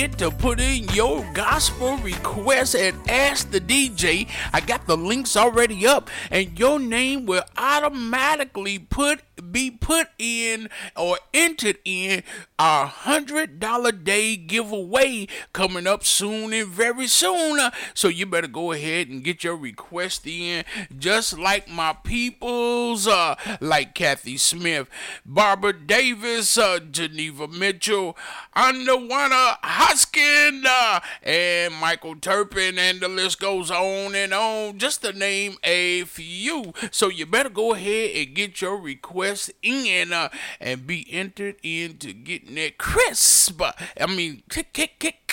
forget 0.00 0.18
to 0.18 0.30
put 0.30 0.58
in 0.58 0.84
your 0.94 1.22
gospel 1.34 1.98
request 1.98 2.74
and 2.74 2.96
ask 3.10 3.50
the 3.50 3.60
DJ. 3.60 4.26
I 4.50 4.60
got 4.60 4.86
the 4.86 4.96
links 4.96 5.36
already 5.36 5.86
up, 5.86 6.08
and 6.30 6.58
your 6.58 6.78
name 6.78 7.26
will 7.26 7.44
automatically 7.58 8.78
put 8.78 9.20
be 9.52 9.70
put 9.70 10.08
in 10.18 10.68
or 10.96 11.18
entered 11.34 11.78
in 11.84 12.22
our 12.58 12.86
hundred 12.86 13.60
dollar 13.60 13.92
May 14.20 14.36
giveaway 14.36 15.28
coming 15.54 15.86
up 15.86 16.04
soon 16.04 16.52
and 16.52 16.68
very 16.68 17.06
soon. 17.06 17.58
Uh, 17.58 17.70
so 17.94 18.08
you 18.08 18.26
better 18.26 18.48
go 18.48 18.72
ahead 18.72 19.08
and 19.08 19.24
get 19.24 19.42
your 19.42 19.56
request 19.56 20.26
in. 20.26 20.62
Just 20.94 21.38
like 21.38 21.70
my 21.70 21.94
peoples, 22.04 23.08
uh, 23.08 23.36
like 23.62 23.94
Kathy 23.94 24.36
Smith, 24.36 24.88
Barbara 25.24 25.72
Davis, 25.72 26.58
uh, 26.58 26.80
Geneva 26.80 27.48
Mitchell, 27.48 28.14
Underwana 28.54 29.54
uh, 29.54 29.56
Hoskin, 29.62 30.64
uh, 30.68 31.00
and 31.22 31.72
Michael 31.76 32.16
Turpin, 32.16 32.78
and 32.78 33.00
the 33.00 33.08
list 33.08 33.40
goes 33.40 33.70
on 33.70 34.14
and 34.14 34.34
on, 34.34 34.76
just 34.76 35.00
to 35.00 35.14
name 35.14 35.56
a 35.64 36.04
few. 36.04 36.74
So 36.90 37.08
you 37.08 37.24
better 37.24 37.48
go 37.48 37.72
ahead 37.72 38.10
and 38.14 38.36
get 38.36 38.60
your 38.60 38.76
request 38.76 39.50
in 39.62 40.12
uh, 40.12 40.28
and 40.60 40.86
be 40.86 41.06
entered 41.10 41.56
into 41.62 42.12
getting 42.12 42.56
that 42.56 42.76
crisp. 42.76 43.62
Uh, 43.62 43.72
mean, 44.14 44.42
kick, 44.48 44.72
kick, 44.72 44.98
kick, 44.98 45.32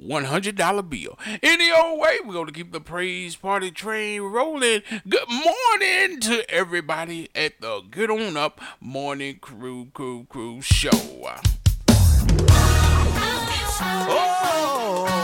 $100 0.00 0.90
bill. 0.90 1.18
Any 1.42 1.70
old 1.70 2.00
way, 2.00 2.18
we're 2.24 2.32
going 2.32 2.46
to 2.46 2.52
keep 2.52 2.72
the 2.72 2.80
praise 2.80 3.36
party 3.36 3.70
train 3.70 4.22
rolling. 4.22 4.82
Good 5.08 5.28
morning 5.28 6.20
to 6.20 6.48
everybody 6.50 7.28
at 7.34 7.60
the 7.60 7.82
Good 7.90 8.10
On 8.10 8.36
Up 8.36 8.60
Morning 8.80 9.38
Crew 9.40 9.88
Crew 9.92 10.26
Crew 10.28 10.60
Show. 10.60 10.90
Oh! 14.10 15.17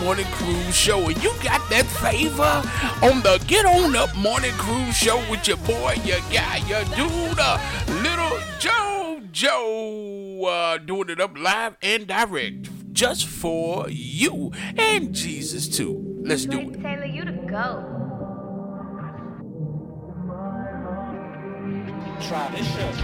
Morning 0.00 0.26
Cruise 0.32 0.76
Show. 0.76 1.08
And 1.08 1.22
you 1.22 1.32
got 1.42 1.68
that 1.70 1.86
favor 2.00 2.62
on 3.06 3.22
the 3.22 3.42
Get 3.46 3.64
On 3.64 3.94
Up 3.96 4.14
Morning 4.16 4.52
Cruise 4.52 4.96
Show 4.96 5.18
with 5.30 5.46
your 5.48 5.56
boy, 5.58 5.94
your 6.04 6.20
guy, 6.32 6.58
your 6.68 6.84
dude, 6.96 7.38
uh, 7.38 7.58
little 8.02 8.38
Joe 8.58 9.20
Joe, 9.32 10.44
uh, 10.46 10.78
doing 10.78 11.10
it 11.10 11.20
up 11.20 11.36
live 11.36 11.76
and 11.82 12.06
direct 12.06 12.92
just 12.92 13.26
for 13.26 13.86
you 13.88 14.52
and 14.76 15.14
Jesus 15.14 15.68
too. 15.68 16.20
Let's 16.22 16.46
do 16.46 16.60
it. 16.60 16.80
Taylor, 16.82 17.04
you 17.04 17.24
to 17.24 17.32
go. 17.32 17.94
Try 22.20 22.50
this 22.50 22.66
shit. 22.74 22.94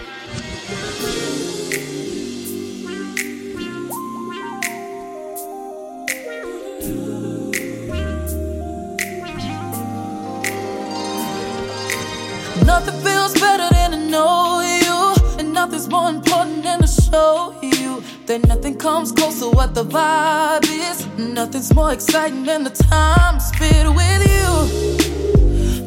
Show 17.15 17.55
you 17.63 18.03
that 18.27 18.41
nothing 18.49 18.77
comes 18.77 19.13
close 19.13 19.39
to 19.39 19.49
what 19.59 19.71
the 19.79 19.85
vibe 19.85 20.67
is. 20.89 20.99
Nothing's 21.17 21.73
more 21.73 21.93
exciting 21.93 22.43
than 22.51 22.65
the 22.69 22.75
time 22.93 23.39
spent 23.39 23.89
with 24.01 24.23
you. 24.35 24.51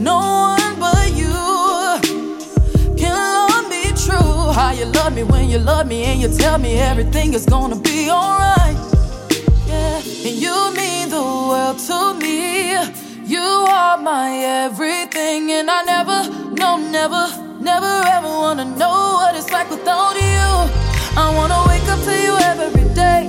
No 0.10 0.18
one 0.56 0.74
but 0.86 1.08
you 1.22 1.38
can 3.02 3.16
love 3.32 3.66
me 3.74 3.84
true. 4.06 4.36
How 4.58 4.72
you 4.80 4.86
love 5.00 5.14
me 5.18 5.24
when 5.34 5.46
you 5.54 5.60
love 5.72 5.86
me, 5.94 6.00
and 6.10 6.18
you 6.24 6.30
tell 6.44 6.58
me 6.66 6.72
everything 6.92 7.34
is 7.34 7.46
gonna 7.46 7.80
be 7.90 8.00
alright. 8.10 8.80
Yeah, 9.72 9.98
and 10.28 10.36
you 10.46 10.56
mean 10.80 11.06
the 11.18 11.26
world 11.50 11.78
to 11.90 12.00
me. 12.24 12.38
You 13.34 13.48
are 13.80 13.98
my 14.12 14.30
everything, 14.66 15.42
and 15.58 15.68
I 15.78 15.80
never, 15.94 16.20
no, 16.62 16.70
never, 16.98 17.24
never 17.70 17.94
ever 18.16 18.32
wanna 18.44 18.66
know 18.82 18.98
what 19.20 19.36
it's 19.36 19.52
like 19.56 19.70
without 19.70 20.16
you. 20.16 20.37
I 21.20 21.34
wanna 21.34 21.60
wake 21.68 21.88
up 21.90 22.00
to 22.06 22.14
you 22.26 22.38
every 22.52 22.88
day. 22.94 23.22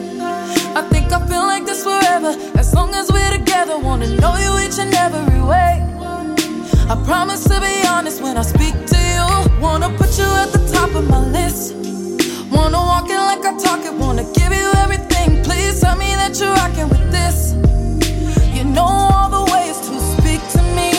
I 0.77 0.83
think 0.91 1.11
I 1.11 1.27
feel 1.27 1.47
like 1.47 1.65
this 1.65 1.83
forever, 1.83 2.37
as 2.59 2.75
long 2.75 2.95
as 2.95 3.11
we're 3.11 3.31
together. 3.31 3.79
Wanna 3.79 4.09
know 4.21 4.37
you 4.37 4.53
each 4.65 4.79
and 4.79 4.93
every 4.95 5.41
way. 5.41 5.83
I 6.93 6.95
promise 7.07 7.45
to 7.45 7.59
be 7.61 7.87
honest 7.87 8.21
when 8.21 8.37
I 8.37 8.43
speak 8.43 8.75
to 8.93 8.99
you. 9.15 9.27
Wanna 9.59 9.89
put 9.97 10.19
you 10.19 10.29
at 10.43 10.53
the 10.53 10.63
top 10.71 10.95
of 10.95 11.09
my 11.09 11.23
list. 11.39 11.75
Wanna 12.53 12.77
walk 12.91 13.09
it 13.09 13.23
like 13.31 13.45
I 13.51 13.57
talk 13.57 13.81
it, 13.87 13.95
wanna 13.95 14.25
give 14.35 14.53
you 14.53 14.71
everything. 14.85 15.43
Please 15.43 15.81
tell 15.81 15.97
me 15.97 16.11
that 16.21 16.39
you're 16.39 16.53
rocking 16.61 16.91
with 16.91 17.11
this. 17.11 17.55
You 18.55 18.65
know 18.65 18.91
all 19.13 19.31
the 19.31 19.45
ways 19.53 19.79
to 19.89 19.95
speak 20.15 20.43
to 20.57 20.63
me. 20.77 20.93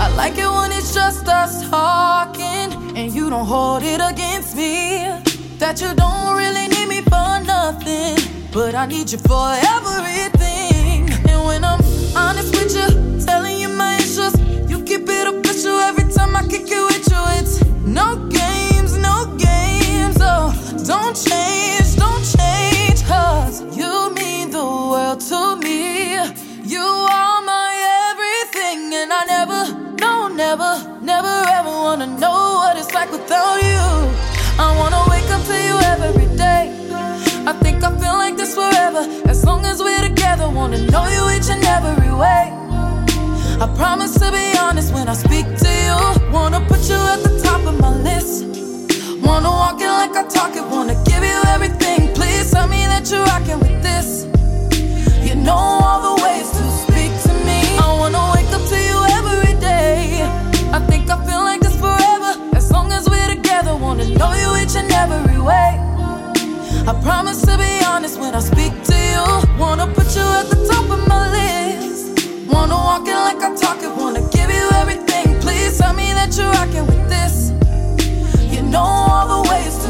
I 0.00 0.08
like 0.16 0.38
it 0.38 0.50
when 0.50 0.72
it's 0.72 0.94
just 0.94 1.28
us 1.28 1.68
talking, 1.68 2.96
and 2.96 3.12
you 3.12 3.28
don't 3.28 3.46
hold 3.46 3.82
it 3.82 4.00
against 4.00 4.56
me. 4.56 5.29
That 5.70 5.80
you 5.82 5.94
don't 5.94 6.36
really 6.36 6.66
need 6.66 6.88
me 6.88 7.00
for 7.02 7.38
nothing, 7.46 8.18
but 8.52 8.74
I 8.74 8.86
need 8.86 9.12
you 9.12 9.18
for 9.18 9.54
everything. 9.76 11.08
And 11.30 11.46
when 11.46 11.62
I'm 11.62 11.78
honest 12.16 12.50
with 12.58 12.74
you, 12.74 13.24
telling 13.24 13.60
you 13.60 13.68
my 13.68 13.94
issues, 13.94 14.34
you 14.68 14.82
keep 14.82 15.08
it 15.08 15.26
official 15.28 15.78
every 15.78 16.12
time 16.12 16.34
I 16.34 16.42
kick 16.48 16.66
it 16.66 16.82
with 16.90 17.06
you. 17.08 17.22
It's 17.38 17.64
no 17.86 18.16
games, 18.30 18.49
forever, 39.00 39.28
as 39.28 39.44
long 39.44 39.64
as 39.64 39.80
we're 39.80 40.00
together. 40.00 40.48
Wanna 40.48 40.78
know 40.90 41.06
you 41.08 41.36
each 41.36 41.50
and 41.50 41.64
every 41.64 42.12
way. 42.12 42.52
I 43.60 43.66
promise 43.76 44.14
to 44.14 44.30
be 44.32 44.56
honest 44.58 44.92
when 44.94 45.08
I 45.08 45.14
speak 45.14 45.46
to 45.46 45.70
you. 45.86 46.32
Wanna 46.32 46.60
put 46.60 46.88
you 46.88 46.96
at 46.96 47.22
the 47.22 47.40
top 47.42 47.66
of 47.66 47.78
my 47.80 47.94
list. 48.02 48.44
Wanna 49.22 49.50
walk 49.50 49.80
it 49.80 49.88
like 49.88 50.16
I 50.16 50.24
talk 50.28 50.56
it, 50.56 50.64
wanna 50.64 50.94
give 51.04 51.22
you 51.22 51.40
everything. 51.48 52.12
Please 52.14 52.50
tell 52.50 52.68
me 52.68 52.86
that 52.86 53.10
you're 53.10 53.24
rocking 53.24 53.60
with 53.60 53.82
this. 53.82 54.26
You 55.26 55.34
know 55.34 55.62
all 55.86 56.00
the 56.08 56.22
ways 56.22 56.50
to 56.50 56.64
speak 56.84 57.12
to 57.26 57.32
me. 57.44 57.60
I 57.78 57.86
wanna 58.00 58.22
wake 58.34 58.52
up 58.52 58.64
to 58.72 58.78
you 58.88 58.98
every 59.18 59.54
day. 59.60 60.22
I 60.72 60.80
think 60.90 61.10
I 61.10 61.16
feel 61.26 61.42
like 61.50 61.60
this 61.60 61.76
forever, 61.76 62.32
as 62.56 62.70
long 62.70 62.92
as 62.92 63.08
we're 63.08 63.28
together. 63.36 63.74
Wanna 63.76 64.06
know 64.18 64.32
you 64.42 64.48
each 64.62 64.76
and 64.76 64.90
every 64.92 65.40
way. 65.40 65.89
I 66.88 66.92
promise 67.02 67.42
to 67.42 67.56
be 67.58 67.84
honest 67.84 68.18
when 68.18 68.34
I 68.34 68.40
speak 68.40 68.72
to 68.84 68.96
you. 69.12 69.58
Wanna 69.58 69.86
put 69.86 70.14
you 70.16 70.22
at 70.22 70.46
the 70.48 70.66
top 70.70 70.90
of 70.90 71.06
my 71.06 71.30
list. 71.30 72.26
Wanna 72.48 72.74
walk 72.74 73.06
it 73.06 73.14
like 73.14 73.42
I 73.42 73.54
talk 73.54 73.82
it, 73.82 73.94
wanna 73.96 74.22
give 74.30 74.50
you 74.50 74.66
everything. 74.74 75.38
Please 75.40 75.78
tell 75.78 75.92
me 75.94 76.12
that 76.14 76.36
you're 76.36 76.50
rocking 76.52 76.86
with 76.86 77.08
this. 77.08 77.52
You 78.52 78.62
know 78.62 78.82
all 78.82 79.42
the 79.42 79.50
ways 79.50 79.76
to. 79.84 79.89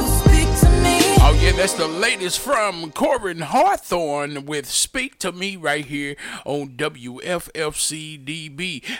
Oh, 1.33 1.35
yeah, 1.35 1.53
that's 1.53 1.75
the 1.75 1.87
latest 1.87 2.41
from 2.41 2.91
Koryn 2.91 3.41
Hawthorne 3.43 4.47
with 4.47 4.67
Speak 4.67 5.17
to 5.21 5.31
Me 5.31 5.55
right 5.55 5.85
here 5.85 6.17
on 6.45 6.71
WFFCDB. 6.71 7.25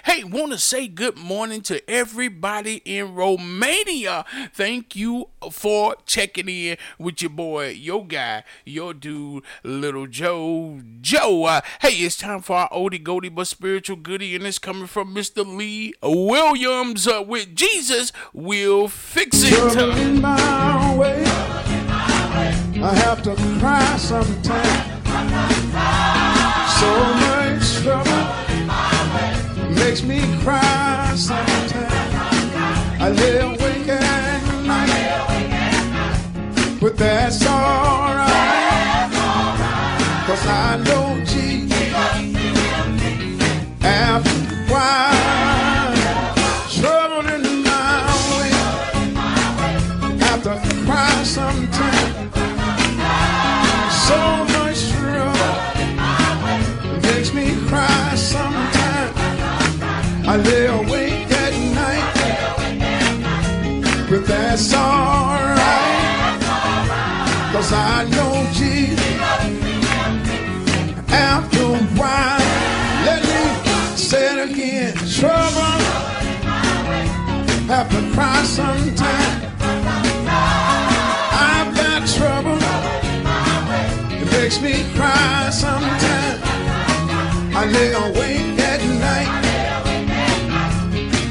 Hey, 0.05 0.23
want 0.23 0.53
to 0.53 0.59
say 0.59 0.87
good 0.87 1.19
morning 1.19 1.61
to 1.63 1.91
everybody 1.91 2.83
in 2.85 3.17
Romania. 3.17 4.25
Thank 4.53 4.95
you 4.95 5.31
for 5.51 5.97
checking 6.07 6.49
in 6.49 6.77
with 7.01 7.21
your 7.21 7.31
boy, 7.31 7.71
your 7.71 8.07
guy, 8.07 8.45
your 8.65 8.95
dude, 8.95 9.43
Little 9.65 10.07
Joe. 10.07 10.83
Joe, 11.01 11.47
uh, 11.47 11.63
hey, 11.81 11.95
it's 11.95 12.17
time 12.17 12.43
for 12.43 12.55
our 12.59 12.69
oldie 12.71 13.03
goldie 13.03 13.29
but 13.29 13.49
spiritual 13.49 13.97
goodie, 13.97 14.37
and 14.37 14.47
it's 14.47 14.61
coming 14.61 14.87
from 14.87 15.13
Mr. 15.17 15.45
Lee 15.45 15.95
Williams 16.01 17.09
uh, 17.09 17.25
with 17.27 17.57
Jesus 17.57 18.13
Will 18.33 18.87
Fix 18.87 19.43
It. 19.43 19.75
I 22.83 22.95
have 22.95 23.23
to 23.25 23.35
cry 23.59 23.97
sometimes. 23.99 24.91
So 26.81 26.91
much 27.21 27.83
trouble 27.83 28.25
makes 29.75 30.03
me 30.03 30.21
cry 30.43 31.13
sometimes. 31.15 31.73
I 32.99 33.11
lay 33.11 33.39
awake 33.41 33.87
at 33.87 34.43
night, 34.65 34.91
but 36.81 36.97
that's 36.97 37.47
alright. 37.47 39.11
Cause 40.27 40.47
I 40.47 40.77
know 40.87 41.21
Jesus. 41.27 41.93
After 43.83 44.31
a 44.31 44.73
while, 44.73 45.95
trouble 46.71 47.29
in 47.29 47.43
my 47.63 48.09
way. 48.31 48.53
Have 50.25 50.43
to 50.45 50.55
cry 50.87 51.23
sometimes. 51.25 52.30
I 67.73 68.05
know 68.11 68.47
Jesus. 68.53 68.99
After 71.09 71.67
let 73.07 73.23
me 73.23 73.97
say 73.97 74.25
it 74.33 74.51
again. 74.51 74.95
Trouble, 75.07 75.79
have 77.69 77.89
to 77.91 78.01
cry. 78.13 78.41
I've 81.33 81.71
got 81.77 82.09
trouble, 82.09 82.59
it 84.21 84.27
makes 84.33 84.61
me 84.61 84.85
cry 84.97 85.51
sometimes. 85.53 86.41
I 87.55 87.67
lay 87.67 87.93
awake 87.93 88.59
at 88.59 88.81
night, 88.99 89.33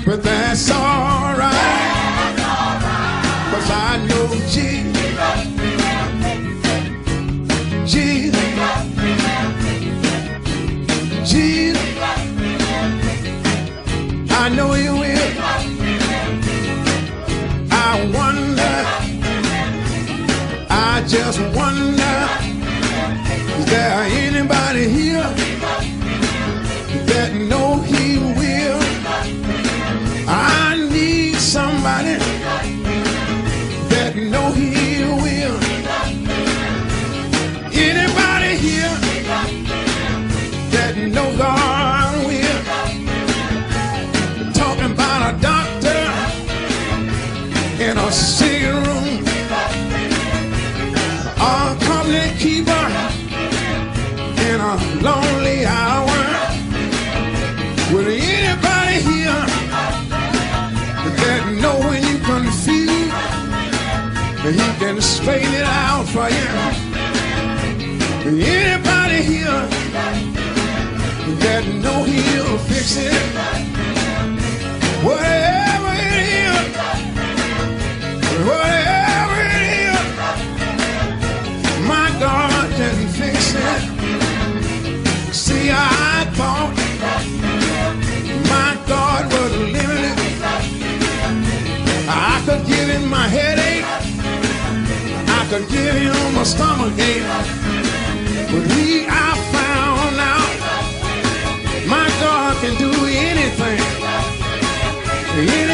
but 0.06 0.24
that's 0.24 0.72
alright. 0.72 0.89
Just 21.10 21.40
wonder, 21.56 22.30
is 23.58 23.66
there 23.66 24.04
anybody 24.04 24.88
here 24.88 25.49
he 65.02 65.54
it 65.54 65.64
out 65.64 66.06
for 66.08 66.28
you? 66.30 66.48
Anybody 68.26 69.22
here 69.24 69.68
that 71.40 71.64
know 71.82 72.04
he'll 72.04 72.58
fix 72.58 72.98
it? 72.98 73.14
Whatever 75.02 75.92
it 76.08 76.14
is, 76.44 76.76
whatever 78.50 79.38
it 79.48 79.64
is, 79.88 80.08
my 81.88 82.08
God 82.20 82.68
can 82.76 83.08
fix 83.08 83.56
it. 83.56 83.82
See, 85.34 85.72
I 85.72 86.26
thought 86.36 86.76
my 88.50 88.72
God 88.86 89.32
was 89.32 89.52
limited. 89.76 90.18
I 92.10 92.42
could 92.46 92.66
give 92.68 92.90
him 92.90 93.08
my 93.10 93.28
headache. 93.30 93.59
Could 95.50 95.68
give 95.68 95.96
him 95.96 96.38
a 96.38 96.46
stomach 96.46 96.94
ache. 97.00 97.24
But 98.52 98.72
he, 98.72 99.08
I 99.10 99.34
found 99.50 100.20
out, 100.34 100.52
my 101.88 102.08
God 102.22 102.56
can 102.62 102.78
do 102.78 102.92
anything. 103.08 103.82
Anything 105.40 105.69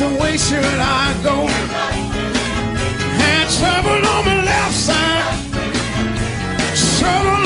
which 0.00 0.20
way 0.20 0.36
should 0.36 0.64
I 0.64 1.12
go. 1.24 1.46
Had 3.18 3.48
trouble 3.58 4.06
on 4.06 4.24
my 4.24 4.44
left 4.44 4.74
side, 4.74 5.34
trouble 6.98 7.37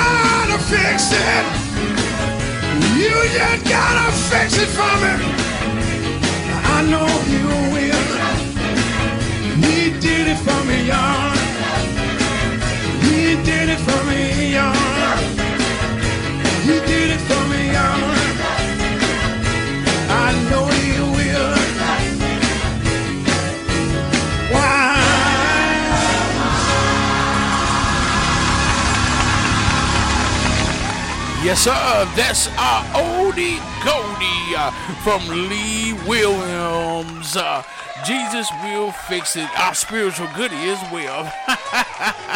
gotta 0.00 0.58
fix 0.72 1.12
it. 1.12 1.44
You 3.00 3.14
just 3.36 3.64
gotta 3.68 4.12
fix 4.30 4.48
it 4.64 4.70
for 4.78 4.94
me. 5.02 5.14
I 6.76 6.78
know 6.92 7.08
you 7.34 7.46
will. 7.74 8.06
He 9.62 9.90
did 10.06 10.24
it 10.32 10.40
for 10.46 10.60
me, 10.68 10.78
y'all. 10.90 11.36
He 13.06 13.36
did 13.48 13.68
it 13.74 13.80
for 13.88 14.00
me, 14.08 14.54
y'all. 14.54 14.99
Yes, 31.50 31.64
sir. 31.64 32.08
That's 32.14 32.46
our 32.56 32.84
oldie 32.94 33.58
Goldie 33.84 34.54
uh, 34.56 34.70
from 35.02 35.26
Lee 35.48 35.94
Williams. 36.06 37.36
Uh, 37.36 37.64
Jesus 38.06 38.48
will 38.62 38.92
fix 38.92 39.34
it. 39.34 39.50
Our 39.58 39.74
spiritual 39.74 40.28
goodie 40.36 40.54
as 40.54 40.80
well. 40.92 41.24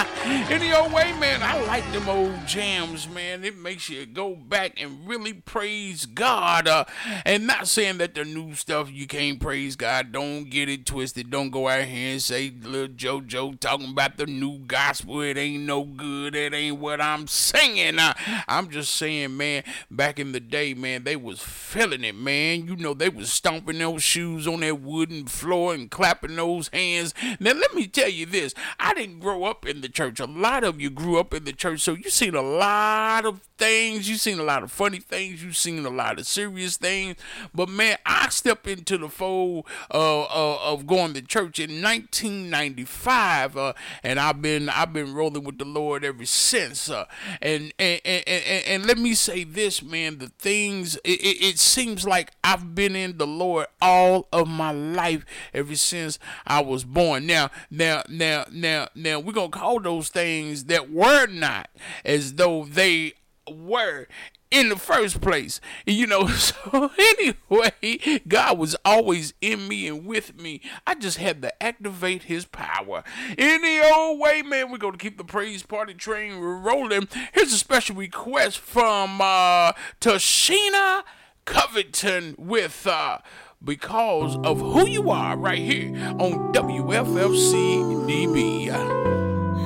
Any 0.26 0.72
old 0.72 0.90
way, 0.90 1.12
man, 1.18 1.42
I 1.42 1.60
like 1.66 1.90
them 1.92 2.09
old 2.09 2.46
jams, 2.46 3.06
man. 3.06 3.44
It 3.44 3.59
makes 3.59 3.90
you 3.90 4.06
go 4.06 4.34
back 4.34 4.80
and 4.80 5.06
really 5.06 5.34
praise 5.34 6.06
God. 6.06 6.66
Uh, 6.66 6.86
and 7.26 7.46
not 7.46 7.68
saying 7.68 7.98
that 7.98 8.14
the 8.14 8.24
new 8.24 8.55
stuff 8.55 8.90
you 8.90 9.06
can't 9.06 9.38
praise 9.38 9.76
God. 9.76 10.12
Don't 10.12 10.44
get 10.44 10.70
it 10.70 10.86
twisted. 10.86 11.28
Don't 11.30 11.51
go 11.51 11.68
out 11.68 11.84
here 11.84 12.12
and 12.12 12.22
say 12.22 12.55
little 12.62 12.88
JoJo 12.88 13.60
talking 13.60 13.90
about 13.90 14.16
the 14.16 14.24
new 14.24 14.60
gospel. 14.60 15.20
It 15.20 15.36
ain't 15.36 15.64
no 15.64 15.84
good. 15.84 16.34
It 16.34 16.55
ain't 16.55 16.78
what 16.78 17.02
I'm 17.02 17.26
singing. 17.26 17.98
Uh, 17.98 18.14
I'm 18.48 18.70
just 18.70 18.94
saying, 18.94 19.36
man, 19.36 19.62
back 19.90 20.18
in 20.18 20.32
the 20.32 20.40
day, 20.40 20.72
man, 20.72 21.05
they 21.05 21.16
was 21.16 21.40
feeling 21.40 22.02
it, 22.02 22.14
man. 22.14 22.66
You 22.66 22.76
know, 22.76 22.94
they 22.94 23.10
was 23.10 23.30
stomping 23.30 23.78
those 23.78 24.02
shoes 24.02 24.48
on 24.48 24.60
that 24.60 24.80
wooden 24.80 25.26
floor 25.26 25.74
and 25.74 25.90
clapping 25.90 26.36
those 26.36 26.68
hands. 26.68 27.12
Now, 27.40 27.52
let 27.52 27.74
me 27.74 27.86
tell 27.86 28.09
you 28.09 28.24
this. 28.24 28.55
I 28.80 28.94
didn't 28.94 29.20
grow 29.20 29.44
up 29.44 29.66
in 29.66 29.82
the 29.82 29.88
church. 29.90 30.14
A 30.20 30.27
lot 30.27 30.65
of 30.65 30.81
you 30.81 30.91
grew 30.91 31.19
up 31.19 31.35
in 31.35 31.45
the 31.45 31.53
church, 31.53 31.81
so 31.81 31.93
you've 31.93 32.12
seen 32.12 32.35
a 32.35 32.43
lot 32.43 33.24
of 33.24 33.41
things. 33.59 34.09
You've 34.09 34.20
seen 34.20 34.39
a 34.39 34.43
lot 34.43 34.62
of 34.62 34.73
funny 34.73 34.99
things. 34.99 35.43
You've 35.43 35.57
seen 35.57 35.85
a 35.85 35.91
lot 35.91 36.19
of 36.19 36.27
serious 36.27 36.77
things. 36.77 37.16
But 37.55 37.69
man, 37.69 37.99
I 38.05 38.28
stepped 38.31 38.66
into 38.66 38.99
the 38.99 39.09
fold 39.09 39.66
uh, 39.93 40.23
uh, 40.23 40.59
of 40.62 40.86
going 40.86 41.15
to 41.15 41.23
church 41.23 41.59
in 41.59 41.82
1995, 41.82 43.57
uh, 43.57 43.73
and 44.03 44.19
I've 44.19 44.43
been 44.43 44.69
I've 44.69 44.93
been 44.93 45.15
rolling 45.15 45.45
with 45.45 45.59
the 45.59 45.65
Lord 45.65 46.05
ever 46.05 46.24
since. 46.24 46.91
Uh, 46.91 47.05
and, 47.41 47.73
and, 47.78 48.01
and 48.05 48.24
and 48.27 48.65
and 48.66 48.86
let 48.86 48.99
me 48.99 49.15
say 49.15 49.45
this, 49.45 49.82
man. 49.82 50.19
The 50.19 50.28
things 50.39 50.97
it, 50.97 51.20
it, 51.20 51.45
it 51.45 51.59
seems 51.59 52.07
like 52.07 52.32
I've 52.43 52.74
been 52.74 52.97
in 52.97 53.19
the 53.19 53.27
Lord 53.27 53.66
all 53.81 54.28
of 54.32 54.49
my 54.49 54.73
life 54.73 55.24
ever 55.53 55.77
since 55.77 56.19
I 56.47 56.61
was 56.62 56.85
born. 56.85 57.27
Now, 57.27 57.51
now, 57.70 58.03
now, 58.09 58.45
now, 58.51 58.89
now, 58.95 59.20
we're 59.20 59.32
gonna 59.32 59.49
call 59.49 59.81
those 59.81 60.03
things 60.09 60.64
that 60.64 60.90
were 60.90 61.26
not 61.26 61.70
as 62.05 62.35
though 62.35 62.64
they 62.64 63.14
were 63.51 64.06
in 64.55 64.68
the 64.68 64.76
first 64.76 65.20
place. 65.20 65.60
You 65.85 66.06
know, 66.06 66.26
so 66.28 66.90
anyway, 66.98 68.22
God 68.26 68.59
was 68.59 68.76
always 68.85 69.35
in 69.40 69.68
me 69.68 69.89
and 69.89 70.06
with 70.06 70.40
me. 70.40 70.60
I 70.86 70.94
just 70.94 71.18
had 71.18 71.43
to 71.43 71.62
activate 71.62 72.24
his 72.24 72.47
power. 72.47 73.02
Any 73.36 73.81
old 73.81 74.20
way, 74.20 74.43
man, 74.43 74.70
we're 74.70 74.78
gonna 74.78 74.97
keep 74.97 75.18
the 75.18 75.24
praise 75.24 75.62
party 75.62 75.94
train 75.94 76.39
rolling. 76.39 77.09
Here's 77.32 77.52
a 77.52 77.59
special 77.59 77.97
request 77.97 78.59
from 78.59 79.20
uh 79.20 79.72
Tashina 80.01 81.02
Covington 81.44 82.36
with 82.39 82.86
uh 82.86 83.18
because 83.62 84.36
of 84.44 84.60
who 84.60 84.86
you 84.86 85.10
are 85.10 85.36
right 85.36 85.59
here 85.59 85.89
on 86.18 86.52
WFFC 86.52 88.06
DB. 88.06 89.23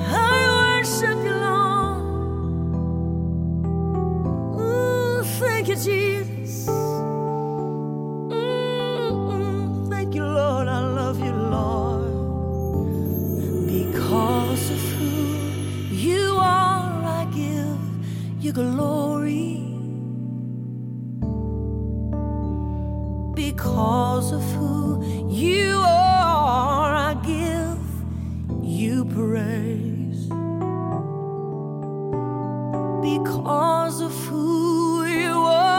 I 0.09 0.47
worship 0.59 1.17
you, 1.23 1.35
Lord. 1.47 2.01
Ooh, 4.61 5.23
thank 5.39 5.67
you, 5.69 5.75
Jesus. 5.75 6.67
Mm-hmm. 8.29 9.89
Thank 9.89 10.15
you, 10.15 10.23
Lord. 10.25 10.67
I 10.67 10.81
love 10.81 11.19
you, 11.19 11.33
Lord. 11.33 12.07
Because 13.67 14.71
of 14.71 14.81
who 14.97 15.15
you 15.91 16.37
are, 16.39 17.03
I 17.03 17.25
give 17.35 17.79
you 18.43 18.51
glory. 18.53 19.57
Because 23.35 24.31
of 24.33 24.43
who 24.53 25.03
you 25.29 25.81
are, 25.85 26.93
I 26.95 27.13
give 27.25 27.79
you 28.63 29.05
praise. 29.05 29.88
because 33.01 34.01
of 34.01 34.13
who 34.27 35.05
you 35.05 35.31
are. 35.31 35.78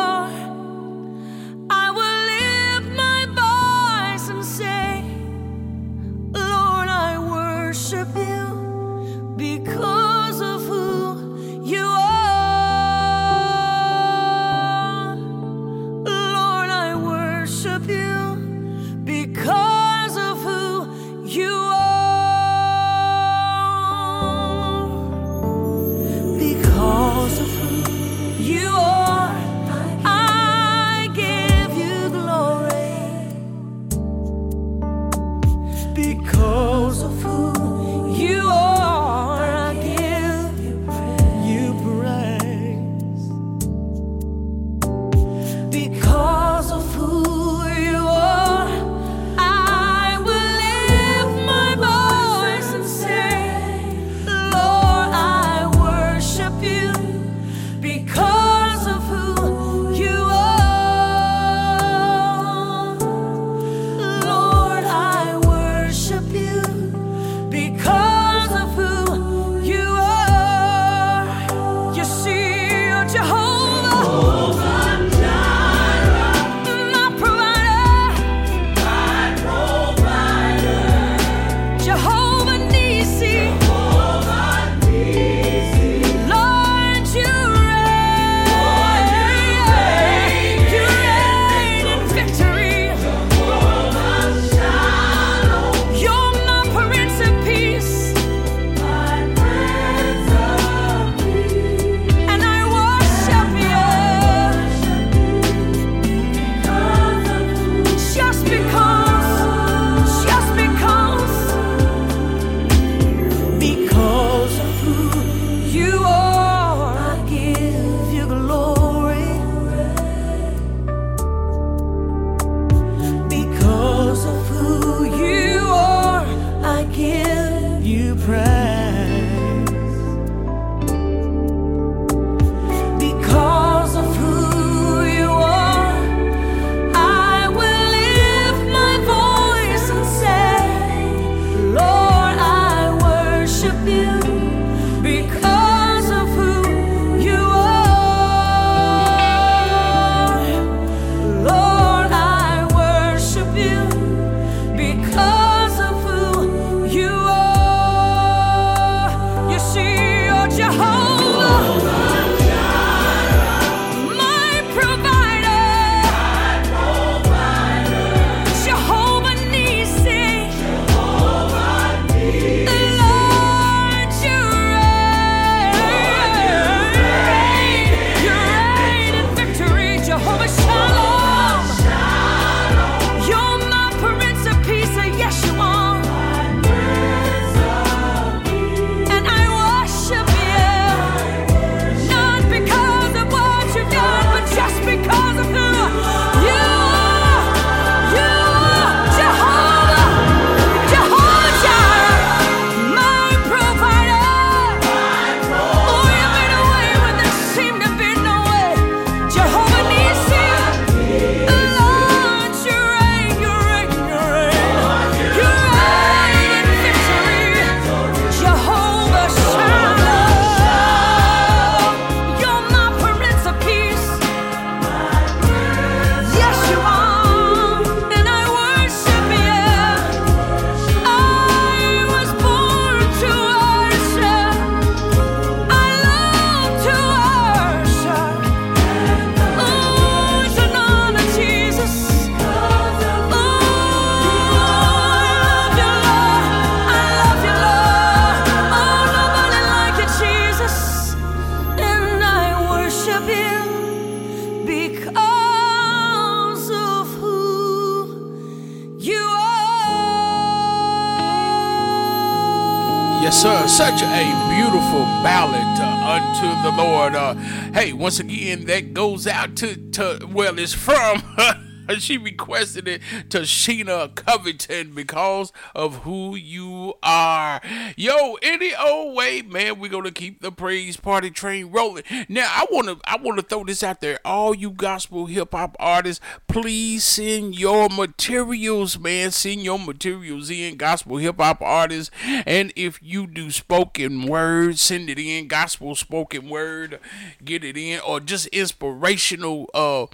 Uh, 263.53 263.67
such 263.67 264.01
a 264.01 264.25
beautiful 264.55 265.03
ballad 265.25 265.81
uh, 265.81 266.07
unto 266.07 266.47
the 266.63 266.71
Lord. 266.81 267.17
Uh, 267.17 267.35
hey, 267.75 267.93
once 267.93 268.21
again, 268.21 268.65
that 268.67 268.95
goes 268.95 269.27
out 269.27 269.57
to, 269.57 269.75
to 269.91 270.25
well, 270.33 270.57
it's 270.57 270.73
from. 270.73 271.21
she 271.99 272.19
requested 272.19 272.87
it 272.89 273.03
Tashina 273.29 274.15
Covington 274.15 274.95
because 274.95 275.53
of 275.75 275.97
who 276.03 276.37
you 276.37 276.95
are. 277.03 277.61
Yo, 277.97 278.35
any 278.43 278.75
old 278.75 279.17
way, 279.17 279.43
man, 279.43 279.79
we're 279.79 279.91
gonna 279.91 280.11
keep 280.11 280.41
the 280.41 280.53
praise 280.53 280.97
party 280.97 281.31
train 281.31 281.71
rolling. 281.71 282.05
Now, 282.29 282.47
I 282.49 282.67
wanna 282.71 282.97
I 283.05 283.17
wanna 283.17 283.43
throw 283.43 283.65
this 283.65 283.83
out 283.83 284.01
there. 284.01 284.19
All 284.25 284.55
you 284.55 284.71
gospel 284.71 285.27
hip 285.27 285.53
hop 285.53 285.77
artists, 285.79 286.23
please 286.49 287.05
send 287.05 287.59
your 287.59 287.89
materials, 287.89 288.99
man. 288.99 289.31
Send 289.31 289.63
your 289.63 289.79
materials 289.79 290.51
in, 290.51 290.77
gospel 290.77 291.17
hip 291.17 291.37
hop 291.39 291.63
artists. 291.63 292.11
And 292.47 292.73
if 292.77 292.99
you 293.03 293.27
do 293.27 293.51
spoken 293.51 294.27
word, 294.27 294.79
send 294.79 295.11
it 295.11 295.19
in, 295.19 295.49
gospel 295.49 295.95
spoken 295.95 296.49
word, 296.49 296.99
get 297.45 297.65
it 297.65 297.77
in, 297.77 298.01
or 298.01 298.21
just 298.21 298.47
inspirational 298.49 299.69
uh 299.75 300.07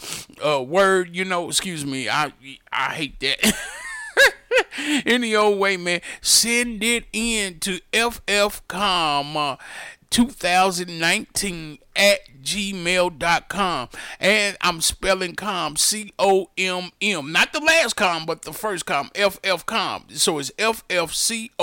uh 0.45 0.63
word, 0.63 1.15
you 1.15 1.25
know, 1.25 1.51
excuse 1.67 1.85
me, 1.85 2.09
I 2.09 2.33
I 2.71 2.95
hate 2.95 3.19
that. 3.19 3.57
Any 5.05 5.35
old 5.35 5.59
way, 5.59 5.77
man, 5.77 6.01
send 6.21 6.85
it 6.85 7.07
in 7.13 7.59
to 7.59 7.81
FFcom 7.93 9.35
uh, 9.35 9.57
2019 10.11 11.79
at 11.97 12.21
gmail.com. 12.47 13.89
And 14.21 14.57
I'm 14.61 14.81
spelling 14.81 15.35
com, 15.35 15.77
C 15.77 16.13
O 16.19 16.51
M 16.57 16.91
M. 17.03 17.33
Not 17.33 17.53
the 17.53 17.61
last 17.61 17.97
com, 17.97 18.25
but 18.25 18.43
the 18.43 18.53
first 18.53 18.87
com, 18.87 19.11
FFcom. 19.15 20.13
So 20.13 20.39
it's 20.39 20.51
FFCOMM 20.53 21.59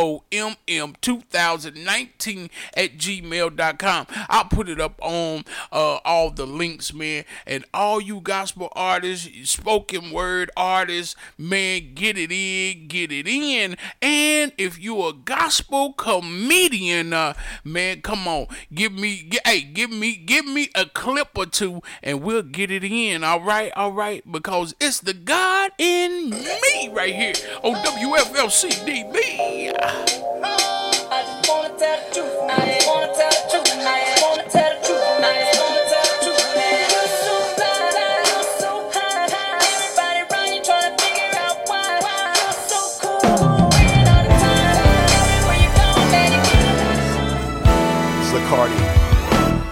2019 1.01 2.49
at 2.76 2.97
gmail.com. 2.97 4.07
I'll 4.30 4.45
put 4.45 4.69
it 4.69 4.80
up 4.81 4.99
on 5.01 5.45
uh, 5.72 5.99
all 6.05 6.30
the 6.31 6.45
links, 6.45 6.93
man. 6.93 7.23
And 7.47 7.65
all 7.73 8.01
you 8.01 8.19
gospel 8.19 8.69
artists, 8.73 9.49
spoken 9.49 10.11
word 10.11 10.51
artists, 10.57 11.15
man, 11.38 11.93
get 11.93 12.18
it 12.18 12.31
in, 12.31 12.88
get 12.88 13.11
it 13.11 13.27
in. 13.27 13.77
And 14.01 14.51
if 14.57 14.77
you're 14.80 15.10
a 15.10 15.14
gospel 15.14 15.93
comedian, 15.93 17.14
uh, 17.14 17.34
man, 17.64 18.01
come 18.01 18.27
on, 18.27 18.47
give 18.73 18.91
me, 18.93 19.30
hey, 19.45 19.61
give 19.61 19.91
me, 19.91 20.18
give 20.25 20.45
me 20.45 20.69
a 20.75 20.85
clip 20.85 21.29
or 21.35 21.45
two, 21.45 21.81
and 22.01 22.21
we'll 22.21 22.43
get 22.43 22.71
it 22.71 22.83
in. 22.83 23.23
All 23.23 23.41
right, 23.41 23.71
all 23.75 23.91
right, 23.91 24.23
because 24.29 24.75
it's 24.79 24.99
the 24.99 25.13
God 25.13 25.71
in 25.77 26.29
me 26.29 26.89
right 26.91 27.13
here 27.13 27.33
on 27.63 27.75
WFFC 27.83 28.69
DB. 28.85 29.73
I 29.75 31.23
just 31.23 31.49
wanna 31.49 31.69
tell 31.77 32.09
the 32.09 32.15
truth. 32.15 32.37
I 32.49 32.65
just 32.65 32.87
wanna 32.87 33.07
tell 33.07 33.29
the 33.29 33.49
truth. 33.51 33.67
I 33.85 34.03
just 34.05 34.23
wanna 34.23 34.49
tell 34.49 34.69
the 34.69 34.75
truth. 34.77 34.82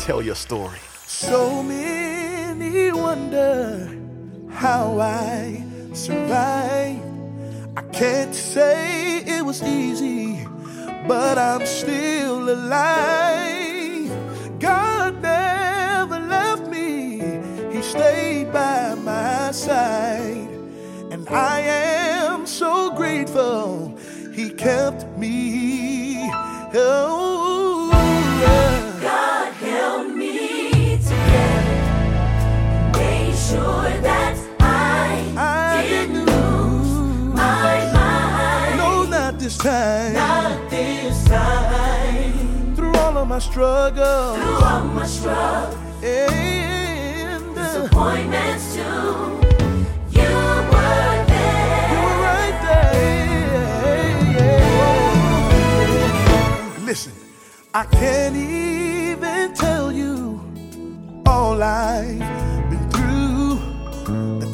Tell 0.02 0.22
your 0.22 0.36
story. 0.36 0.80
So 1.06 1.62
many 1.62 2.92
wonder 2.92 3.88
how 4.50 5.00
I 5.00 5.64
survived. 5.94 7.06
I 7.78 7.84
can't 7.94 8.34
say 8.34 9.20
it 9.20 9.46
was 9.46 9.62
easy, 9.62 10.44
but 11.08 11.38
I'm 11.38 11.68
still 11.68 12.50
alive. 12.50 14.10
God 14.60 15.22
never 15.22 16.20
left 16.20 16.66
me, 16.66 17.22
He 17.72 17.84
stayed 17.84 18.52
by 18.52 18.96
my 18.96 19.52
side. 19.52 20.50
And 21.12 21.30
I 21.30 21.60
am 21.60 22.48
so 22.48 22.92
grateful 22.96 23.96
He 24.34 24.50
kept 24.50 25.06
me. 25.16 26.28
Oh, 26.74 27.51
sure 33.52 33.92
that 34.08 34.36
I, 34.62 35.84
didn't 35.88 36.26
lose 36.26 36.92
my 37.36 37.92
mind. 37.98 38.78
No, 38.78 39.04
not 39.04 39.40
this 39.40 39.58
time. 39.58 40.14
Not 40.14 40.70
this 40.70 41.26
time. 41.26 42.76
Through 42.76 42.96
all 42.96 43.18
of 43.18 43.28
my 43.28 43.40
struggles. 43.40 44.38
Through 44.38 44.64
all 44.70 44.84
my 44.86 45.06
struggles. 45.06 45.76
And 46.02 47.58
uh, 47.58 47.62
disappointments 47.64 48.76
too. 48.76 48.82
You 50.18 50.32
were 50.72 51.18
there. 51.32 51.88
You 51.92 52.00
were 52.08 52.20
right 52.32 52.58
there. 52.68 52.96
Listen, 56.86 57.14
I 57.74 57.84
can't 57.86 58.36
even 58.38 59.54
tell 59.56 59.92
you 59.92 60.40
all 61.26 61.62
I've 61.62 62.18
been 62.18 62.20
through. 62.30 62.51
The 62.51 62.51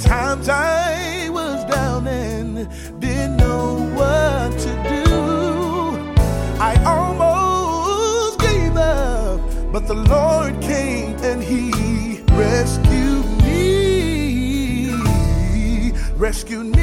times 0.08 0.48
I 0.48 1.28
was 1.30 1.66
down 1.66 2.08
and 2.08 2.70
didn't 3.02 3.36
know 3.36 3.76
what 3.94 4.58
to 4.58 4.72
do. 4.88 5.04
I 6.60 6.74
almost 6.86 8.40
gave 8.40 8.78
up, 8.78 9.42
but 9.74 9.86
the 9.86 9.96
Lord 9.96 10.62
came 10.62 11.18
and 11.18 11.44
He 11.44 12.22
rescued 12.32 13.26
me. 13.44 14.92
Rescued 16.16 16.68
me. 16.68 16.77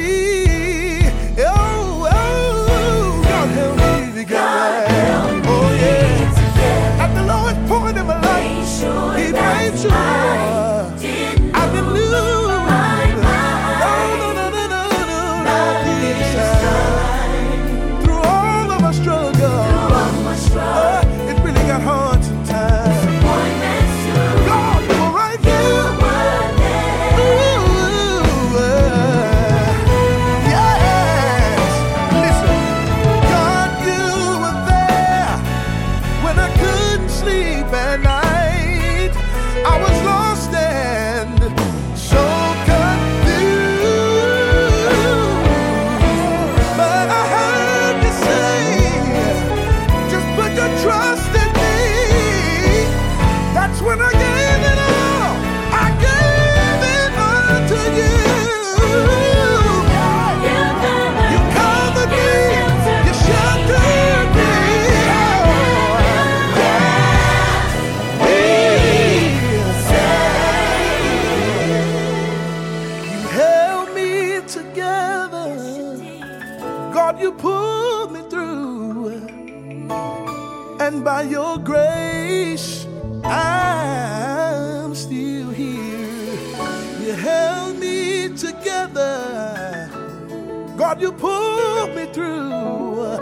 You 91.04 91.12
pulled 91.12 91.94
me 91.94 92.06
through. 92.06 93.18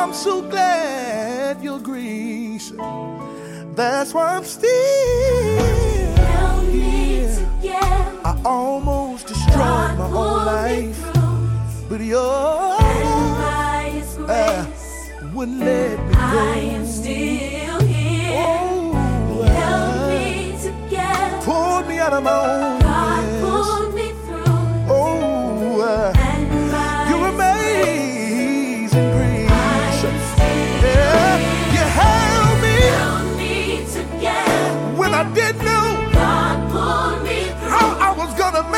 I'm 0.00 0.14
so 0.14 0.40
glad 0.40 1.62
your 1.62 1.78
grace. 1.78 2.72
That's 3.74 4.14
why 4.14 4.36
I'm 4.36 4.44
still 4.44 4.70
here. 6.72 7.46
I 8.24 8.32
almost 8.44 9.26
destroyed 9.26 9.94
my 10.02 10.10
own 10.22 10.46
life, 10.46 11.00
but 11.90 12.00
your 12.00 12.78
uh, 14.30 14.66
wouldn't 15.34 15.60
let 15.60 15.98
me 16.06 16.14
go. 16.14 16.20
I 16.20 16.58
am 16.76 16.86
still 16.86 17.80
here. 17.80 18.46
Oh, 18.46 19.42
Held 19.60 20.10
me 20.12 20.56
together. 20.66 21.44
Pulled 21.44 21.88
me 21.88 21.98
out 21.98 22.14
of 22.14 22.22
my 22.22 22.32
own 22.32 22.87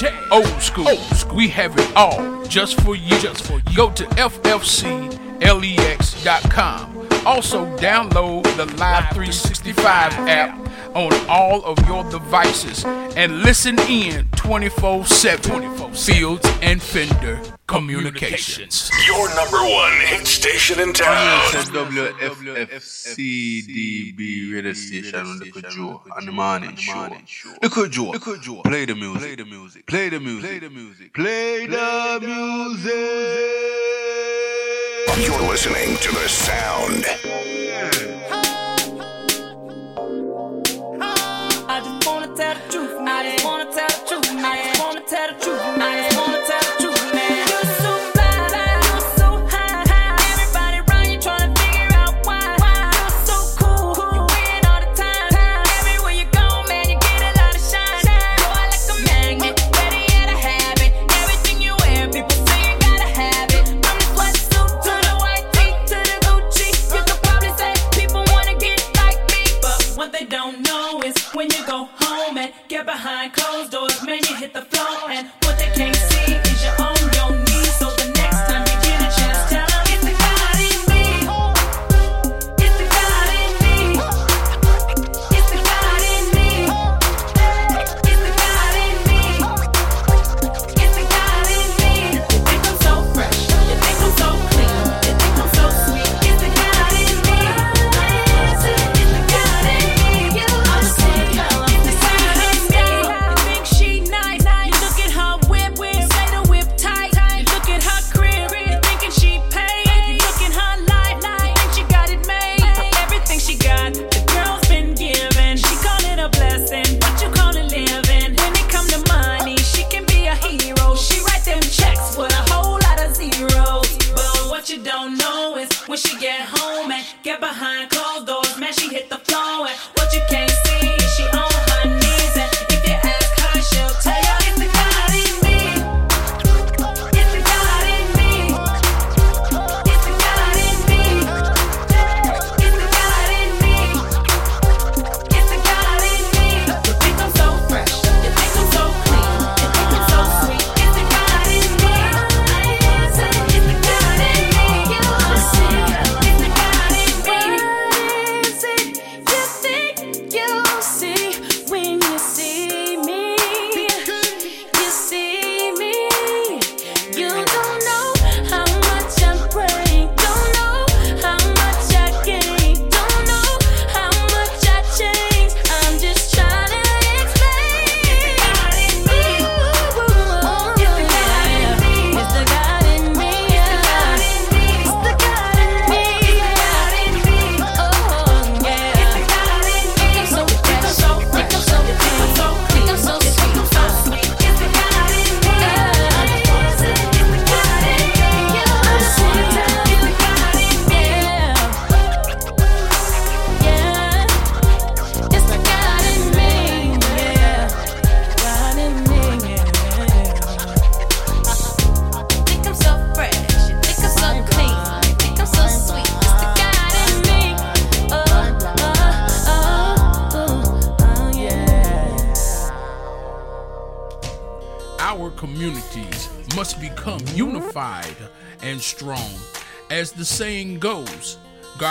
jazz. 0.00 0.28
Old 0.30 0.62
school. 0.62 0.88
Old 0.88 0.98
school. 0.98 1.36
We 1.36 1.48
have 1.48 1.78
it 1.78 1.94
all 1.94 2.42
just 2.44 2.80
for 2.80 2.96
you. 2.96 3.18
Just 3.18 3.46
for 3.46 3.60
you. 3.68 3.76
Go 3.76 3.90
to 3.92 4.04
ffclex.com. 4.04 5.06
Also 7.26 7.66
download 7.76 8.44
the 8.56 8.64
Live 8.76 9.10
365 9.12 10.12
app 10.28 10.58
on 10.94 11.12
all 11.28 11.62
of 11.64 11.78
your 11.86 12.02
devices 12.10 12.84
and 13.16 13.42
listen 13.42 13.78
in 13.80 14.26
24 14.36 15.04
7. 15.06 15.92
Fields 15.94 16.46
and 16.62 16.80
Fender 16.82 17.40
Communications. 17.66 18.90
Your 19.06 19.28
number 19.34 19.58
one 19.58 19.92
hit 20.06 20.26
station 20.26 20.80
in 20.80 20.92
town. 20.92 21.40
WFFCDB 21.52 24.52
radio 24.52 24.72
station. 24.72 25.38
Look 25.38 25.56
at 25.64 25.70
Joe 25.70 26.02
on 26.16 26.26
the 26.26 26.32
morning 26.32 26.76
show. 26.76 27.08
Look 27.62 27.78
at 27.78 27.90
Joe. 27.90 28.10
Look 28.10 28.28
at 28.28 28.42
Play 28.64 28.84
the 28.86 28.94
music. 28.94 29.22
Play 29.22 29.36
the 29.36 29.44
music. 29.44 29.86
Play 29.86 30.08
the 30.08 30.20
music. 30.70 31.12
Play 31.14 31.66
the 31.66 32.18
music. 32.20 32.94
You're 35.26 35.48
listening 35.48 35.96
to 35.96 36.08
the 36.12 36.28
sound 36.28 37.04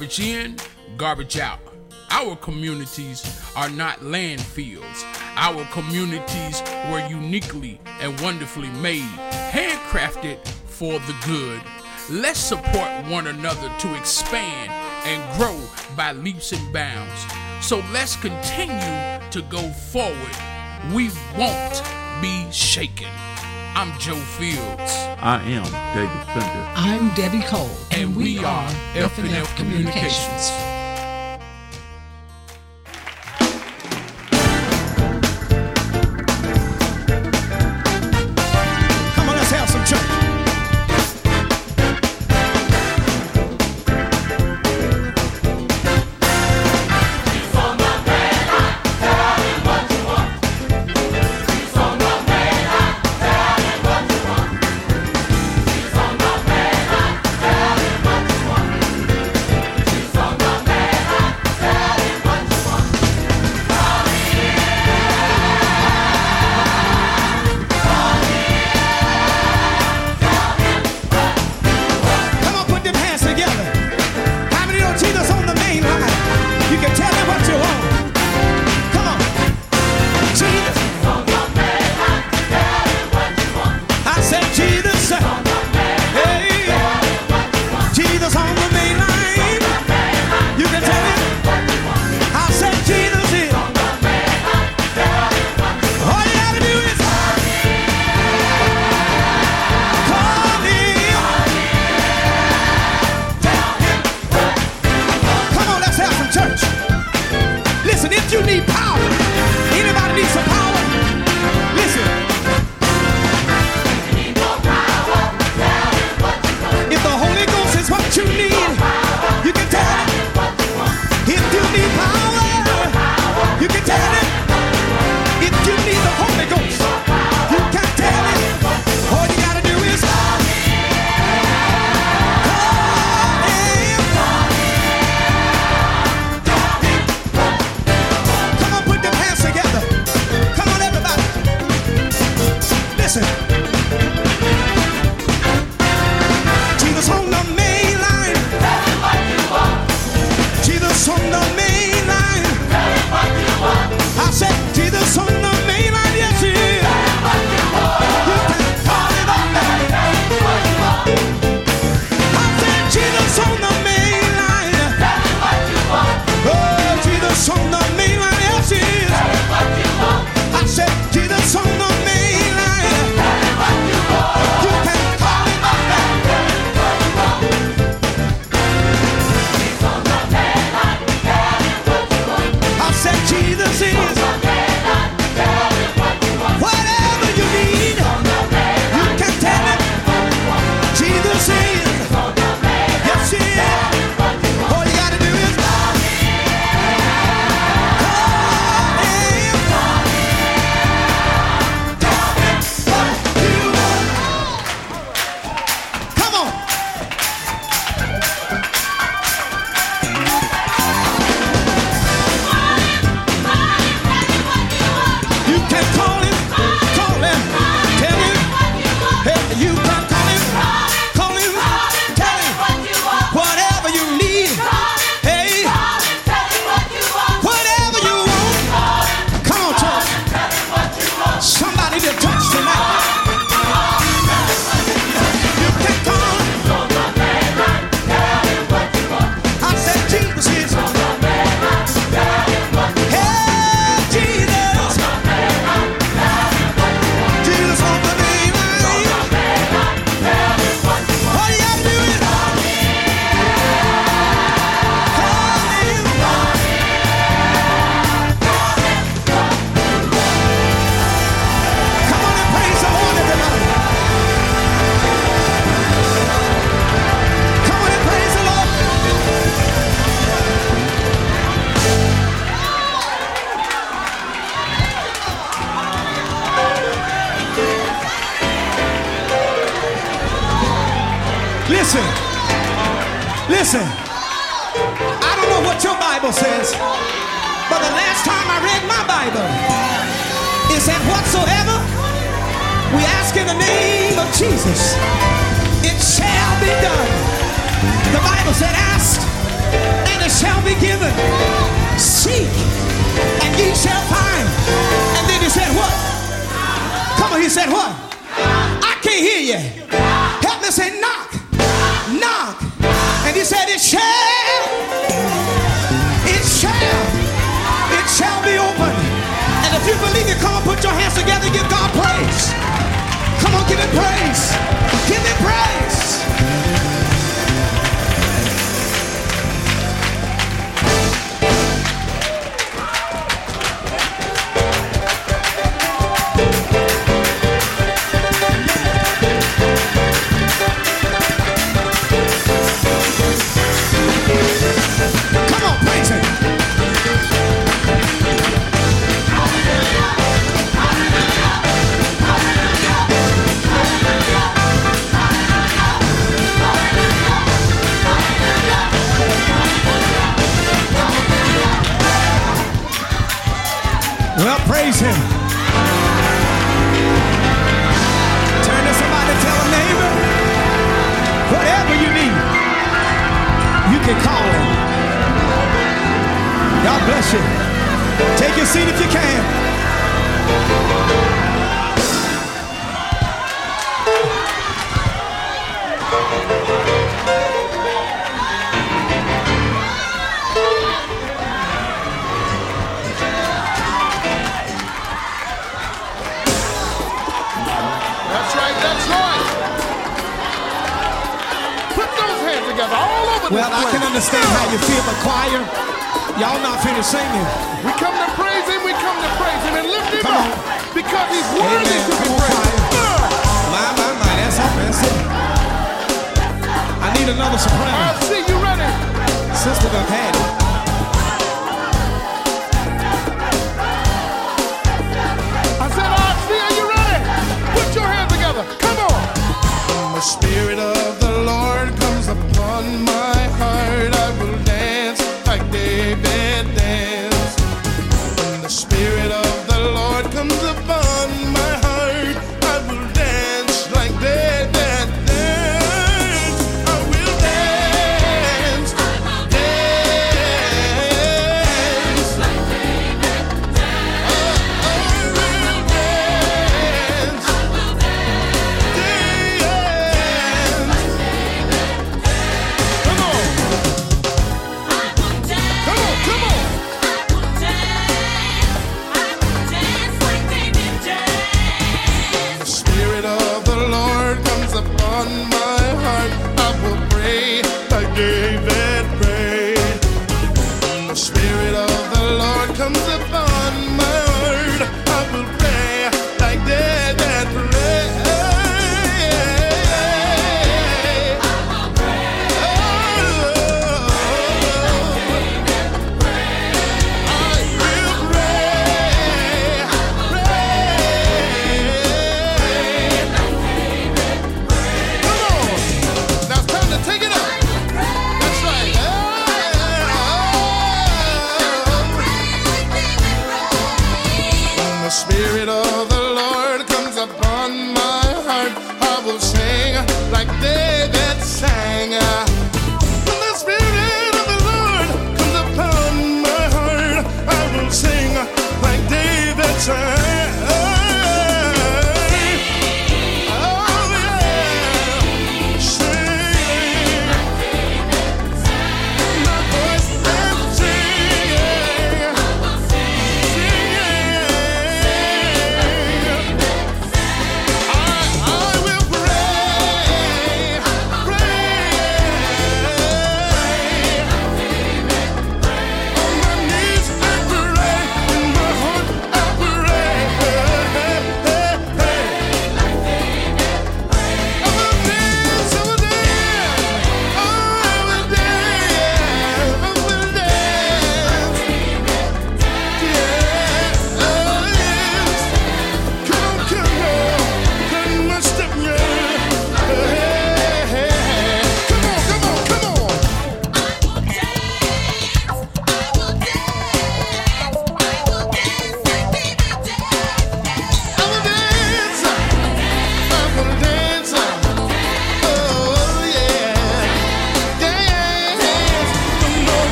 Garbage 0.00 0.20
in, 0.20 0.56
garbage 0.96 1.38
out. 1.38 1.58
Our 2.10 2.34
communities 2.34 3.22
are 3.54 3.68
not 3.68 3.98
landfills. 3.98 5.04
Our 5.36 5.62
communities 5.72 6.62
were 6.90 7.06
uniquely 7.06 7.78
and 8.00 8.18
wonderfully 8.22 8.70
made, 8.80 9.02
handcrafted 9.52 10.38
for 10.48 10.92
the 11.00 11.14
good. 11.26 11.60
Let's 12.08 12.40
support 12.40 12.88
one 13.10 13.26
another 13.26 13.70
to 13.80 13.94
expand 13.94 14.70
and 15.04 15.38
grow 15.38 15.60
by 15.94 16.12
leaps 16.12 16.52
and 16.52 16.72
bounds. 16.72 17.26
So 17.60 17.84
let's 17.92 18.16
continue 18.16 19.20
to 19.32 19.42
go 19.50 19.68
forward. 19.68 20.36
We 20.94 21.10
won't 21.36 21.82
be 22.22 22.50
shaken. 22.50 23.29
I'm 23.74 23.96
Joe 23.98 24.14
Fields. 24.16 24.92
I 25.22 25.40
am 25.44 25.64
David 25.94 26.26
Fender. 26.34 26.72
I'm 26.74 27.14
Debbie 27.14 27.42
Cole. 27.46 27.70
And, 27.92 28.02
and 28.02 28.16
we, 28.16 28.38
we 28.38 28.44
are 28.44 28.68
FNF 28.94 29.56
Communications. 29.56 29.56
Communications. 29.56 30.69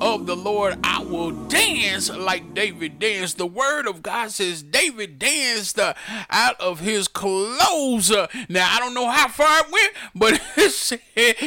Of 0.00 0.26
the 0.26 0.36
Lord 0.36 0.78
I 0.84 1.02
will 1.02 1.30
dance 1.32 1.65
like 1.76 2.54
David 2.54 2.98
danced. 2.98 3.36
The 3.38 3.46
word 3.46 3.86
of 3.86 4.02
God 4.02 4.30
says 4.30 4.62
David 4.62 5.18
danced 5.18 5.78
uh, 5.78 5.94
out 6.30 6.58
of 6.60 6.80
his 6.80 7.06
clothes. 7.06 8.10
Now 8.48 8.68
I 8.70 8.78
don't 8.78 8.94
know 8.94 9.10
how 9.10 9.28
far 9.28 9.60
it 9.60 9.70
went, 9.70 9.92
but 10.14 10.40
it 10.56 10.70
said 10.70 11.00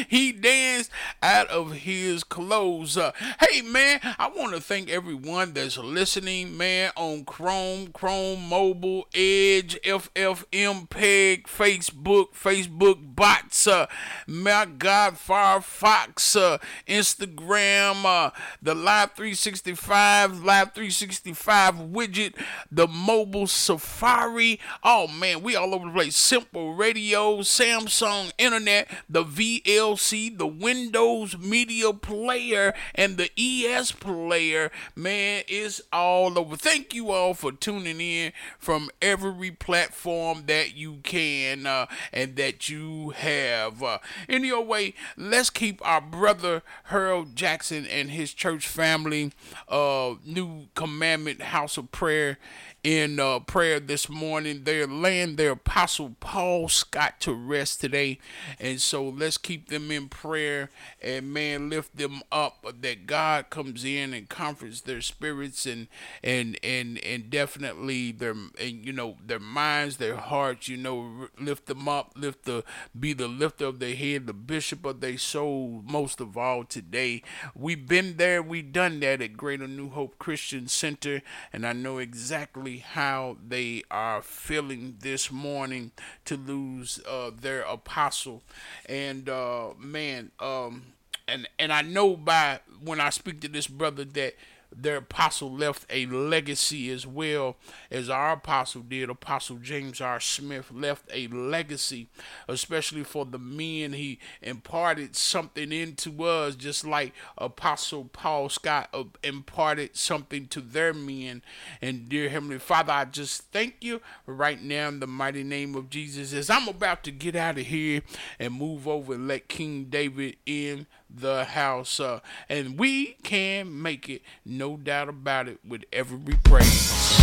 he 0.08 0.32
danced 0.32 0.92
out 1.24 1.48
of 1.48 1.74
his 1.74 2.24
clothes. 2.24 2.98
Uh, 2.98 3.12
hey 3.40 3.62
man, 3.62 4.00
I 4.04 4.30
want 4.30 4.54
to 4.54 4.62
thank 4.62 4.90
everyone 4.90 5.54
that's 5.54 5.78
listening, 5.78 6.56
man, 6.58 6.92
on 6.96 7.26
Chrome, 7.26 7.88
Chrome 7.92 8.48
Mobile, 8.48 9.08
Edge, 9.14 9.80
FFmpeg, 9.84 11.44
Facebook, 11.44 12.34
Facebook 12.34 13.16
bots, 13.16 13.66
uh, 13.66 13.88
my 14.28 14.66
God, 14.66 15.16
Firefox, 15.16 16.36
uh, 16.40 16.58
Instagram, 16.88 18.06
uh, 18.06 18.32
the 18.62 18.76
Live 18.76 19.14
365, 19.14 20.19
Live 20.28 20.74
365 20.74 21.76
widget, 21.76 22.36
the 22.70 22.88
mobile 22.88 23.48
Safari. 23.48 24.60
Oh 24.84 25.08
man, 25.08 25.42
we 25.42 25.56
all 25.56 25.74
over 25.74 25.88
the 25.88 25.94
place. 25.94 26.16
Simple 26.18 26.74
Radio, 26.74 27.38
Samsung 27.38 28.32
Internet, 28.38 28.90
the 29.10 29.24
VLC, 29.24 30.38
the 30.38 30.48
Windows 30.48 31.38
Media 31.38 31.94
Player, 31.94 32.74
and 32.96 33.18
the 33.18 33.30
ES 33.38 33.94
Player. 33.94 34.72
Man, 34.96 35.44
it's 35.48 35.82
all 35.94 36.38
over. 36.38 36.58
Thank 36.58 36.94
you 36.94 37.12
all 37.12 37.34
for 37.34 37.52
tuning 37.54 38.02
in 38.02 38.34
from 38.58 38.90
every 39.02 39.52
platform 39.52 40.44
that 40.48 40.76
you 40.76 40.98
can 41.04 41.66
uh, 41.66 41.86
and 42.12 42.36
that 42.36 42.68
you 42.70 43.12
have. 43.12 43.82
Uh, 43.82 44.00
in 44.28 44.44
your 44.44 44.64
way, 44.64 44.94
let's 45.16 45.50
keep 45.50 45.86
our 45.86 46.02
brother 46.02 46.62
Harold 46.86 47.36
Jackson 47.36 47.86
and 47.86 48.12
his 48.12 48.34
church 48.34 48.68
family, 48.68 49.32
uh, 49.68 50.09
New 50.26 50.68
Commandment 50.76 51.42
House 51.42 51.78
of 51.78 51.92
Prayer 51.92 52.38
in 52.84 53.20
uh, 53.20 53.40
prayer 53.40 53.80
this 53.80 54.10
morning. 54.10 54.62
They're 54.64 54.88
laying 54.88 55.36
their 55.36 55.52
apostle 55.52 56.16
Paul 56.20 56.70
Scott 56.70 57.20
to 57.22 57.34
rest 57.34 57.82
today. 57.82 58.20
And 58.60 58.80
so 58.80 59.08
let's 59.08 59.38
keep 59.38 59.70
them 59.70 59.92
in 59.92 60.08
prayer 60.10 60.70
and 61.02 61.34
man 61.34 61.70
lift 61.70 61.98
them 61.98 62.22
up 62.32 62.66
that 62.82 63.06
God 63.06 63.50
comes 63.50 63.84
in 63.84 64.14
and 64.14 64.30
comforts 64.30 64.82
their 64.82 65.02
spirits 65.02 65.66
and 65.66 65.88
and 66.24 66.58
and 66.64 66.98
and 67.00 67.30
definitely 67.30 68.12
their 68.12 68.32
and 68.32 68.86
you 68.86 68.94
know 68.94 69.18
their 69.26 69.40
minds, 69.40 69.98
their 69.98 70.16
hearts, 70.16 70.68
you 70.68 70.78
know, 70.78 71.28
lift 71.40 71.66
them 71.66 71.88
up, 71.88 72.14
lift 72.16 72.46
the 72.46 72.64
be 72.98 73.14
the 73.14 73.28
lifter 73.28 73.66
of 73.66 73.80
their 73.80 73.96
head, 73.96 74.28
the 74.28 74.34
bishop 74.34 74.86
of 74.86 75.02
their 75.02 75.18
soul, 75.18 75.84
most 75.86 76.22
of 76.22 76.38
all 76.38 76.64
today. 76.64 77.22
We've 77.56 77.88
been 77.88 78.18
there, 78.18 78.42
we've 78.42 78.72
done 78.72 79.00
that 79.02 79.22
at 79.22 79.38
Greater 79.38 79.68
New 79.68 79.90
Hope 79.90 80.18
Christian 80.20 80.68
Center, 80.68 81.22
and 81.52 81.66
I 81.66 81.74
know 81.74 81.98
exactly 81.98 82.69
how 82.78 83.38
they 83.46 83.84
are 83.92 84.22
feeling 84.22 84.96
this 85.00 85.32
morning 85.32 85.92
to 86.26 86.38
lose 86.38 87.00
uh, 87.10 87.32
their 87.36 87.62
apostle. 87.62 88.44
And 88.88 89.28
uh, 89.28 89.70
man, 89.78 90.32
um, 90.40 90.84
and 91.28 91.48
and 91.58 91.74
I 91.74 91.82
know 91.82 92.16
by 92.16 92.60
when 92.84 93.00
I 93.00 93.10
speak 93.10 93.42
to 93.42 93.48
this 93.48 93.68
brother 93.68 94.06
that 94.06 94.36
their 94.76 94.98
apostle 94.98 95.52
left 95.52 95.86
a 95.90 96.06
legacy 96.06 96.90
as 96.90 97.06
well 97.06 97.58
as 97.90 98.10
our 98.10 98.34
apostle 98.34 98.82
did. 98.82 99.10
Apostle 99.10 99.58
James 99.58 100.00
R. 100.00 100.20
Smith 100.20 100.72
left 100.72 101.06
a 101.12 101.28
legacy, 101.28 102.08
especially 102.48 103.04
for 103.04 103.26
the 103.26 103.40
men. 103.40 103.94
He 103.94 104.20
imparted 104.42 105.16
something 105.16 105.72
into 105.72 106.24
us, 106.24 106.56
just 106.56 106.86
like 106.86 107.14
Apostle 107.38 108.06
Paul 108.06 108.50
Scott 108.50 108.94
imparted 109.24 109.96
something 109.96 110.48
to 110.48 110.62
their 110.62 110.94
men. 110.94 111.42
And 111.82 112.08
dear 112.08 112.30
Heavenly 112.30 112.60
Father, 112.60 112.94
I 112.94 113.06
just 113.06 113.52
thank 113.52 113.76
you 113.82 114.02
right 114.26 114.62
now 114.62 114.90
in 114.90 115.00
the 115.00 115.08
mighty 115.08 115.44
name 115.44 115.76
of 115.76 115.90
Jesus. 115.90 116.34
As 116.34 116.50
I'm 116.50 116.68
about 116.68 117.04
to 117.06 117.12
get 117.12 117.36
out 117.36 117.58
of 117.58 117.66
here 117.66 118.02
and 118.38 118.54
move 118.54 118.88
over 118.88 119.14
and 119.14 119.28
let 119.28 119.48
King 119.48 119.86
David 119.86 120.38
in 120.46 120.86
the 121.10 121.46
house. 121.46 122.00
Uh, 122.00 122.20
and 122.48 122.78
we 122.78 123.18
can 123.24 123.82
make 123.82 124.10
it, 124.10 124.22
no 124.46 124.78
doubt 124.78 125.10
about 125.10 125.48
it, 125.48 125.60
with 125.68 125.84
every 125.92 126.36
praise. 126.44 127.20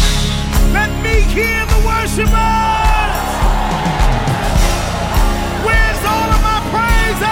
Let 0.72 0.90
me 1.02 1.20
hear 1.32 1.64
the 1.66 1.80
worshipers. 1.86 3.16
Where's 5.64 6.02
all 6.04 6.28
of 6.30 6.42
my 6.42 6.58
praises? 6.74 7.22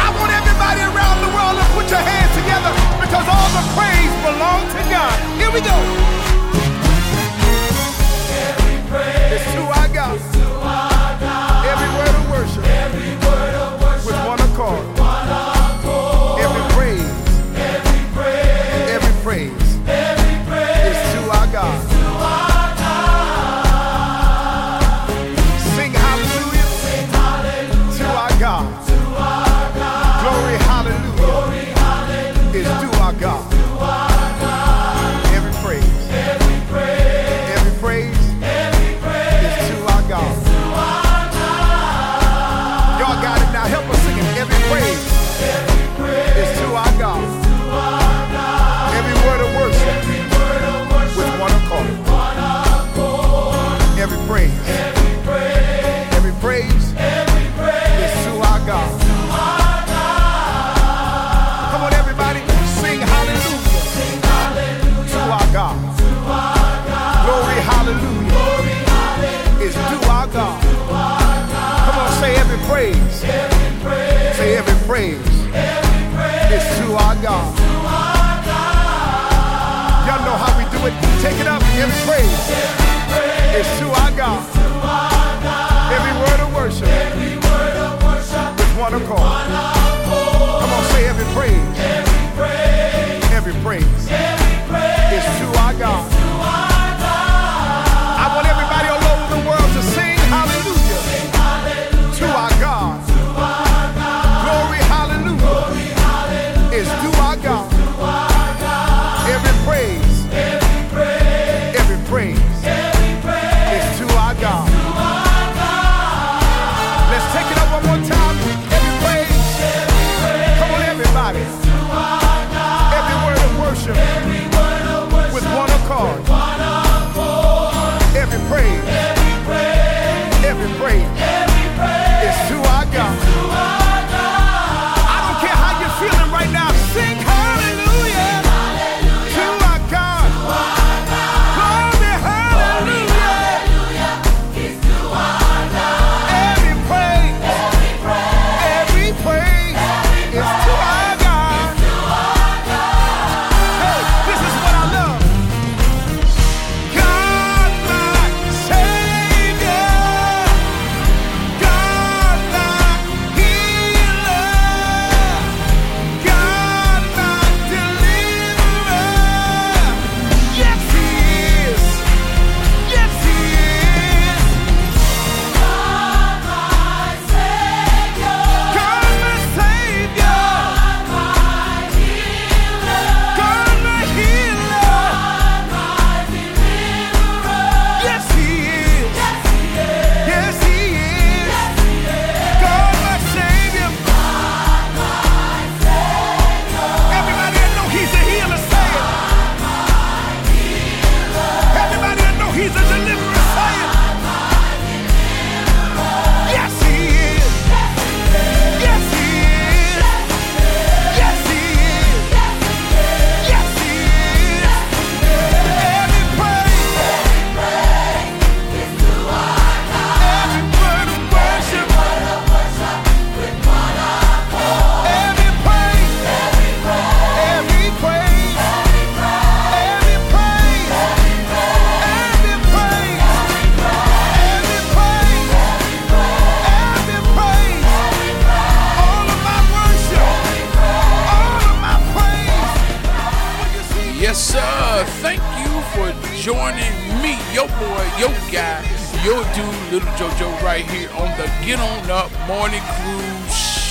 I 0.00 0.08
want 0.18 0.32
everybody 0.32 0.80
around 0.82 1.20
the 1.20 1.30
world 1.36 1.56
to 1.60 1.66
put 1.76 1.86
your 1.90 2.00
hands 2.00 2.32
together 2.34 2.72
because 3.00 3.26
all 3.28 3.50
the 3.54 3.64
praise 3.76 4.12
belongs 4.24 4.72
to 4.72 4.82
God. 4.90 5.16
Here 5.38 5.52
we 5.52 5.60
go. 5.60 5.76
It's 9.32 9.52
to 9.52 9.60
our 9.60 9.88
God. 9.88 10.25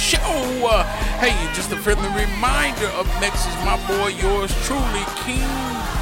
Show. 0.05 0.21
Uh, 0.21 0.83
hey, 1.17 1.33
just 1.55 1.71
a 1.71 1.77
friendly 1.77 2.05
reminder 2.13 2.85
up 2.93 3.09
next 3.17 3.41
is 3.49 3.57
my 3.65 3.73
boy, 3.89 4.13
yours 4.13 4.53
truly, 4.61 5.01
King 5.25 5.49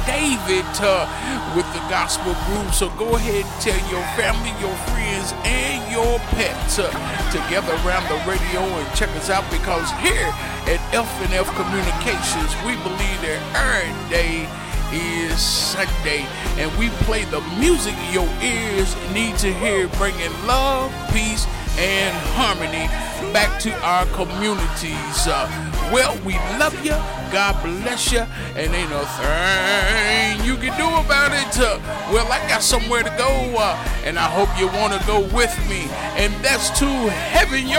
David, 0.04 0.68
uh, 0.84 1.08
with 1.56 1.64
the 1.72 1.80
gospel 1.88 2.36
groove. 2.44 2.74
So 2.74 2.92
go 3.00 3.16
ahead 3.16 3.48
and 3.48 3.60
tell 3.64 3.80
your 3.88 4.04
family, 4.12 4.52
your 4.60 4.76
friends, 4.92 5.32
and 5.48 5.80
your 5.88 6.20
pets 6.36 6.78
uh, 6.78 6.92
to 7.32 7.38
gather 7.48 7.72
around 7.80 8.04
the 8.12 8.20
radio 8.28 8.60
and 8.60 8.84
check 8.92 9.08
us 9.16 9.30
out 9.30 9.48
because 9.48 9.88
here 10.04 10.28
at 10.68 10.84
F&F 10.92 11.48
Communications, 11.56 12.52
we 12.60 12.76
believe 12.84 13.18
that 13.24 13.40
every 13.56 13.88
day 14.12 14.44
is 14.92 15.40
Sunday, 15.40 16.28
and 16.60 16.68
we 16.76 16.90
play 17.08 17.24
the 17.32 17.40
music 17.56 17.96
your 18.12 18.28
ears 18.44 18.92
need 19.16 19.38
to 19.38 19.48
hear, 19.48 19.88
bringing 19.96 20.30
love, 20.44 20.92
peace, 21.08 21.48
and 21.78 22.14
harmony 22.34 22.88
back 23.32 23.58
to 23.60 23.72
our 23.82 24.06
communities. 24.06 25.26
Uh, 25.26 25.48
well, 25.92 26.16
we 26.24 26.34
love 26.58 26.74
you. 26.84 26.96
God 27.32 27.60
bless 27.62 28.12
you. 28.12 28.24
And 28.54 28.74
ain't 28.74 28.90
no 28.90 29.04
thing 29.04 30.44
you 30.44 30.56
can 30.56 30.76
do 30.78 30.86
about 30.86 31.32
it. 31.32 31.58
Uh, 31.58 31.78
well, 32.12 32.30
I 32.30 32.38
got 32.48 32.62
somewhere 32.62 33.02
to 33.02 33.10
go, 33.18 33.54
uh, 33.58 33.76
and 34.04 34.18
I 34.18 34.28
hope 34.30 34.48
you 34.58 34.68
want 34.68 34.92
to 34.92 35.06
go 35.06 35.20
with 35.34 35.56
me. 35.68 35.88
And 36.16 36.32
that's 36.44 36.70
to 36.78 36.86
heaven, 36.86 37.66
yo. 37.66 37.78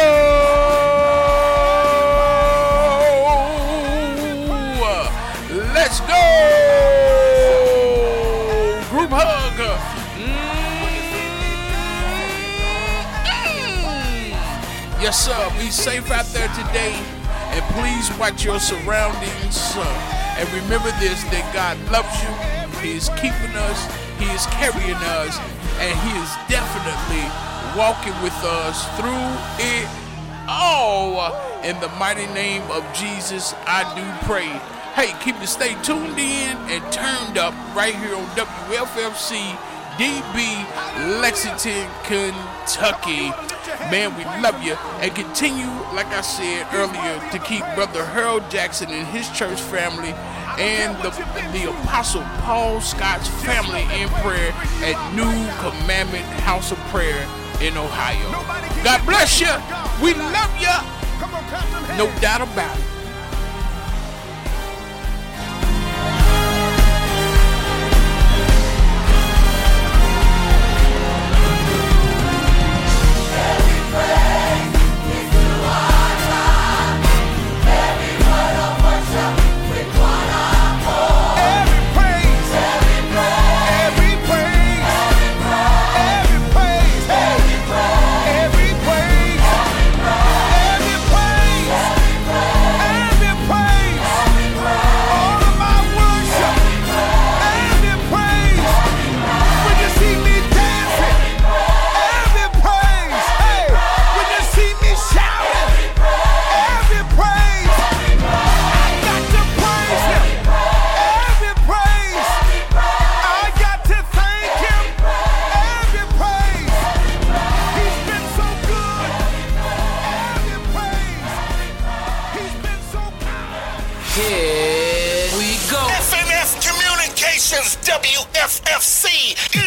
Uh, 4.83 5.11
Let's 5.73 5.99
go. 6.01 6.23
Group 8.89 9.11
hug. 9.11 9.94
Yes, 15.05 15.23
sir. 15.23 15.51
Be 15.61 15.69
safe 15.69 16.09
out 16.09 16.25
there 16.33 16.47
today. 16.57 16.97
And 17.53 17.61
please 17.77 18.09
watch 18.17 18.43
your 18.43 18.59
surroundings. 18.59 19.77
uh, 19.77 19.85
and 20.33 20.49
remember 20.49 20.89
this 20.97 21.21
that 21.29 21.45
God 21.53 21.77
loves 21.93 22.09
you. 22.25 22.33
He 22.81 22.97
is 22.97 23.09
keeping 23.21 23.53
us. 23.69 23.79
He 24.17 24.25
is 24.33 24.49
carrying 24.57 24.97
us. 25.21 25.37
And 25.77 25.93
He 26.01 26.09
is 26.17 26.31
definitely 26.49 27.21
walking 27.77 28.17
with 28.25 28.33
us 28.65 28.81
through 28.97 29.29
it 29.61 29.85
all. 30.49 31.37
In 31.61 31.79
the 31.81 31.89
mighty 32.01 32.25
name 32.33 32.65
of 32.73 32.81
Jesus, 32.97 33.53
I 33.69 33.85
do 33.93 34.01
pray. 34.25 34.49
Hey, 34.97 35.13
keep 35.21 35.37
it 35.37 35.45
stay 35.45 35.77
tuned 35.83 36.17
in 36.17 36.57
and 36.73 36.81
turned 36.91 37.37
up 37.37 37.53
right 37.77 37.93
here 37.93 38.17
on 38.17 38.25
WFFC 38.33 39.53
DB 40.01 40.65
Lexington, 41.21 41.85
Kentucky. 42.09 43.29
Man, 43.91 44.15
we 44.17 44.23
love 44.41 44.61
you 44.63 44.73
and 45.01 45.13
continue, 45.15 45.67
like 45.93 46.07
I 46.07 46.21
said 46.21 46.67
earlier, 46.73 47.31
to 47.31 47.39
keep 47.39 47.63
Brother 47.75 48.05
Harold 48.05 48.49
Jackson 48.49 48.89
and 48.89 49.05
his 49.07 49.29
church 49.29 49.59
family 49.61 50.13
and 50.57 50.95
the, 51.03 51.09
the 51.51 51.69
Apostle 51.69 52.23
Paul 52.41 52.81
Scott's 52.81 53.27
family 53.43 53.83
in 53.99 54.09
prayer 54.23 54.51
at 54.81 55.13
New 55.13 55.31
Commandment 55.59 56.25
House 56.41 56.71
of 56.71 56.77
Prayer 56.89 57.27
in 57.61 57.77
Ohio. 57.77 58.31
God 58.83 59.05
bless 59.05 59.39
you. 59.39 59.51
We 60.03 60.13
love 60.13 60.51
you. 60.59 60.75
No 61.97 62.11
doubt 62.19 62.41
about 62.41 62.77
it. 62.77 62.94
Here 73.95 74.24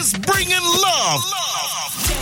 is 0.09 0.15
bringing 0.21 0.63
love, 0.63 1.21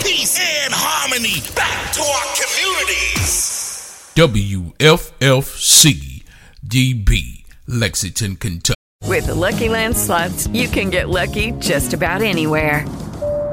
peace, 0.03 0.39
and 0.39 0.73
harmony 0.73 1.41
back 1.55 1.93
to 1.93 2.01
our 2.01 2.35
communities. 2.35 4.11
WFFC 4.15 6.23
DB 6.65 7.45
Lexington, 7.67 8.35
Kentucky. 8.35 8.75
With 9.03 9.27
the 9.27 9.33
LuckyLand 9.33 9.95
slots, 9.95 10.47
you 10.47 10.67
can 10.67 10.89
get 10.89 11.07
lucky 11.09 11.51
just 11.59 11.93
about 11.93 12.21
anywhere. 12.21 12.85